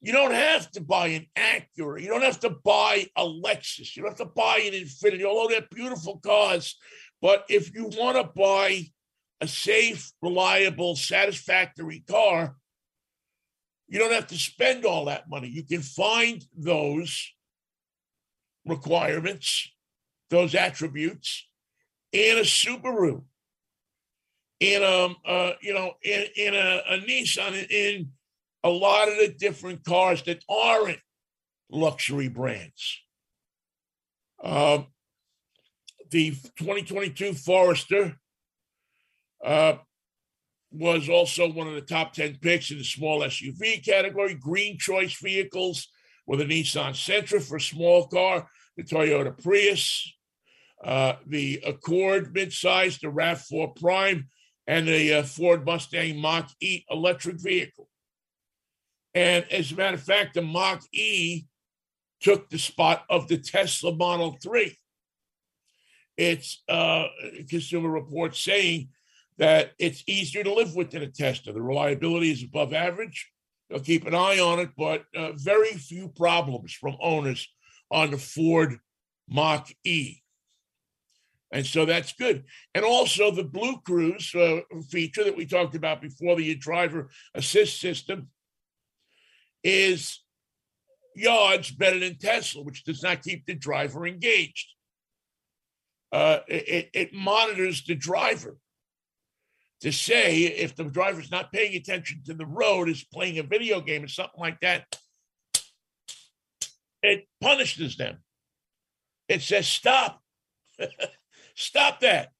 you 0.00 0.12
don't 0.12 0.34
have 0.34 0.70
to 0.72 0.80
buy 0.80 1.08
an 1.08 1.26
Acura, 1.36 2.00
you 2.00 2.08
don't 2.08 2.22
have 2.22 2.40
to 2.40 2.50
buy 2.50 3.06
a 3.16 3.24
Lexus, 3.24 3.96
you 3.96 4.02
don't 4.02 4.18
have 4.18 4.28
to 4.28 4.32
buy 4.34 4.62
an 4.64 4.72
Infiniti, 4.72 5.24
although 5.24 5.48
they're 5.48 5.66
beautiful 5.70 6.20
cars. 6.24 6.76
But 7.20 7.44
if 7.48 7.74
you 7.74 7.86
want 7.86 8.16
to 8.16 8.30
buy 8.34 8.84
a 9.40 9.48
safe, 9.48 10.12
reliable, 10.22 10.94
satisfactory 10.94 12.04
car, 12.08 12.56
you 13.88 13.98
don't 13.98 14.12
have 14.12 14.26
to 14.28 14.38
spend 14.38 14.84
all 14.84 15.06
that 15.06 15.28
money. 15.28 15.48
You 15.48 15.64
can 15.64 15.80
find 15.80 16.44
those 16.56 17.32
requirements, 18.64 19.70
those 20.30 20.54
attributes 20.54 21.48
in 22.12 22.38
a 22.38 22.42
Subaru, 22.42 23.22
in 24.60 24.82
um, 24.82 25.16
uh, 25.24 25.52
you 25.60 25.74
know 25.74 25.92
in, 26.02 26.24
in 26.36 26.54
a, 26.54 26.82
a 26.90 26.98
Nissan, 26.98 27.70
in 27.70 28.10
a 28.64 28.68
lot 28.70 29.08
of 29.08 29.16
the 29.16 29.34
different 29.38 29.84
cars 29.84 30.22
that 30.24 30.42
aren't 30.48 30.98
luxury 31.70 32.28
brands. 32.28 33.00
Um, 34.42 34.86
the 36.10 36.30
2022 36.30 37.34
Forester 37.34 38.18
uh, 39.44 39.74
was 40.70 41.08
also 41.08 41.50
one 41.50 41.68
of 41.68 41.74
the 41.74 41.80
top 41.80 42.12
10 42.12 42.38
picks 42.40 42.70
in 42.70 42.78
the 42.78 42.84
small 42.84 43.20
SUV 43.20 43.84
category. 43.84 44.34
Green 44.34 44.78
choice 44.78 45.18
vehicles 45.20 45.88
with 46.26 46.40
a 46.40 46.44
Nissan 46.44 46.92
Sentra 46.92 47.40
for 47.40 47.58
small 47.58 48.06
car, 48.06 48.48
the 48.76 48.84
Toyota 48.84 49.40
Prius, 49.42 50.12
uh, 50.84 51.14
the 51.26 51.60
Accord 51.66 52.34
midsize, 52.34 53.00
the 53.00 53.08
RAV4 53.08 53.74
Prime, 53.76 54.28
and 54.68 54.86
the 54.86 55.14
uh, 55.14 55.22
Ford 55.22 55.64
Mustang 55.64 56.20
Mach 56.20 56.50
E 56.60 56.84
electric 56.90 57.40
vehicle. 57.40 57.88
And 59.14 59.44
as 59.50 59.72
a 59.72 59.74
matter 59.74 59.96
of 59.96 60.02
fact, 60.02 60.34
the 60.34 60.42
Mach 60.42 60.82
E 60.92 61.46
took 62.20 62.50
the 62.50 62.58
spot 62.58 63.04
of 63.08 63.28
the 63.28 63.38
Tesla 63.38 63.96
Model 63.96 64.36
3. 64.42 64.76
It's 66.18 66.62
uh, 66.68 67.06
Consumer 67.48 67.88
Reports 67.88 68.42
saying 68.42 68.90
that 69.38 69.72
it's 69.78 70.04
easier 70.06 70.44
to 70.44 70.52
live 70.52 70.74
with 70.74 70.90
than 70.90 71.02
a 71.02 71.06
Tesla. 71.06 71.54
The 71.54 71.62
reliability 71.62 72.30
is 72.30 72.42
above 72.42 72.74
average. 72.74 73.30
They'll 73.70 73.80
keep 73.80 74.06
an 74.06 74.14
eye 74.14 74.38
on 74.38 74.58
it, 74.58 74.70
but 74.76 75.04
uh, 75.16 75.32
very 75.32 75.72
few 75.72 76.08
problems 76.08 76.74
from 76.74 76.96
owners 77.00 77.48
on 77.90 78.10
the 78.10 78.18
Ford 78.18 78.78
Mach 79.28 79.70
E. 79.84 80.20
And 81.50 81.66
so 81.66 81.84
that's 81.84 82.12
good. 82.12 82.44
And 82.74 82.84
also 82.84 83.30
the 83.30 83.44
BlueCruise 83.44 84.34
uh, 84.34 84.62
feature 84.90 85.24
that 85.24 85.36
we 85.36 85.46
talked 85.46 85.74
about 85.74 86.02
before, 86.02 86.36
the 86.36 86.54
driver 86.54 87.08
assist 87.34 87.80
system, 87.80 88.28
is 89.64 90.22
yards 91.14 91.70
better 91.70 91.98
than 91.98 92.18
Tesla, 92.18 92.62
which 92.62 92.84
does 92.84 93.02
not 93.02 93.22
keep 93.22 93.46
the 93.46 93.54
driver 93.54 94.06
engaged. 94.06 94.74
Uh, 96.12 96.40
it, 96.48 96.90
it 96.94 97.14
monitors 97.14 97.84
the 97.84 97.94
driver 97.94 98.56
to 99.80 99.92
say 99.92 100.42
if 100.42 100.74
the 100.74 100.84
driver's 100.84 101.30
not 101.30 101.52
paying 101.52 101.76
attention 101.76 102.22
to 102.26 102.34
the 102.34 102.46
road, 102.46 102.88
is 102.88 103.04
playing 103.04 103.38
a 103.38 103.42
video 103.42 103.80
game 103.80 104.04
or 104.04 104.08
something 104.08 104.40
like 104.40 104.58
that, 104.60 104.84
it 107.02 107.26
punishes 107.40 107.96
them. 107.96 108.18
It 109.28 109.42
says 109.42 109.68
stop, 109.68 110.20
stop 111.58 112.00
that. 112.00 112.30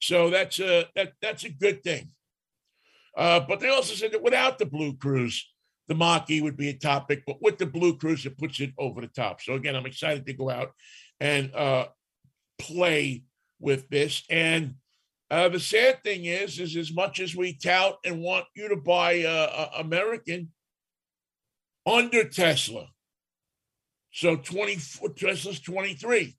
So 0.00 0.30
that's 0.30 0.60
a 0.60 0.86
that 0.94 1.12
that's 1.20 1.44
a 1.44 1.50
good 1.50 1.82
thing. 1.82 2.10
Uh, 3.16 3.40
but 3.40 3.60
they 3.60 3.70
also 3.70 3.94
said 3.94 4.12
that 4.12 4.22
without 4.22 4.58
the 4.58 4.66
BlueCruise, 4.66 5.40
the 5.88 5.94
Mach-E 5.94 6.42
would 6.42 6.56
be 6.56 6.68
a 6.68 6.74
topic, 6.74 7.22
but 7.26 7.40
with 7.40 7.56
the 7.56 7.66
BlueCruise, 7.66 8.26
it 8.26 8.36
puts 8.36 8.60
it 8.60 8.72
over 8.76 9.00
the 9.00 9.06
top. 9.06 9.40
So 9.40 9.54
again, 9.54 9.74
I'm 9.74 9.86
excited 9.86 10.26
to 10.26 10.34
go 10.34 10.50
out 10.50 10.72
and 11.18 11.54
uh, 11.54 11.86
play 12.58 13.22
with 13.58 13.88
this. 13.88 14.22
And 14.28 14.74
uh, 15.30 15.48
the 15.48 15.60
sad 15.60 16.04
thing 16.04 16.26
is, 16.26 16.58
is 16.58 16.76
as 16.76 16.92
much 16.92 17.18
as 17.18 17.34
we 17.34 17.54
tout 17.54 17.96
and 18.04 18.20
want 18.20 18.44
you 18.54 18.68
to 18.68 18.76
buy 18.76 19.22
uh, 19.22 19.70
American 19.78 20.52
under 21.86 22.28
Tesla, 22.28 22.88
so 24.10 24.36
20 24.36 24.78
Tesla's 25.16 25.60
23. 25.60 26.36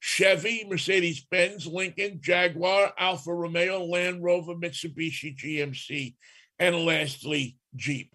Chevy, 0.00 0.64
Mercedes 0.68 1.20
Benz, 1.30 1.66
Lincoln, 1.66 2.20
Jaguar, 2.22 2.92
Alfa 2.98 3.34
Romeo, 3.34 3.84
Land 3.84 4.24
Rover, 4.24 4.54
Mitsubishi, 4.54 5.36
GMC, 5.36 6.14
and 6.58 6.74
lastly, 6.84 7.58
Jeep. 7.76 8.12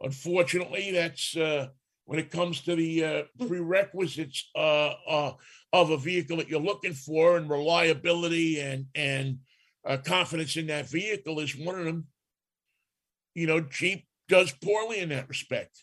Unfortunately, 0.00 0.92
that's 0.92 1.36
uh, 1.36 1.68
when 2.04 2.18
it 2.18 2.30
comes 2.30 2.60
to 2.62 2.76
the 2.76 3.04
uh, 3.04 3.22
prerequisites 3.46 4.50
uh, 4.54 4.92
uh, 5.08 5.32
of 5.72 5.90
a 5.90 5.96
vehicle 5.96 6.36
that 6.36 6.48
you're 6.48 6.60
looking 6.60 6.92
for 6.92 7.38
and 7.38 7.48
reliability 7.48 8.60
and 8.60 8.86
and 8.94 9.38
uh, 9.86 9.96
confidence 9.96 10.56
in 10.56 10.66
that 10.66 10.88
vehicle 10.88 11.40
is 11.40 11.56
one 11.56 11.78
of 11.78 11.84
them. 11.84 12.06
You 13.34 13.46
know, 13.46 13.60
Jeep 13.60 14.06
does 14.28 14.52
poorly 14.52 14.98
in 14.98 15.08
that 15.08 15.28
respect. 15.28 15.82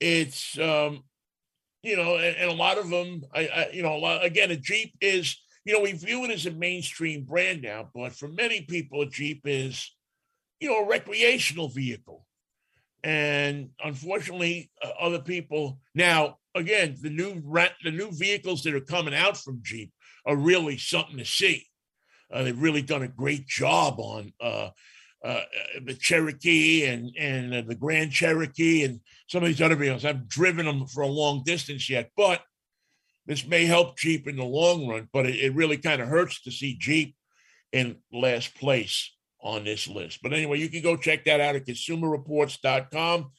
It's 0.00 0.58
um, 0.58 1.02
you 1.82 1.96
know, 1.96 2.16
and, 2.16 2.36
and 2.36 2.50
a 2.50 2.54
lot 2.54 2.78
of 2.78 2.88
them, 2.88 3.22
I, 3.34 3.46
I 3.46 3.70
you 3.72 3.82
know, 3.82 3.96
lot, 3.96 4.24
again, 4.24 4.50
a 4.50 4.56
Jeep 4.56 4.94
is 5.00 5.36
you 5.64 5.72
know 5.72 5.80
we 5.80 5.92
view 5.92 6.24
it 6.24 6.30
as 6.30 6.46
a 6.46 6.50
mainstream 6.50 7.24
brand 7.24 7.62
now, 7.62 7.90
but 7.94 8.12
for 8.12 8.28
many 8.28 8.62
people, 8.62 9.02
a 9.02 9.06
Jeep 9.06 9.42
is 9.44 9.90
you 10.60 10.68
know 10.68 10.84
a 10.84 10.88
recreational 10.88 11.68
vehicle 11.68 12.26
and 13.04 13.70
unfortunately, 13.82 14.70
uh, 14.82 14.90
other 15.00 15.20
people 15.20 15.80
now 15.94 16.38
again 16.54 16.96
the 17.00 17.10
new 17.10 17.40
the 17.82 17.90
new 17.90 18.10
vehicles 18.12 18.62
that 18.62 18.74
are 18.74 18.80
coming 18.80 19.14
out 19.14 19.36
from 19.36 19.60
Jeep 19.62 19.92
are 20.24 20.36
really 20.36 20.78
something 20.78 21.18
to 21.18 21.24
see. 21.24 21.66
Uh, 22.32 22.44
they've 22.44 22.62
really 22.62 22.82
done 22.82 23.02
a 23.02 23.08
great 23.08 23.46
job 23.46 23.98
on 23.98 24.32
uh, 24.40 24.70
uh, 25.24 25.40
the 25.84 25.94
Cherokee 25.94 26.84
and 26.86 27.10
and 27.18 27.54
uh, 27.54 27.62
the 27.62 27.74
Grand 27.74 28.12
Cherokee 28.12 28.84
and 28.84 29.00
some 29.32 29.42
of 29.42 29.48
these 29.48 29.62
other 29.62 29.76
vehicles. 29.76 30.04
I've 30.04 30.28
driven 30.28 30.66
them 30.66 30.86
for 30.86 31.00
a 31.00 31.06
long 31.06 31.42
distance 31.42 31.88
yet, 31.88 32.10
but 32.18 32.42
this 33.24 33.46
may 33.46 33.64
help 33.64 33.96
Jeep 33.96 34.28
in 34.28 34.36
the 34.36 34.44
long 34.44 34.86
run. 34.86 35.08
But 35.10 35.24
it, 35.24 35.36
it 35.36 35.54
really 35.54 35.78
kind 35.78 36.02
of 36.02 36.08
hurts 36.08 36.42
to 36.42 36.50
see 36.50 36.76
Jeep 36.78 37.16
in 37.72 37.96
last 38.12 38.54
place 38.54 39.10
on 39.40 39.64
this 39.64 39.88
list. 39.88 40.18
But 40.22 40.34
anyway, 40.34 40.58
you 40.58 40.68
can 40.68 40.82
go 40.82 40.98
check 40.98 41.24
that 41.24 41.40
out 41.40 41.56
at 41.56 41.64
consumerreports.com. 41.64 43.30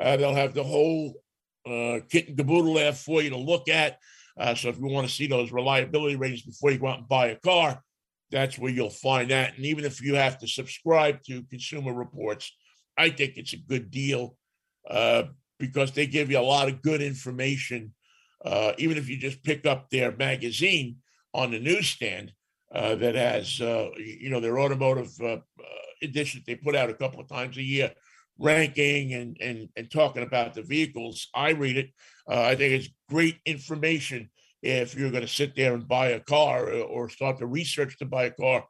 Uh, 0.00 0.16
they'll 0.16 0.34
have 0.34 0.54
the 0.54 0.64
whole 0.64 1.12
uh, 1.66 1.98
kit 2.08 2.28
and 2.28 2.38
caboodle 2.38 2.72
there 2.72 2.94
for 2.94 3.20
you 3.20 3.28
to 3.28 3.36
look 3.36 3.68
at. 3.68 3.98
Uh, 4.38 4.54
so 4.54 4.70
if 4.70 4.78
you 4.78 4.86
want 4.86 5.06
to 5.06 5.12
see 5.12 5.26
those 5.26 5.52
reliability 5.52 6.16
ratings 6.16 6.42
before 6.42 6.70
you 6.70 6.78
go 6.78 6.86
out 6.86 7.00
and 7.00 7.08
buy 7.08 7.26
a 7.26 7.36
car, 7.36 7.82
that's 8.30 8.58
where 8.58 8.72
you'll 8.72 8.88
find 8.88 9.30
that. 9.30 9.54
And 9.54 9.66
even 9.66 9.84
if 9.84 10.00
you 10.00 10.14
have 10.14 10.38
to 10.38 10.48
subscribe 10.48 11.22
to 11.24 11.42
Consumer 11.50 11.92
Reports, 11.92 12.50
I 12.96 13.10
think 13.10 13.36
it's 13.36 13.52
a 13.52 13.58
good 13.58 13.90
deal 13.90 14.34
uh, 14.88 15.24
because 15.58 15.92
they 15.92 16.06
give 16.06 16.30
you 16.30 16.38
a 16.38 16.40
lot 16.40 16.68
of 16.68 16.82
good 16.82 17.02
information. 17.02 17.94
Uh, 18.44 18.72
even 18.78 18.96
if 18.96 19.08
you 19.08 19.16
just 19.16 19.42
pick 19.44 19.66
up 19.66 19.88
their 19.90 20.14
magazine 20.16 20.96
on 21.32 21.50
the 21.50 21.60
newsstand 21.60 22.32
uh, 22.74 22.94
that 22.96 23.14
has, 23.14 23.60
uh, 23.60 23.88
you 23.96 24.30
know, 24.30 24.40
their 24.40 24.58
automotive 24.58 25.12
uh, 25.20 25.34
uh, 25.34 25.38
edition 26.02 26.42
they 26.46 26.56
put 26.56 26.74
out 26.74 26.90
a 26.90 26.94
couple 26.94 27.20
of 27.20 27.28
times 27.28 27.56
a 27.56 27.62
year, 27.62 27.92
ranking 28.38 29.14
and 29.14 29.36
and 29.40 29.68
and 29.76 29.90
talking 29.90 30.22
about 30.22 30.54
the 30.54 30.62
vehicles. 30.62 31.28
I 31.34 31.50
read 31.50 31.76
it. 31.76 31.90
I 32.28 32.54
think 32.54 32.72
it's 32.72 32.88
great 33.08 33.36
information 33.44 34.30
if 34.62 34.94
you're 34.94 35.10
going 35.10 35.22
to 35.22 35.28
sit 35.28 35.56
there 35.56 35.74
and 35.74 35.86
buy 35.88 36.08
a 36.08 36.20
car 36.20 36.70
or 36.70 37.08
start 37.08 37.38
to 37.38 37.46
research 37.46 37.98
to 37.98 38.06
buy 38.06 38.24
a 38.24 38.30
car, 38.30 38.64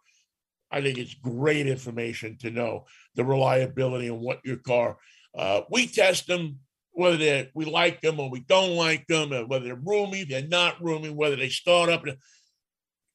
I 0.71 0.81
think 0.81 0.97
it's 0.97 1.15
great 1.15 1.67
information 1.67 2.39
to 2.39 2.51
know 2.51 2.87
the 3.15 3.25
reliability 3.25 4.09
and 4.09 4.21
what 4.21 4.41
your 4.45 4.57
car. 4.57 4.97
Uh, 5.37 5.63
we 5.71 5.87
test 5.87 6.27
them 6.27 6.61
whether 6.93 7.49
we 7.55 7.65
like 7.65 8.01
them 8.01 8.21
or 8.21 8.31
we 8.31 8.41
don't 8.41 8.77
like 8.77 9.07
them, 9.07 9.31
whether 9.49 9.65
they're 9.65 9.75
roomy, 9.75 10.25
they're 10.25 10.47
not 10.47 10.83
roomy, 10.83 11.11
whether 11.11 11.37
they 11.37 11.49
start 11.49 11.89
up. 11.89 12.05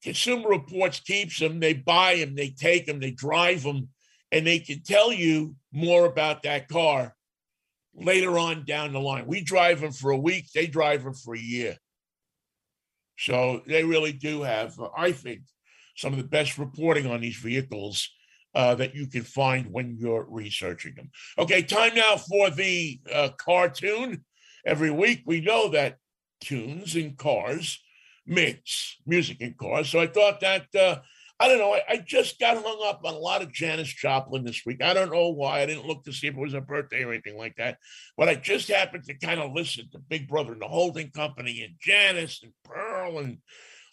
Consumer 0.03 0.49
Reports 0.49 0.99
keeps 0.99 1.39
them. 1.39 1.59
They 1.59 1.73
buy 1.73 2.15
them, 2.15 2.35
they 2.35 2.49
take 2.49 2.85
them, 2.85 2.99
they 2.99 3.11
drive 3.11 3.63
them, 3.63 3.89
and 4.31 4.45
they 4.45 4.59
can 4.59 4.81
tell 4.81 5.11
you 5.11 5.55
more 5.71 6.05
about 6.05 6.43
that 6.43 6.67
car 6.67 7.15
later 7.95 8.37
on 8.37 8.65
down 8.65 8.93
the 8.93 8.99
line. 8.99 9.27
We 9.27 9.41
drive 9.41 9.81
them 9.81 9.91
for 9.91 10.11
a 10.11 10.17
week, 10.17 10.51
they 10.53 10.67
drive 10.67 11.03
them 11.03 11.13
for 11.13 11.35
a 11.35 11.39
year. 11.39 11.77
So 13.17 13.61
they 13.65 13.83
really 13.83 14.13
do 14.13 14.43
have, 14.43 14.79
I 14.95 15.11
think, 15.11 15.41
some 15.95 16.13
of 16.13 16.19
the 16.19 16.27
best 16.27 16.59
reporting 16.59 17.07
on 17.07 17.21
these 17.21 17.37
vehicles 17.37 18.09
uh, 18.57 18.73
that 18.73 18.95
you 18.95 19.05
can 19.05 19.21
find 19.21 19.71
when 19.71 19.95
you're 19.99 20.25
researching 20.27 20.95
them. 20.95 21.11
Okay, 21.37 21.61
time 21.61 21.93
now 21.93 22.17
for 22.17 22.49
the 22.49 22.99
uh, 23.13 23.29
cartoon. 23.37 24.25
Every 24.65 24.89
week 24.89 25.21
we 25.27 25.41
know 25.41 25.69
that 25.69 25.97
tunes 26.41 26.95
and 26.95 27.15
cars 27.15 27.79
mix 28.25 28.97
music 29.05 29.37
and 29.41 29.55
cars. 29.55 29.89
So 29.89 29.99
I 29.99 30.07
thought 30.07 30.39
that 30.39 30.73
uh, 30.73 30.97
I 31.39 31.47
don't 31.47 31.59
know. 31.59 31.71
I, 31.71 31.81
I, 31.87 31.97
just 31.97 32.39
got 32.39 32.61
hung 32.63 32.81
up 32.83 33.01
on 33.05 33.13
a 33.13 33.19
lot 33.19 33.43
of 33.43 33.53
Janis 33.53 33.93
Joplin 33.93 34.43
this 34.43 34.63
week. 34.65 34.81
I 34.81 34.95
don't 34.95 35.11
know 35.11 35.29
why. 35.29 35.61
I 35.61 35.67
didn't 35.67 35.85
look 35.85 36.03
to 36.05 36.11
see 36.11 36.25
if 36.25 36.33
it 36.33 36.39
was 36.39 36.55
a 36.55 36.61
birthday 36.61 37.03
or 37.03 37.11
anything 37.13 37.37
like 37.37 37.57
that. 37.57 37.77
But 38.17 38.27
I 38.27 38.35
just 38.35 38.69
happened 38.69 39.03
to 39.03 39.13
kind 39.13 39.39
of 39.39 39.53
listen 39.53 39.87
to 39.91 39.99
Big 39.99 40.27
Brother 40.27 40.53
and 40.53 40.61
the 40.61 40.67
Holding 40.67 41.11
Company 41.11 41.61
and 41.61 41.75
Janis 41.79 42.41
and 42.41 42.53
Pearl 42.63 43.19
and 43.19 43.37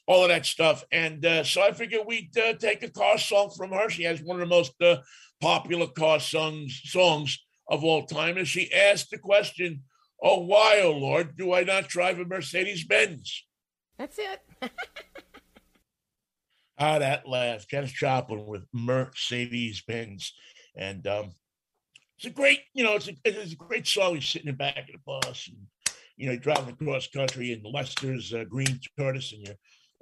all 0.06 0.22
of 0.22 0.28
that 0.28 0.46
stuff. 0.46 0.84
And 0.92 1.24
uh, 1.24 1.44
so 1.44 1.62
I 1.62 1.72
figured 1.72 2.06
we'd 2.06 2.36
uh, 2.36 2.54
take 2.54 2.82
a 2.82 2.90
car 2.90 3.18
song 3.18 3.50
from 3.56 3.70
her. 3.70 3.88
She 3.88 4.04
has 4.04 4.22
one 4.22 4.40
of 4.40 4.48
the 4.48 4.54
most 4.54 4.74
uh, 4.82 4.98
popular 5.40 5.86
car 5.86 6.20
songs 6.20 6.80
songs 6.84 7.38
of 7.68 7.84
all 7.84 8.06
time. 8.06 8.36
And 8.36 8.48
she 8.48 8.72
asked 8.72 9.10
the 9.10 9.18
question, 9.18 9.82
"Oh, 10.22 10.40
why, 10.40 10.80
oh 10.82 10.92
Lord, 10.92 11.36
do 11.36 11.52
I 11.52 11.64
not 11.64 11.88
drive 11.88 12.18
a 12.18 12.24
Mercedes 12.24 12.84
Benz?" 12.84 13.44
That's 13.98 14.18
it. 14.18 14.40
Ah, 16.78 16.98
that 16.98 17.28
laugh. 17.28 17.68
Janis 17.68 17.92
Joplin 17.92 18.46
with 18.46 18.66
Mercedes 18.72 19.82
Benz. 19.82 20.32
And 20.76 21.06
um, 21.06 21.32
it's 22.16 22.26
a 22.26 22.30
great, 22.30 22.60
you 22.74 22.82
know, 22.82 22.94
it's 22.96 23.08
a, 23.08 23.12
it's 23.24 23.52
a 23.52 23.56
great 23.56 23.86
song. 23.86 24.16
He's 24.16 24.26
sitting 24.26 24.48
in 24.48 24.54
the 24.54 24.58
back 24.58 24.78
of 24.78 24.86
the 24.86 24.98
bus 25.06 25.48
and, 25.48 25.96
you 26.16 26.28
know, 26.28 26.36
driving 26.36 26.74
across 26.74 27.06
country 27.06 27.52
and 27.52 27.64
Lester's 27.64 28.34
uh, 28.34 28.44
Green 28.44 28.80
Tortoise 28.98 29.32
and 29.32 29.46
you 29.46 29.54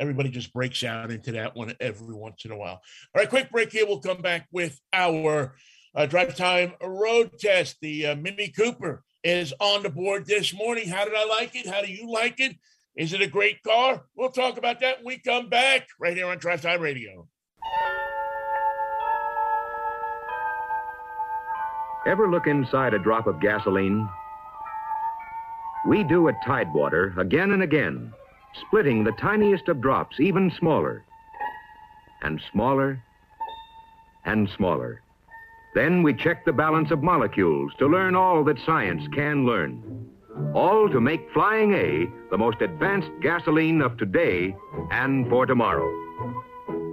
everybody 0.03 0.28
just 0.28 0.53
breaks 0.53 0.82
out 0.82 1.12
into 1.12 1.30
that 1.30 1.55
one 1.55 1.72
every 1.78 2.14
once 2.14 2.44
in 2.44 2.50
a 2.50 2.57
while. 2.57 2.80
All 3.14 3.20
right, 3.20 3.28
quick 3.28 3.53
break 3.53 3.70
here. 3.70 3.86
We'll 3.86 4.00
come 4.00 4.20
back 4.20 4.48
with 4.50 4.78
our 4.92 5.55
uh, 5.94 6.07
drive 6.07 6.36
time 6.36 6.72
road 6.82 7.38
test. 7.38 7.76
The 7.80 8.09
uh, 8.09 8.16
Mini 8.16 8.48
Cooper 8.48 9.05
is 9.22 9.55
on 9.61 9.84
the 9.84 9.90
board 9.90 10.26
this 10.26 10.53
morning. 10.53 10.88
How 10.88 11.05
did 11.05 11.14
I 11.14 11.24
like 11.24 11.55
it? 11.55 11.68
How 11.68 11.82
do 11.82 11.90
you 11.90 12.11
like 12.11 12.40
it? 12.40 12.57
Is 12.96 13.12
it 13.12 13.22
a 13.22 13.28
great 13.28 13.62
car? 13.62 14.05
We'll 14.16 14.30
talk 14.30 14.59
about 14.59 14.80
that 14.80 14.98
when 14.98 15.14
we 15.14 15.18
come 15.18 15.48
back 15.48 15.86
right 16.00 16.16
here 16.16 16.26
on 16.26 16.38
Drive 16.38 16.62
Time 16.62 16.80
Radio. 16.80 17.28
Ever 22.09 22.28
look 22.28 22.48
inside 22.48 22.92
a 22.92 22.98
drop 22.98 23.28
of 23.28 23.40
gasoline? 23.40 24.09
We 25.86 26.03
do 26.03 26.26
at 26.28 26.34
Tidewater 26.44 27.14
again 27.18 27.53
and 27.53 27.62
again, 27.62 28.12
splitting 28.61 29.05
the 29.05 29.12
tiniest 29.12 29.68
of 29.68 29.80
drops 29.80 30.20
even 30.20 30.50
smaller, 30.59 31.05
and 32.22 32.40
smaller, 32.53 33.03
and 34.24 34.48
smaller. 34.57 35.03
Then 35.74 36.03
we 36.03 36.14
check 36.14 36.44
the 36.44 36.53
balance 36.53 36.90
of 36.90 37.03
molecules 37.03 37.72
to 37.78 37.86
learn 37.86 38.14
all 38.14 38.44
that 38.44 38.59
science 38.64 39.03
can 39.12 39.46
learn 39.46 40.11
all 40.55 40.88
to 40.88 41.00
make 41.00 41.30
Flying 41.32 41.74
A 41.74 42.07
the 42.30 42.38
most 42.38 42.61
advanced 42.61 43.11
gasoline 43.20 43.80
of 43.80 43.96
today 43.96 44.55
and 44.90 45.28
for 45.28 45.46
tomorrow. 45.46 45.90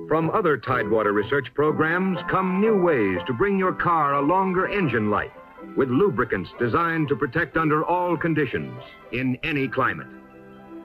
From 0.07 0.29
other 0.31 0.57
Tidewater 0.57 1.13
research 1.13 1.47
programs 1.53 2.17
come 2.29 2.61
new 2.61 2.81
ways 2.81 3.19
to 3.27 3.33
bring 3.33 3.59
your 3.59 3.73
car 3.73 4.15
a 4.15 4.21
longer 4.21 4.67
engine 4.67 5.09
life 5.09 5.31
with 5.75 5.89
lubricants 5.89 6.49
designed 6.59 7.07
to 7.09 7.15
protect 7.15 7.57
under 7.57 7.83
all 7.83 8.17
conditions 8.17 8.81
in 9.11 9.37
any 9.43 9.67
climate. 9.67 10.07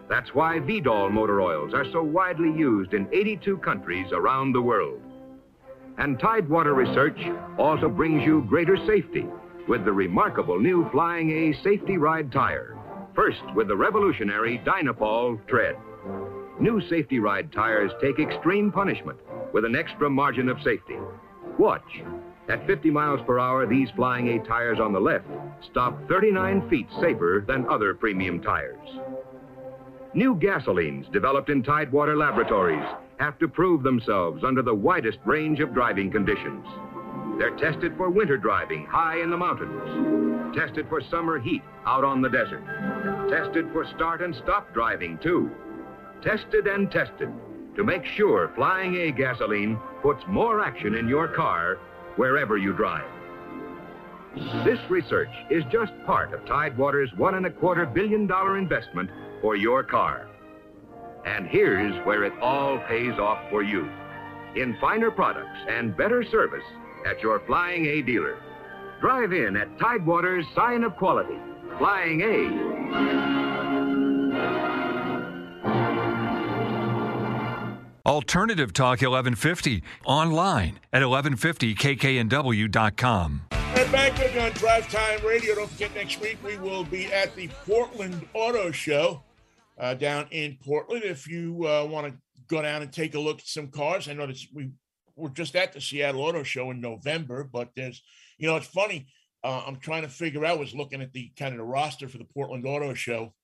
That's 0.08 0.34
why 0.34 0.58
Veedol 0.58 1.10
motor 1.10 1.40
oils 1.40 1.72
are 1.74 1.90
so 1.92 2.02
widely 2.02 2.52
used 2.52 2.92
in 2.92 3.08
82 3.12 3.58
countries 3.58 4.06
around 4.12 4.52
the 4.52 4.62
world. 4.62 5.00
And 5.98 6.18
Tidewater 6.18 6.74
research 6.74 7.18
also 7.58 7.88
brings 7.88 8.24
you 8.24 8.44
greater 8.48 8.76
safety 8.86 9.26
with 9.68 9.84
the 9.84 9.92
remarkable 9.92 10.58
new 10.60 10.88
Flying 10.90 11.30
A 11.30 11.62
safety 11.62 11.96
ride 11.96 12.30
tire. 12.30 12.76
First, 13.14 13.42
with 13.54 13.68
the 13.68 13.76
revolutionary 13.76 14.58
Dynapol 14.58 15.46
tread. 15.46 15.76
New 16.60 16.80
safety 16.88 17.18
ride 17.18 17.52
tires 17.52 17.92
take 18.00 18.18
extreme 18.18 18.70
punishment 18.70 19.18
with 19.52 19.64
an 19.64 19.76
extra 19.76 20.10
margin 20.10 20.48
of 20.48 20.60
safety. 20.62 20.96
Watch. 21.58 22.02
At 22.48 22.66
50 22.66 22.90
miles 22.90 23.20
per 23.26 23.38
hour, 23.38 23.66
these 23.66 23.88
Flying 23.96 24.28
A 24.28 24.44
tires 24.44 24.78
on 24.80 24.92
the 24.92 25.00
left 25.00 25.26
stop 25.70 25.96
39 26.08 26.68
feet 26.68 26.88
safer 27.00 27.42
than 27.46 27.66
other 27.68 27.94
premium 27.94 28.42
tires. 28.42 28.88
New 30.14 30.36
gasolines 30.36 31.10
developed 31.10 31.50
in 31.50 31.60
Tidewater 31.60 32.16
laboratories 32.16 32.86
have 33.18 33.36
to 33.40 33.48
prove 33.48 33.82
themselves 33.82 34.44
under 34.44 34.62
the 34.62 34.74
widest 34.74 35.18
range 35.24 35.58
of 35.58 35.74
driving 35.74 36.08
conditions. 36.08 36.64
They're 37.36 37.56
tested 37.56 37.96
for 37.96 38.10
winter 38.10 38.36
driving 38.36 38.86
high 38.86 39.20
in 39.20 39.30
the 39.30 39.36
mountains, 39.36 40.54
tested 40.56 40.88
for 40.88 41.00
summer 41.00 41.40
heat 41.40 41.62
out 41.84 42.04
on 42.04 42.22
the 42.22 42.28
desert, 42.28 42.62
tested 43.28 43.66
for 43.72 43.84
start 43.96 44.22
and 44.22 44.32
stop 44.36 44.72
driving, 44.72 45.18
too. 45.18 45.50
Tested 46.22 46.68
and 46.68 46.92
tested 46.92 47.28
to 47.74 47.82
make 47.82 48.04
sure 48.04 48.52
Flying 48.54 48.94
A 48.94 49.10
gasoline 49.10 49.76
puts 50.00 50.22
more 50.28 50.60
action 50.60 50.94
in 50.94 51.08
your 51.08 51.26
car 51.26 51.78
wherever 52.14 52.56
you 52.56 52.72
drive. 52.72 53.04
This 54.64 54.78
research 54.88 55.30
is 55.50 55.64
just 55.72 55.92
part 56.06 56.32
of 56.32 56.46
Tidewater's 56.46 57.12
one 57.16 57.34
and 57.34 57.46
a 57.46 57.50
quarter 57.50 57.84
billion 57.84 58.28
dollar 58.28 58.58
investment 58.58 59.10
for 59.44 59.54
your 59.56 59.84
car. 59.84 60.26
And 61.26 61.46
here's 61.46 61.94
where 62.06 62.24
it 62.24 62.32
all 62.40 62.78
pays 62.88 63.18
off 63.18 63.50
for 63.50 63.62
you 63.62 63.86
in 64.56 64.74
finer 64.80 65.10
products 65.10 65.58
and 65.68 65.94
better 65.94 66.24
service 66.24 66.64
at 67.06 67.20
your 67.20 67.40
Flying 67.40 67.84
A 67.84 68.00
dealer. 68.00 68.38
Drive 69.02 69.34
in 69.34 69.54
at 69.54 69.78
Tidewater's 69.78 70.46
sign 70.56 70.82
of 70.82 70.96
quality. 70.96 71.38
Flying 71.76 72.22
A. 72.22 72.48
Alternative 78.06 78.72
Talk 78.72 79.02
1150 79.02 79.82
online 80.06 80.80
at 80.90 81.02
1150kknw.com. 81.02 83.42
And 83.50 83.92
back 83.92 84.16
with 84.16 84.38
on 84.38 84.52
Drive 84.52 84.88
Time 84.88 85.22
Radio. 85.26 85.56
Don't 85.56 85.70
forget 85.70 85.94
next 85.94 86.18
week 86.22 86.38
we 86.42 86.56
will 86.56 86.84
be 86.84 87.12
at 87.12 87.36
the 87.36 87.48
Portland 87.66 88.26
Auto 88.32 88.70
Show 88.70 89.20
uh, 89.78 89.94
down 89.94 90.26
in 90.30 90.58
Portland. 90.64 91.04
If 91.04 91.28
you 91.28 91.66
uh, 91.66 91.86
want 91.90 92.06
to 92.06 92.14
go 92.48 92.62
down 92.62 92.82
and 92.82 92.92
take 92.92 93.14
a 93.14 93.20
look 93.20 93.40
at 93.40 93.46
some 93.46 93.68
cars, 93.68 94.08
I 94.08 94.14
know 94.14 94.26
that 94.26 94.38
we 94.52 94.70
were 95.16 95.30
just 95.30 95.56
at 95.56 95.72
the 95.72 95.80
Seattle 95.80 96.22
Auto 96.22 96.42
Show 96.42 96.70
in 96.70 96.80
November, 96.80 97.44
but 97.44 97.70
there's, 97.76 98.02
you 98.38 98.48
know, 98.48 98.56
it's 98.56 98.66
funny. 98.66 99.06
Uh, 99.42 99.62
I'm 99.66 99.76
trying 99.76 100.02
to 100.02 100.08
figure 100.08 100.44
out. 100.44 100.58
Was 100.58 100.74
looking 100.74 101.02
at 101.02 101.12
the 101.12 101.30
kind 101.38 101.52
of 101.52 101.58
the 101.58 101.64
roster 101.64 102.08
for 102.08 102.18
the 102.18 102.24
Portland 102.24 102.66
Auto 102.66 102.94
Show, 102.94 103.34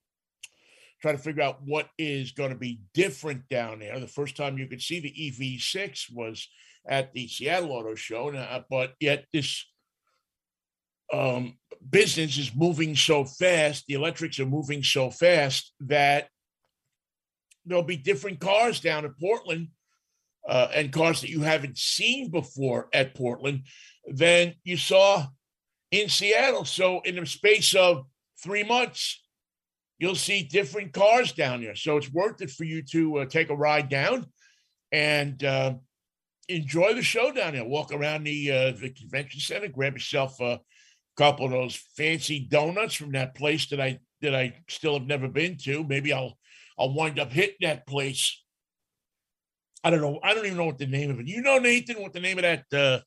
trying 1.03 1.16
to 1.16 1.22
figure 1.22 1.43
out 1.43 1.59
what 1.64 1.89
is 1.99 2.33
going 2.33 2.51
to 2.51 2.57
be 2.57 2.81
different 2.95 3.49
down 3.49 3.81
there. 3.81 4.01
The 4.01 4.07
first 4.07 4.37
time 4.37 4.57
you 4.57 4.66
could 4.66 4.81
see 4.81 5.01
the 5.01 5.12
EV6 5.12 6.14
was 6.14 6.49
at 6.89 7.12
the 7.12 7.28
Seattle 7.28 7.72
Auto 7.72 7.95
Show, 7.95 8.35
uh, 8.35 8.62
but 8.70 8.95
yet 8.99 9.26
this 9.33 9.66
um, 11.12 11.59
business 11.89 12.39
is 12.39 12.55
moving 12.55 12.95
so 12.95 13.24
fast. 13.24 13.85
The 13.87 13.95
electrics 13.95 14.39
are 14.39 14.47
moving 14.47 14.83
so 14.83 15.11
fast 15.11 15.72
that 15.81 16.28
there'll 17.64 17.83
be 17.83 17.97
different 17.97 18.41
cars 18.41 18.81
down 18.81 19.05
at 19.05 19.18
Portland 19.18 19.68
uh, 20.49 20.68
and 20.74 20.93
cars 20.93 21.20
that 21.20 21.31
you 21.31 21.43
haven't 21.43 21.78
seen 21.78 22.31
before 22.31 22.89
at 22.93 23.14
Portland 23.14 23.62
than 24.07 24.55
you 24.64 24.76
saw 24.76 25.26
in 25.91 26.09
Seattle. 26.09 26.64
So, 26.64 27.01
in 27.03 27.16
the 27.16 27.26
space 27.26 27.74
of 27.74 28.05
three 28.43 28.64
months, 28.64 29.22
you'll 29.99 30.14
see 30.14 30.43
different 30.43 30.93
cars 30.93 31.33
down 31.33 31.62
there. 31.62 31.74
So, 31.74 31.97
it's 31.97 32.12
worth 32.12 32.41
it 32.43 32.51
for 32.51 32.64
you 32.64 32.83
to 32.93 33.18
uh, 33.18 33.24
take 33.26 33.51
a 33.51 33.57
ride 33.57 33.89
down 33.89 34.26
and 34.93 35.43
uh, 35.45 35.74
enjoy 36.49 36.95
the 36.95 37.03
show 37.03 37.33
down 37.33 37.53
there. 37.53 37.64
Walk 37.64 37.93
around 37.93 38.24
the 38.24 38.51
uh, 38.51 38.72
the 38.72 38.91
convention 38.91 39.41
center, 39.41 39.68
grab 39.68 39.95
yourself 39.95 40.41
a 40.41 40.61
couple 41.21 41.45
of 41.45 41.53
those 41.53 41.77
fancy 41.97 42.41
donuts 42.41 42.95
from 42.95 43.12
that 43.12 43.35
place 43.35 43.68
that 43.68 43.79
I 43.79 43.99
that 44.23 44.35
I 44.35 44.55
still 44.68 44.99
have 44.99 45.07
never 45.07 45.29
been 45.29 45.59
to. 45.64 45.85
Maybe 45.85 46.14
I'll 46.14 46.39
I'll 46.79 46.95
wind 46.95 47.18
up 47.18 47.31
hitting 47.31 47.59
that 47.61 47.87
place. 47.87 48.43
I 49.85 49.91
don't 49.91 50.01
know. 50.01 50.18
I 50.23 50.33
don't 50.33 50.47
even 50.47 50.57
know 50.57 50.64
what 50.64 50.79
the 50.79 50.87
name 50.87 51.11
of 51.11 51.21
it. 51.21 51.29
You 51.29 51.43
know, 51.43 51.59
Nathan, 51.59 52.01
what 52.01 52.14
the 52.14 52.21
name 52.21 52.39
of 52.39 52.43
that 52.43 52.64
uh, 52.73 53.01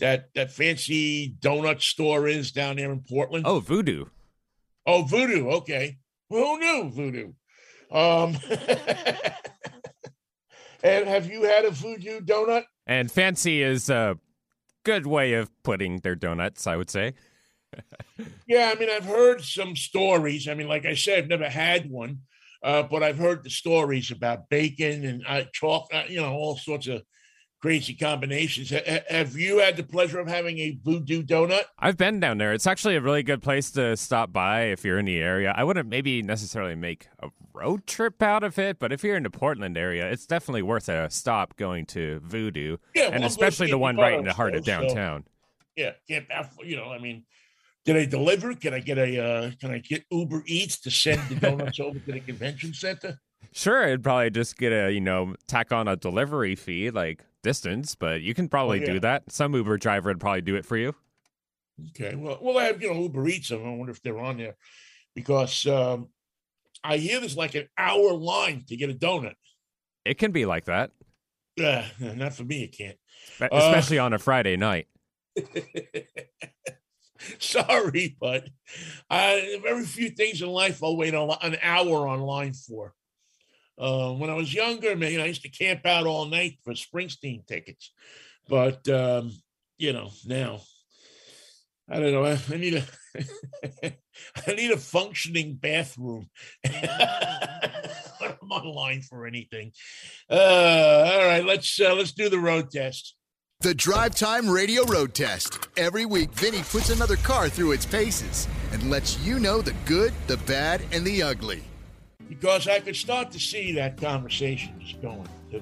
that 0.00 0.26
that 0.34 0.52
fancy 0.52 1.34
donut 1.40 1.80
store 1.80 2.28
is 2.28 2.52
down 2.52 2.76
there 2.76 2.92
in 2.92 3.00
Portland? 3.08 3.46
Oh, 3.46 3.60
Voodoo. 3.60 4.04
Oh, 4.84 5.04
Voodoo. 5.04 5.48
Okay. 5.48 5.96
Who 6.28 6.58
knew 6.58 6.90
Voodoo? 6.90 7.32
Um, 7.90 8.36
and 10.82 11.08
have 11.08 11.26
you 11.30 11.44
had 11.44 11.64
a 11.64 11.70
Voodoo 11.70 12.20
donut? 12.20 12.64
And 12.86 13.10
fancy 13.10 13.62
is 13.62 13.88
a 13.88 14.18
good 14.84 15.06
way 15.06 15.32
of 15.34 15.50
putting 15.62 16.00
their 16.00 16.14
donuts, 16.14 16.66
I 16.66 16.76
would 16.76 16.90
say. 16.90 17.14
Yeah, 18.46 18.72
I 18.74 18.78
mean, 18.78 18.90
I've 18.90 19.04
heard 19.04 19.42
some 19.42 19.76
stories. 19.76 20.48
I 20.48 20.54
mean, 20.54 20.68
like 20.68 20.86
I 20.86 20.94
said, 20.94 21.18
I've 21.18 21.28
never 21.28 21.48
had 21.48 21.90
one, 21.90 22.20
uh, 22.62 22.82
but 22.84 23.02
I've 23.02 23.18
heard 23.18 23.44
the 23.44 23.50
stories 23.50 24.10
about 24.10 24.48
bacon 24.48 25.04
and 25.04 25.24
uh, 25.26 25.42
chalk, 25.52 25.88
uh, 25.92 26.04
you 26.08 26.20
know, 26.20 26.32
all 26.32 26.56
sorts 26.56 26.86
of 26.86 27.02
crazy 27.60 27.94
combinations. 27.94 28.72
H- 28.72 29.02
have 29.08 29.36
you 29.36 29.58
had 29.58 29.76
the 29.76 29.82
pleasure 29.82 30.18
of 30.18 30.28
having 30.28 30.58
a 30.58 30.78
voodoo 30.82 31.22
donut? 31.22 31.64
I've 31.78 31.96
been 31.96 32.20
down 32.20 32.38
there. 32.38 32.52
It's 32.52 32.66
actually 32.66 32.96
a 32.96 33.00
really 33.00 33.22
good 33.22 33.42
place 33.42 33.70
to 33.72 33.96
stop 33.96 34.32
by 34.32 34.62
if 34.62 34.84
you're 34.84 34.98
in 34.98 35.06
the 35.06 35.18
area. 35.18 35.52
I 35.56 35.64
wouldn't 35.64 35.88
maybe 35.88 36.22
necessarily 36.22 36.74
make 36.74 37.08
a 37.20 37.28
road 37.52 37.86
trip 37.86 38.22
out 38.22 38.42
of 38.42 38.58
it, 38.58 38.78
but 38.78 38.92
if 38.92 39.04
you're 39.04 39.16
in 39.16 39.22
the 39.22 39.30
Portland 39.30 39.76
area, 39.76 40.10
it's 40.10 40.26
definitely 40.26 40.62
worth 40.62 40.88
a 40.88 41.10
stop 41.10 41.56
going 41.56 41.86
to 41.86 42.20
Voodoo. 42.20 42.78
Yeah, 42.94 43.04
well, 43.04 43.12
and 43.12 43.24
especially 43.24 43.68
the 43.68 43.78
one 43.78 43.96
right 43.96 44.18
in 44.18 44.24
the 44.24 44.32
heart 44.32 44.54
of 44.54 44.64
downtown. 44.64 45.24
So, 45.24 45.30
yeah, 45.76 45.92
can't 46.08 46.26
you 46.64 46.76
know, 46.76 46.90
I 46.90 46.98
mean, 46.98 47.24
did 47.84 47.96
I 47.96 48.04
deliver? 48.04 48.54
Can 48.54 48.74
I 48.74 48.80
get 48.80 48.98
a 48.98 49.22
uh, 49.22 49.50
can 49.60 49.70
I 49.70 49.78
get 49.78 50.04
Uber 50.10 50.42
Eats 50.46 50.80
to 50.80 50.90
send 50.90 51.22
the 51.28 51.34
donuts 51.36 51.80
over 51.80 51.98
to 51.98 52.12
the 52.12 52.20
convention 52.20 52.74
center? 52.74 53.18
Sure, 53.52 53.82
it'd 53.82 54.04
probably 54.04 54.30
just 54.30 54.56
get 54.56 54.72
a, 54.72 54.92
you 54.92 55.00
know, 55.00 55.34
tack 55.48 55.72
on 55.72 55.88
a 55.88 55.96
delivery 55.96 56.54
fee 56.54 56.90
like 56.90 57.24
distance, 57.42 57.94
but 57.94 58.20
you 58.20 58.34
can 58.34 58.48
probably 58.48 58.78
oh, 58.78 58.82
yeah. 58.82 58.92
do 58.92 59.00
that. 59.00 59.24
Some 59.28 59.54
Uber 59.54 59.78
driver 59.78 60.10
would 60.10 60.20
probably 60.20 60.42
do 60.42 60.54
it 60.54 60.64
for 60.64 60.76
you. 60.76 60.94
Okay. 61.90 62.14
Well, 62.14 62.38
well, 62.40 62.58
I 62.58 62.64
have, 62.64 62.80
you 62.82 62.92
know, 62.92 63.00
Uber 63.00 63.26
Eats. 63.28 63.50
I 63.50 63.56
wonder 63.56 63.90
if 63.90 64.02
they're 64.02 64.20
on 64.20 64.36
there 64.36 64.56
because 65.14 65.66
um, 65.66 66.08
I 66.84 66.98
hear 66.98 67.18
there's 67.18 67.36
like 67.36 67.54
an 67.54 67.68
hour 67.76 68.12
line 68.12 68.64
to 68.68 68.76
get 68.76 68.90
a 68.90 68.94
donut. 68.94 69.34
It 70.04 70.18
can 70.18 70.30
be 70.30 70.46
like 70.46 70.66
that. 70.66 70.92
Uh, 71.58 71.84
not 72.00 72.34
for 72.34 72.44
me, 72.44 72.64
it 72.64 72.76
can't. 72.76 72.96
Especially 73.40 73.98
uh, 73.98 74.04
on 74.04 74.12
a 74.12 74.18
Friday 74.18 74.56
night. 74.56 74.86
Sorry, 77.38 78.16
but 78.20 78.48
uh, 79.10 79.36
very 79.62 79.84
few 79.84 80.10
things 80.10 80.42
in 80.42 80.48
life 80.48 80.82
I'll 80.82 80.96
wait 80.96 81.14
an 81.14 81.56
hour 81.62 82.08
online 82.08 82.54
for. 82.54 82.94
Uh, 83.78 84.12
when 84.12 84.28
I 84.28 84.34
was 84.34 84.52
younger, 84.52 84.94
man, 84.94 85.20
I 85.20 85.26
used 85.26 85.42
to 85.42 85.48
camp 85.48 85.86
out 85.86 86.06
all 86.06 86.26
night 86.26 86.58
for 86.64 86.74
Springsteen 86.74 87.46
tickets. 87.46 87.92
But 88.48 88.86
um, 88.88 89.32
you 89.78 89.92
know, 89.92 90.10
now 90.26 90.60
I 91.88 91.98
don't 91.98 92.12
know. 92.12 92.24
I, 92.24 92.38
I 92.50 92.56
need 92.56 92.74
a 92.74 92.84
I 94.46 94.52
need 94.54 94.70
a 94.70 94.76
functioning 94.76 95.54
bathroom. 95.54 96.28
I'm 96.64 98.50
online 98.50 99.02
for 99.02 99.26
anything. 99.26 99.72
Uh, 100.28 101.10
all 101.12 101.26
right, 101.26 101.44
let's 101.44 101.80
uh, 101.80 101.94
let's 101.94 102.12
do 102.12 102.28
the 102.28 102.38
road 102.38 102.70
test. 102.70 103.16
The 103.60 103.74
Drive 103.74 104.14
Time 104.14 104.48
Radio 104.48 104.86
Road 104.86 105.12
Test. 105.12 105.68
Every 105.76 106.06
week, 106.06 106.32
Vinny 106.32 106.62
puts 106.62 106.88
another 106.88 107.16
car 107.16 107.50
through 107.50 107.72
its 107.72 107.84
paces 107.84 108.48
and 108.72 108.90
lets 108.90 109.20
you 109.20 109.38
know 109.38 109.60
the 109.60 109.74
good, 109.84 110.14
the 110.28 110.38
bad, 110.38 110.80
and 110.92 111.04
the 111.04 111.22
ugly 111.22 111.62
because 112.30 112.66
I 112.68 112.78
could 112.78 112.96
start 112.96 113.32
to 113.32 113.40
see 113.40 113.72
that 113.72 113.98
conversation 113.98 114.80
is 114.80 114.94
going 115.02 115.28
to 115.50 115.60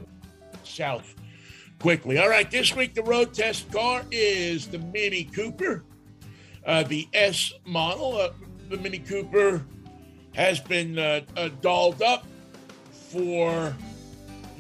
south 0.62 1.14
quickly. 1.80 2.18
All 2.18 2.28
right, 2.28 2.49
this 2.49 2.76
week 2.76 2.94
the 2.94 3.03
road 3.03 3.32
test 3.32 3.72
car 3.72 4.05
is 4.12 4.68
the 4.68 4.78
Mini 4.78 5.24
Cooper, 5.24 5.82
uh, 6.66 6.82
the 6.84 7.09
S 7.14 7.55
model. 7.64 8.18
Uh, 8.18 8.28
the 8.68 8.76
Mini 8.76 8.99
Cooper 8.99 9.64
has 10.34 10.61
been 10.61 10.99
uh, 10.99 11.22
uh 11.36 11.49
dolled 11.62 12.03
up 12.03 12.26
for 12.92 13.74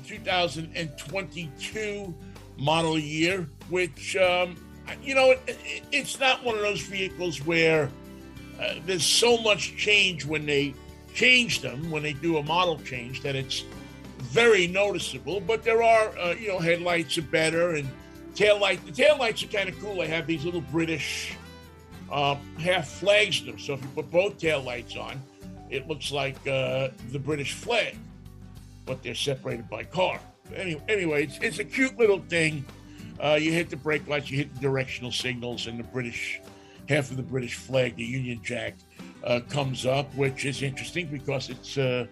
2022 0.06 2.14
model 2.58 2.98
year, 2.98 3.48
which, 3.70 4.16
um, 4.16 4.56
you 5.02 5.14
know, 5.14 5.30
it, 5.30 5.40
it, 5.46 5.82
it's 5.92 6.18
not 6.18 6.44
one 6.44 6.56
of 6.56 6.60
those 6.60 6.80
vehicles 6.80 7.44
where 7.46 7.90
uh, 8.60 8.74
there's 8.84 9.06
so 9.06 9.38
much 9.38 9.76
change 9.76 10.26
when 10.26 10.44
they 10.44 10.74
change 11.14 11.60
them 11.60 11.90
when 11.90 12.02
they 12.02 12.12
do 12.12 12.36
a 12.36 12.42
model 12.42 12.78
change 12.80 13.22
that 13.22 13.34
it's 13.34 13.64
very 14.18 14.66
noticeable. 14.66 15.40
But 15.40 15.62
there 15.62 15.82
are, 15.82 16.16
uh, 16.18 16.34
you 16.34 16.48
know, 16.48 16.58
headlights 16.58 17.16
are 17.18 17.22
better 17.22 17.76
and 17.76 17.88
tail 18.34 18.58
light. 18.58 18.84
The 18.84 18.92
tail 18.92 19.16
lights 19.18 19.42
are 19.42 19.48
kind 19.48 19.68
of 19.68 19.78
cool. 19.80 19.96
They 19.96 20.08
have 20.08 20.26
these 20.26 20.44
little 20.44 20.60
British 20.60 21.36
uh, 22.10 22.36
half 22.58 22.88
flags 22.88 23.44
them. 23.44 23.58
So 23.58 23.74
if 23.74 23.82
you 23.82 23.88
put 23.94 24.10
both 24.10 24.38
tail 24.38 24.62
lights 24.62 24.96
on, 24.96 25.22
it 25.70 25.86
looks 25.88 26.10
like 26.10 26.36
uh, 26.46 26.88
the 27.12 27.18
British 27.18 27.52
flag, 27.52 27.96
but 28.86 29.02
they're 29.02 29.14
separated 29.14 29.68
by 29.68 29.84
car. 29.84 30.20
Anyway, 30.54 30.82
anyway 30.88 31.24
it's, 31.24 31.38
it's 31.40 31.58
a 31.58 31.64
cute 31.64 31.96
little 31.98 32.20
thing. 32.28 32.64
Uh, 33.20 33.38
you 33.40 33.52
hit 33.52 33.68
the 33.68 33.76
brake 33.76 34.06
lights, 34.06 34.30
you 34.30 34.38
hit 34.38 34.54
the 34.54 34.60
directional 34.60 35.10
signals, 35.10 35.66
and 35.66 35.78
the 35.78 35.84
British 35.84 36.40
half 36.88 37.10
of 37.10 37.16
the 37.16 37.22
British 37.22 37.54
flag, 37.54 37.96
the 37.96 38.04
Union 38.04 38.40
Jack, 38.42 38.74
uh, 39.24 39.40
comes 39.48 39.84
up, 39.84 40.12
which 40.14 40.44
is 40.44 40.62
interesting 40.62 41.06
because 41.06 41.50
it's, 41.50 41.76
uh, 41.76 42.06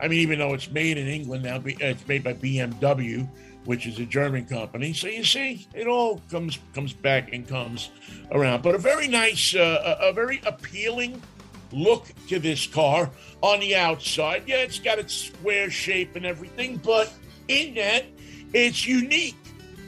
I 0.00 0.08
mean, 0.08 0.20
even 0.20 0.38
though 0.38 0.54
it's 0.54 0.70
made 0.70 0.98
in 0.98 1.06
England 1.06 1.44
now, 1.44 1.62
it's 1.64 2.06
made 2.06 2.24
by 2.24 2.34
BMW, 2.34 3.28
which 3.64 3.86
is 3.86 3.98
a 3.98 4.04
German 4.04 4.44
company. 4.44 4.92
So 4.92 5.08
you 5.08 5.24
see, 5.24 5.66
it 5.74 5.86
all 5.86 6.20
comes 6.30 6.58
comes 6.74 6.92
back 6.92 7.32
and 7.32 7.46
comes 7.46 7.90
around. 8.32 8.62
But 8.62 8.74
a 8.74 8.78
very 8.78 9.08
nice, 9.08 9.54
uh, 9.54 9.96
a, 10.00 10.08
a 10.08 10.12
very 10.12 10.40
appealing 10.46 11.20
look 11.72 12.06
to 12.28 12.38
this 12.38 12.66
car 12.66 13.10
on 13.42 13.60
the 13.60 13.76
outside. 13.76 14.44
Yeah, 14.46 14.56
it's 14.56 14.78
got 14.78 14.98
its 14.98 15.14
square 15.14 15.70
shape 15.70 16.16
and 16.16 16.24
everything, 16.24 16.76
but 16.78 17.12
in 17.48 17.74
that, 17.74 18.04
it's 18.52 18.86
unique. 18.86 19.36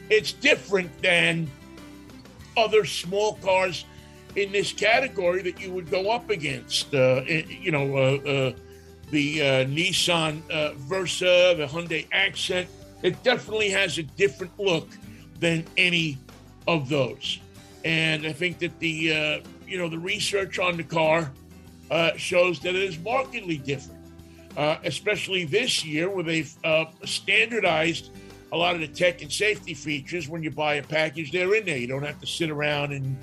It's 0.08 0.32
different 0.32 0.90
than 1.02 1.48
other 2.56 2.84
small 2.84 3.34
cars 3.34 3.84
in 4.36 4.52
this 4.52 4.72
category 4.72 5.42
that 5.42 5.60
you 5.60 5.72
would 5.72 5.90
go 5.90 6.10
up 6.10 6.30
against. 6.30 6.94
Uh, 6.94 7.22
you 7.26 7.70
know, 7.70 7.96
uh, 7.96 8.28
uh, 8.28 8.52
the 9.10 9.42
uh, 9.42 9.44
Nissan 9.66 10.48
uh, 10.50 10.72
Versa, 10.74 11.54
the 11.56 11.66
Hyundai 11.66 12.06
Accent. 12.12 12.68
It 13.02 13.22
definitely 13.22 13.70
has 13.70 13.98
a 13.98 14.02
different 14.02 14.58
look 14.58 14.88
than 15.38 15.64
any 15.76 16.18
of 16.68 16.88
those. 16.88 17.40
And 17.84 18.26
I 18.26 18.32
think 18.32 18.58
that 18.58 18.78
the 18.78 19.12
uh, 19.12 19.48
you 19.66 19.78
know 19.78 19.88
the 19.88 19.98
research 19.98 20.58
on 20.58 20.76
the 20.76 20.84
car 20.84 21.32
shows 22.16 22.60
that 22.60 22.74
it 22.74 22.82
is 22.82 22.98
markedly 22.98 23.56
different, 23.56 23.99
especially 24.56 25.44
this 25.44 25.84
year 25.84 26.08
where 26.10 26.24
they've 26.24 26.52
standardized 27.04 28.10
a 28.52 28.56
lot 28.56 28.74
of 28.74 28.80
the 28.80 28.88
tech 28.88 29.22
and 29.22 29.32
safety 29.32 29.74
features. 29.74 30.28
When 30.28 30.42
you 30.42 30.50
buy 30.50 30.74
a 30.74 30.82
package, 30.82 31.30
they're 31.32 31.54
in 31.54 31.64
there. 31.64 31.76
You 31.76 31.86
don't 31.86 32.02
have 32.02 32.20
to 32.20 32.26
sit 32.26 32.50
around 32.50 32.92
and 32.92 33.16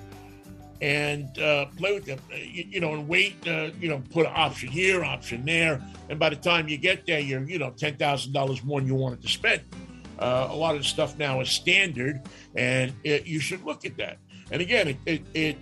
and 0.81 1.37
uh, 1.39 1.65
play 1.75 1.93
with 1.93 2.05
them, 2.05 2.19
uh, 2.31 2.35
you, 2.35 2.65
you, 2.69 2.79
know, 2.79 2.93
and 2.93 3.07
wait, 3.07 3.35
uh, 3.47 3.71
you 3.79 3.89
know, 3.89 3.99
put 4.11 4.27
an 4.27 4.31
option 4.35 4.69
here, 4.69 5.03
option 5.03 5.43
there, 5.43 5.81
and 6.09 6.19
by 6.19 6.29
the 6.29 6.35
time 6.35 6.67
you 6.67 6.77
get 6.77 7.05
there, 7.07 7.19
you're, 7.19 7.41
you 7.43 7.57
know, 7.57 7.71
ten 7.71 7.95
thousand 7.97 8.33
dollars 8.33 8.63
more 8.63 8.79
than 8.79 8.87
you 8.87 8.95
wanted 8.95 9.21
to 9.21 9.27
spend. 9.27 9.61
Uh, 10.19 10.47
a 10.49 10.55
lot 10.55 10.75
of 10.75 10.81
the 10.81 10.87
stuff 10.87 11.17
now 11.17 11.41
is 11.41 11.49
standard, 11.49 12.21
and 12.55 12.93
it, 13.03 13.25
you 13.25 13.39
should 13.39 13.63
look 13.63 13.85
at 13.85 13.97
that. 13.97 14.17
And 14.51 14.61
again, 14.61 14.87
it, 14.87 14.97
it, 15.05 15.21
it 15.33 15.57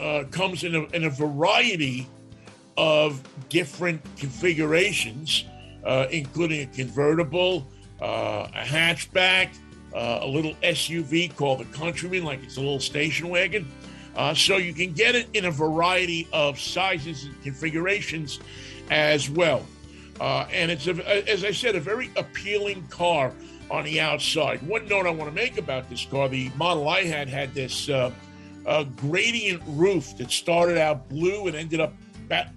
uh, 0.00 0.24
comes 0.30 0.64
in 0.64 0.74
a, 0.74 0.82
in 0.86 1.04
a 1.04 1.10
variety 1.10 2.08
of 2.76 3.22
different 3.48 4.02
configurations, 4.16 5.44
uh, 5.84 6.06
including 6.10 6.62
a 6.62 6.66
convertible, 6.66 7.66
uh, 8.00 8.48
a 8.54 8.62
hatchback, 8.62 9.50
uh, 9.94 10.20
a 10.22 10.26
little 10.26 10.54
SUV 10.62 11.34
called 11.36 11.60
the 11.60 11.64
Countryman, 11.66 12.24
like 12.24 12.42
it's 12.42 12.56
a 12.56 12.60
little 12.60 12.80
station 12.80 13.28
wagon. 13.28 13.70
Uh, 14.14 14.34
so 14.34 14.56
you 14.56 14.72
can 14.72 14.92
get 14.92 15.14
it 15.14 15.28
in 15.34 15.46
a 15.46 15.50
variety 15.50 16.26
of 16.32 16.58
sizes 16.58 17.24
and 17.24 17.42
configurations 17.42 18.40
as 18.90 19.28
well. 19.28 19.64
Uh, 20.20 20.46
and 20.52 20.70
it's, 20.70 20.86
a, 20.86 21.30
as 21.30 21.44
I 21.44 21.50
said, 21.50 21.76
a 21.76 21.80
very 21.80 22.10
appealing 22.16 22.86
car 22.88 23.32
on 23.70 23.84
the 23.84 24.00
outside. 24.00 24.62
One 24.62 24.86
note 24.86 25.06
I 25.06 25.10
want 25.10 25.30
to 25.30 25.34
make 25.34 25.58
about 25.58 25.90
this 25.90 26.04
car 26.06 26.28
the 26.28 26.50
model 26.56 26.88
I 26.88 27.02
had 27.02 27.28
had 27.28 27.52
this 27.52 27.90
uh, 27.90 28.12
gradient 28.96 29.62
roof 29.66 30.16
that 30.16 30.30
started 30.30 30.78
out 30.78 31.08
blue 31.08 31.46
and 31.46 31.56
ended 31.56 31.80
up 31.80 31.92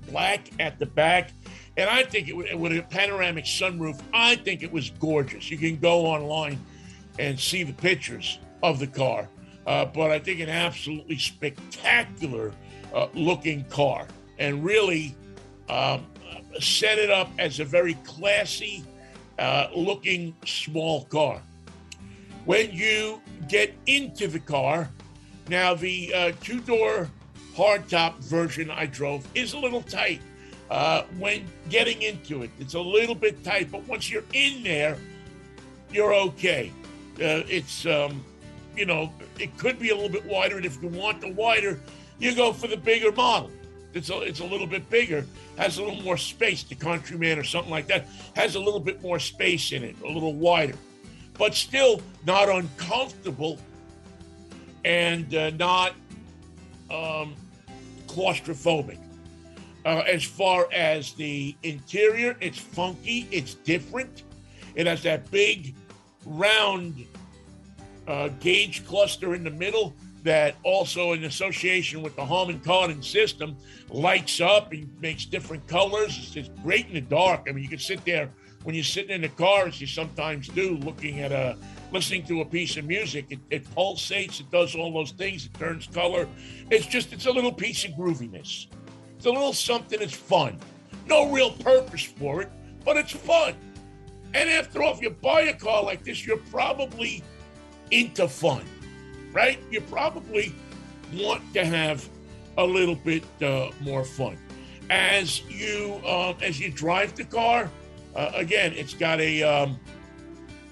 black 0.08 0.50
at 0.60 0.80
the 0.80 0.86
back. 0.86 1.32
And 1.78 1.90
I 1.90 2.04
think 2.04 2.28
it 2.28 2.60
with 2.60 2.78
a 2.78 2.82
panoramic 2.82 3.46
sunroof, 3.46 4.02
I 4.14 4.36
think 4.36 4.64
it 4.64 4.72
was 4.72 4.90
gorgeous. 4.92 5.50
You 5.50 5.58
can 5.58 5.78
go 5.78 6.06
online 6.06 6.60
and 7.18 7.40
see 7.40 7.64
the 7.64 7.74
pictures 7.74 8.40
of 8.64 8.80
the 8.80 8.88
car. 8.88 9.28
Uh, 9.66 9.86
but 9.86 10.12
I 10.12 10.20
think 10.20 10.40
an 10.40 10.50
absolutely 10.50 11.18
spectacular 11.18 12.52
uh, 12.94 13.08
looking 13.14 13.64
car 13.66 14.08
and 14.40 14.64
really 14.64 15.16
um, 15.70 16.06
set 16.60 16.98
it 16.98 17.12
up 17.12 17.30
as 17.38 17.60
a 17.60 17.66
very 17.66 17.94
classy 18.04 18.84
uh, 19.38 19.68
looking 19.76 20.36
small 20.46 21.06
car. 21.06 21.42
When 22.46 22.72
you 22.72 23.22
get 23.48 23.74
into 23.86 24.28
the 24.28 24.40
car, 24.40 24.90
now 25.50 25.76
the 25.76 26.14
uh, 26.14 26.32
two 26.42 26.60
door 26.62 27.10
hardtop 27.60 28.18
version 28.20 28.72
I 28.72 28.86
drove 28.86 29.28
is 29.36 29.52
a 29.54 29.60
little 29.60 29.82
tight. 29.82 30.22
Uh, 30.70 31.04
when 31.18 31.46
getting 31.70 32.02
into 32.04 32.44
it, 32.44 32.52
it's 32.60 32.76
a 32.76 32.80
little 32.80 33.16
bit 33.16 33.44
tight, 33.44 33.70
but 33.72 33.86
once 33.88 34.10
you're 34.10 34.24
in 34.34 34.64
there, 34.64 34.98
you're 35.92 36.14
okay. 36.14 36.72
Uh, 37.16 37.44
it's 37.50 37.86
um, 37.86 38.24
you 38.78 38.86
know, 38.86 39.12
it 39.38 39.58
could 39.58 39.78
be 39.78 39.90
a 39.90 39.96
little 39.96 40.10
bit 40.10 40.26
wider. 40.26 40.56
And 40.56 40.66
if 40.66 40.82
you 40.82 40.88
want 40.88 41.20
the 41.20 41.34
wider, 41.34 41.82
you 42.18 42.34
go 42.34 42.54
for 42.54 42.68
the 42.68 42.78
bigger 42.78 43.12
model. 43.12 43.52
It's 43.94 44.10
a, 44.10 44.22
it's 44.22 44.40
a 44.40 44.46
little 44.46 44.68
bit 44.68 44.90
bigger, 44.90 45.26
has 45.58 45.80
a 45.80 45.84
little 45.84 46.02
more 46.02 46.18
space. 46.18 46.64
The 46.64 46.76
Countryman 46.76 47.40
or 47.40 47.44
something 47.44 47.72
like 47.72 47.88
that 47.88 48.08
has 48.36 48.56
a 48.56 48.60
little 48.60 48.80
bit 48.80 49.02
more 49.02 49.20
space 49.20 49.74
in 49.74 49.84
it, 49.84 49.96
a 50.06 50.08
little 50.08 50.36
wider, 50.36 50.76
but 51.38 51.56
still 51.56 52.00
not 52.26 52.48
uncomfortable 52.48 53.58
and 54.86 55.34
uh, 55.34 55.50
not 55.52 55.94
um, 56.92 57.36
claustrophobic. 58.10 58.98
Uh, 59.86 60.04
as 60.08 60.24
far 60.24 60.68
as 60.74 61.14
the 61.14 61.56
interior, 61.64 62.36
it's 62.42 62.58
funky, 62.58 63.28
it's 63.32 63.54
different. 63.54 64.24
It 64.76 64.88
has 64.88 65.04
that 65.04 65.30
big 65.32 65.76
round 66.26 67.06
uh, 68.08 68.30
gauge 68.40 68.86
cluster 68.86 69.36
in 69.36 69.44
the 69.44 69.52
middle 69.52 69.94
that 70.24 70.56
also 70.64 71.14
in 71.14 71.24
association 71.24 72.02
with 72.02 72.16
the 72.16 72.26
Harman 72.26 72.60
Kardon 72.60 73.02
system 73.02 73.56
lights 73.90 74.42
up 74.42 74.74
and 74.74 74.90
makes 75.00 75.26
different 75.26 75.66
colors. 75.68 76.18
It's, 76.18 76.36
it's, 76.36 76.50
great 76.62 76.88
in 76.88 76.96
the 76.96 77.02
dark. 77.02 77.48
I 77.48 77.54
mean, 77.54 77.64
you 77.64 77.70
can 77.70 77.80
sit 77.80 78.04
there 78.04 78.30
when 78.64 78.76
you're 78.76 78.84
sitting 78.84 79.12
in 79.12 79.22
the 79.22 79.30
car, 79.30 79.68
as 79.68 79.80
you 79.80 79.88
sometimes 79.88 80.50
do, 80.50 80.76
looking 80.78 81.22
at 81.22 81.32
a, 81.32 81.58
listening 81.92 82.26
to 82.26 82.42
a 82.42 82.46
piece 82.46 82.78
of 82.78 82.86
music. 82.86 83.26
It, 83.30 83.40
it 83.50 83.76
pulsates, 83.76 84.40
it 84.40 84.52
does 84.52 84.76
all 84.76 84.94
those 84.94 85.12
things, 85.12 85.46
it 85.46 85.54
turns 85.56 85.88
color. 85.88 86.28
It's 86.70 86.86
just, 86.86 87.14
it's 87.14 87.26
a 87.26 87.32
little 87.32 87.52
piece 87.52 87.86
of 87.86 87.92
grooviness. 87.92 88.68
It's 89.16 89.26
a 89.26 89.30
little 89.30 89.54
something 89.54 90.00
that's 90.00 90.14
fun. 90.14 90.58
No 91.08 91.32
real 91.32 91.52
purpose 91.52 92.04
for 92.04 92.42
it, 92.42 92.50
but 92.86 92.98
it's 92.98 93.12
fun. 93.12 93.56
And 94.34 94.50
after 94.50 94.84
all, 94.84 94.94
if 94.94 95.02
you 95.02 95.10
buy 95.10 95.42
a 95.42 95.54
car 95.54 95.84
like 95.84 96.04
this, 96.04 96.26
you're 96.26 96.38
probably 96.38 97.24
into 97.92 98.28
fun, 98.28 98.64
right? 99.34 99.60
You 99.72 99.82
probably 99.82 100.54
want 101.14 101.42
to 101.54 101.66
have 101.66 102.08
a 102.58 102.64
little 102.64 102.96
bit 102.96 103.24
uh, 103.42 103.72
more 103.82 104.04
fun. 104.04 104.38
As 104.90 105.42
you 105.50 106.02
um, 106.06 106.36
as 106.42 106.60
you 106.60 106.72
drive 106.72 107.16
the 107.16 107.24
car, 107.24 107.70
uh, 108.16 108.32
again, 108.34 108.74
it's 108.74 108.94
got 108.94 109.20
a 109.20 109.44
um, 109.44 109.80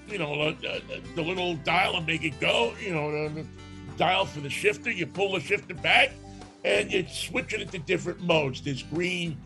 you 0.08 0.18
know 0.18 0.52
the 0.52 1.22
little 1.22 1.54
dial 1.56 1.96
and 1.96 2.06
make 2.06 2.24
it 2.24 2.38
go. 2.40 2.74
You 2.80 2.94
know 2.94 3.28
the, 3.28 3.42
the 3.42 3.46
dial 3.96 4.24
for 4.24 4.40
the 4.40 4.50
shifter. 4.50 4.90
You 4.90 5.06
pull 5.06 5.32
the 5.32 5.40
shifter 5.40 5.74
back, 5.74 6.12
and 6.64 6.92
you 6.92 7.06
switch 7.08 7.52
it 7.52 7.70
to 7.70 7.78
different 7.78 8.20
modes. 8.20 8.60
There's 8.60 8.82
green. 8.82 9.38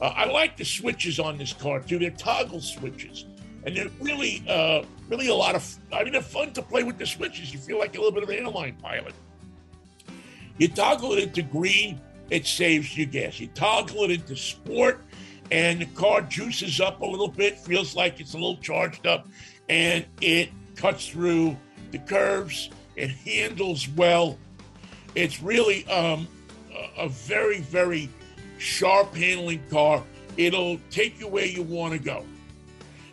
Uh, 0.00 0.06
I 0.16 0.24
like 0.26 0.56
the 0.56 0.64
switches 0.64 1.20
on 1.20 1.38
this 1.38 1.52
car 1.52 1.80
too. 1.80 1.98
They're 1.98 2.10
toggle 2.10 2.60
switches 2.60 3.26
and 3.64 3.76
they're 3.76 3.90
really, 4.00 4.42
uh, 4.48 4.82
really 5.08 5.28
a 5.28 5.34
lot 5.34 5.54
of. 5.54 5.78
I 5.92 6.02
mean, 6.02 6.12
they're 6.12 6.22
fun 6.22 6.52
to 6.54 6.62
play 6.62 6.82
with 6.82 6.98
the 6.98 7.06
switches. 7.06 7.52
You 7.52 7.58
feel 7.58 7.78
like 7.78 7.94
a 7.94 7.98
little 7.98 8.12
bit 8.12 8.22
of 8.22 8.28
an 8.28 8.36
airline 8.36 8.76
pilot. 8.82 9.14
You 10.58 10.68
toggle 10.68 11.12
it 11.12 11.22
into 11.24 11.42
green, 11.42 12.00
it 12.30 12.46
saves 12.46 12.96
you 12.96 13.06
gas. 13.06 13.40
You 13.40 13.48
toggle 13.48 14.04
it 14.04 14.10
into 14.10 14.36
sport, 14.36 15.02
and 15.50 15.80
the 15.80 15.86
car 15.86 16.22
juices 16.22 16.80
up 16.80 17.00
a 17.02 17.06
little 17.06 17.28
bit, 17.28 17.58
feels 17.58 17.94
like 17.94 18.20
it's 18.20 18.34
a 18.34 18.36
little 18.36 18.56
charged 18.58 19.06
up, 19.06 19.28
and 19.68 20.04
it 20.20 20.50
cuts 20.76 21.08
through 21.08 21.56
the 21.90 21.98
curves. 21.98 22.70
It 22.96 23.10
handles 23.10 23.88
well. 23.88 24.38
It's 25.14 25.42
really 25.42 25.86
um, 25.88 26.26
a, 26.96 27.08
very, 27.08 27.60
very 27.60 28.08
sharp 28.58 29.14
handling 29.14 29.62
car. 29.70 30.02
It'll 30.36 30.78
take 30.90 31.20
you 31.20 31.28
where 31.28 31.46
you 31.46 31.62
want 31.62 31.92
to 31.92 31.98
go. 31.98 32.24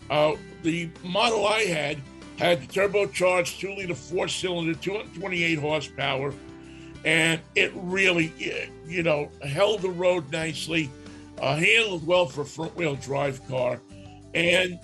Uh, 0.09 0.33
the 0.63 0.89
model 1.03 1.45
I 1.45 1.63
had 1.63 1.97
had 2.37 2.61
the 2.61 2.67
turbocharged 2.67 3.59
two 3.59 3.75
liter 3.75 3.95
four 3.95 4.27
cylinder, 4.27 4.73
228 4.73 5.59
horsepower, 5.59 6.33
and 7.05 7.39
it 7.55 7.71
really, 7.75 8.33
you 8.87 9.03
know, 9.03 9.29
held 9.45 9.81
the 9.81 9.89
road 9.89 10.31
nicely, 10.31 10.89
uh, 11.41 11.55
handled 11.55 12.05
well 12.05 12.25
for 12.25 12.41
a 12.41 12.45
front 12.45 12.75
wheel 12.75 12.95
drive 12.95 13.45
car. 13.47 13.81
And 14.33 14.79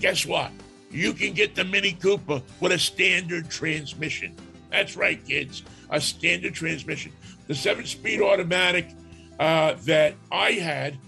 guess 0.00 0.26
what? 0.26 0.52
You 0.90 1.12
can 1.12 1.34
get 1.34 1.54
the 1.54 1.64
Mini 1.64 1.92
Cooper 1.92 2.42
with 2.60 2.72
a 2.72 2.78
standard 2.78 3.50
transmission. 3.50 4.34
That's 4.70 4.96
right, 4.96 5.24
kids, 5.26 5.62
a 5.90 6.00
standard 6.00 6.54
transmission. 6.54 7.12
The 7.46 7.54
seven 7.54 7.84
speed 7.86 8.20
automatic 8.20 8.90
uh, 9.38 9.74
that 9.84 10.14
I 10.30 10.52
had 10.52 10.98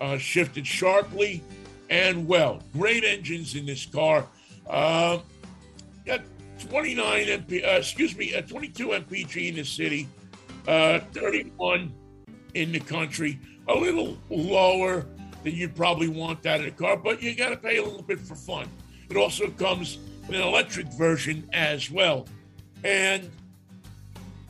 uh, 0.00 0.18
shifted 0.18 0.66
sharply 0.66 1.42
and 1.88 2.26
well. 2.26 2.62
Great 2.72 3.04
engines 3.04 3.54
in 3.54 3.66
this 3.66 3.86
car. 3.86 4.26
Uh, 4.68 5.18
got 6.06 6.20
29 6.68 7.26
MP, 7.26 7.78
excuse 7.78 8.16
me, 8.16 8.34
uh, 8.34 8.42
22 8.42 8.88
mpg 8.88 9.48
in 9.48 9.56
the 9.56 9.64
city, 9.64 10.08
uh, 10.68 11.00
31 11.12 11.92
in 12.54 12.72
the 12.72 12.80
country. 12.80 13.38
A 13.68 13.74
little 13.74 14.18
lower 14.28 15.06
than 15.44 15.54
you'd 15.54 15.74
probably 15.74 16.08
want 16.08 16.42
that 16.42 16.60
in 16.60 16.66
a 16.66 16.70
car, 16.70 16.96
but 16.96 17.22
you 17.22 17.34
got 17.34 17.50
to 17.50 17.56
pay 17.56 17.78
a 17.78 17.82
little 17.82 18.02
bit 18.02 18.20
for 18.20 18.34
fun. 18.34 18.68
It 19.08 19.16
also 19.16 19.48
comes 19.50 19.98
in 20.28 20.34
an 20.34 20.42
electric 20.42 20.86
version 20.88 21.48
as 21.52 21.90
well. 21.90 22.26
And 22.84 23.30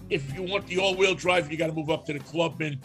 if 0.09 0.35
you 0.35 0.43
want 0.43 0.67
the 0.67 0.79
all-wheel 0.79 1.15
drive, 1.15 1.51
you 1.51 1.57
got 1.57 1.69
to 1.69 1.73
move 1.73 1.91
up 1.91 2.05
to 2.07 2.13
the 2.13 2.19
Clubman 2.21 2.81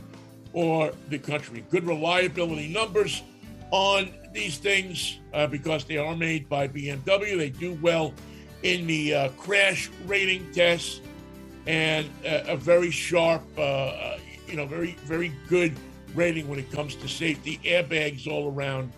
or 0.53 0.91
the 1.09 1.19
Country. 1.19 1.65
Good 1.69 1.85
reliability 1.85 2.67
numbers 2.67 3.23
on 3.71 4.13
these 4.33 4.57
things 4.57 5.19
uh, 5.33 5.47
because 5.47 5.85
they 5.85 5.97
are 5.97 6.15
made 6.15 6.47
by 6.47 6.67
BMW. 6.67 7.37
They 7.37 7.49
do 7.49 7.77
well 7.81 8.13
in 8.63 8.87
the 8.87 9.13
uh, 9.13 9.29
crash 9.29 9.89
rating 10.05 10.51
tests 10.51 11.01
and 11.67 12.07
a, 12.23 12.53
a 12.53 12.57
very 12.57 12.91
sharp, 12.91 13.43
uh, 13.57 13.61
uh, 13.61 14.19
you 14.47 14.55
know, 14.55 14.65
very, 14.65 14.91
very 15.05 15.33
good 15.47 15.75
rating 16.15 16.47
when 16.47 16.59
it 16.59 16.71
comes 16.71 16.95
to 16.95 17.07
safety, 17.07 17.59
airbags 17.63 18.27
all 18.27 18.51
around, 18.51 18.91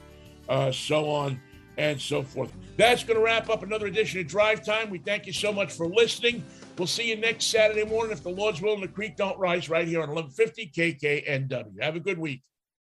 uh, 0.49 0.72
so 0.72 1.09
on 1.09 1.39
and 1.78 1.99
so 1.99 2.24
forth. 2.24 2.51
That's 2.76 3.03
going 3.03 3.18
to 3.18 3.24
wrap 3.24 3.49
up 3.49 3.63
another 3.63 3.88
edition 3.88 4.20
of 4.20 4.28
Drive 4.28 4.63
Time. 4.63 4.89
We 4.89 4.99
thank 4.99 5.28
you 5.28 5.34
so 5.34 5.51
much 5.51 5.74
for 5.74 5.88
listening. 5.88 6.43
We'll 6.78 6.88
see 6.88 7.09
you 7.09 7.18
next 7.18 7.45
Saturday 7.45 7.86
morning 7.86 8.11
if 8.11 8.24
the 8.24 8.30
Lord's 8.30 8.61
will 8.61 8.74
and 8.74 8.84
the 8.84 8.88
creek 8.88 9.15
don't 9.15 9.38
rise 9.39 9.70
right 9.70 9.88
here 9.88 10.01
on 10.01 10.09
1150 10.09 10.72
KKNW. 10.76 11.82
Have 11.82 11.95
a 11.95 11.99
good 11.99 12.18
week. 12.18 12.43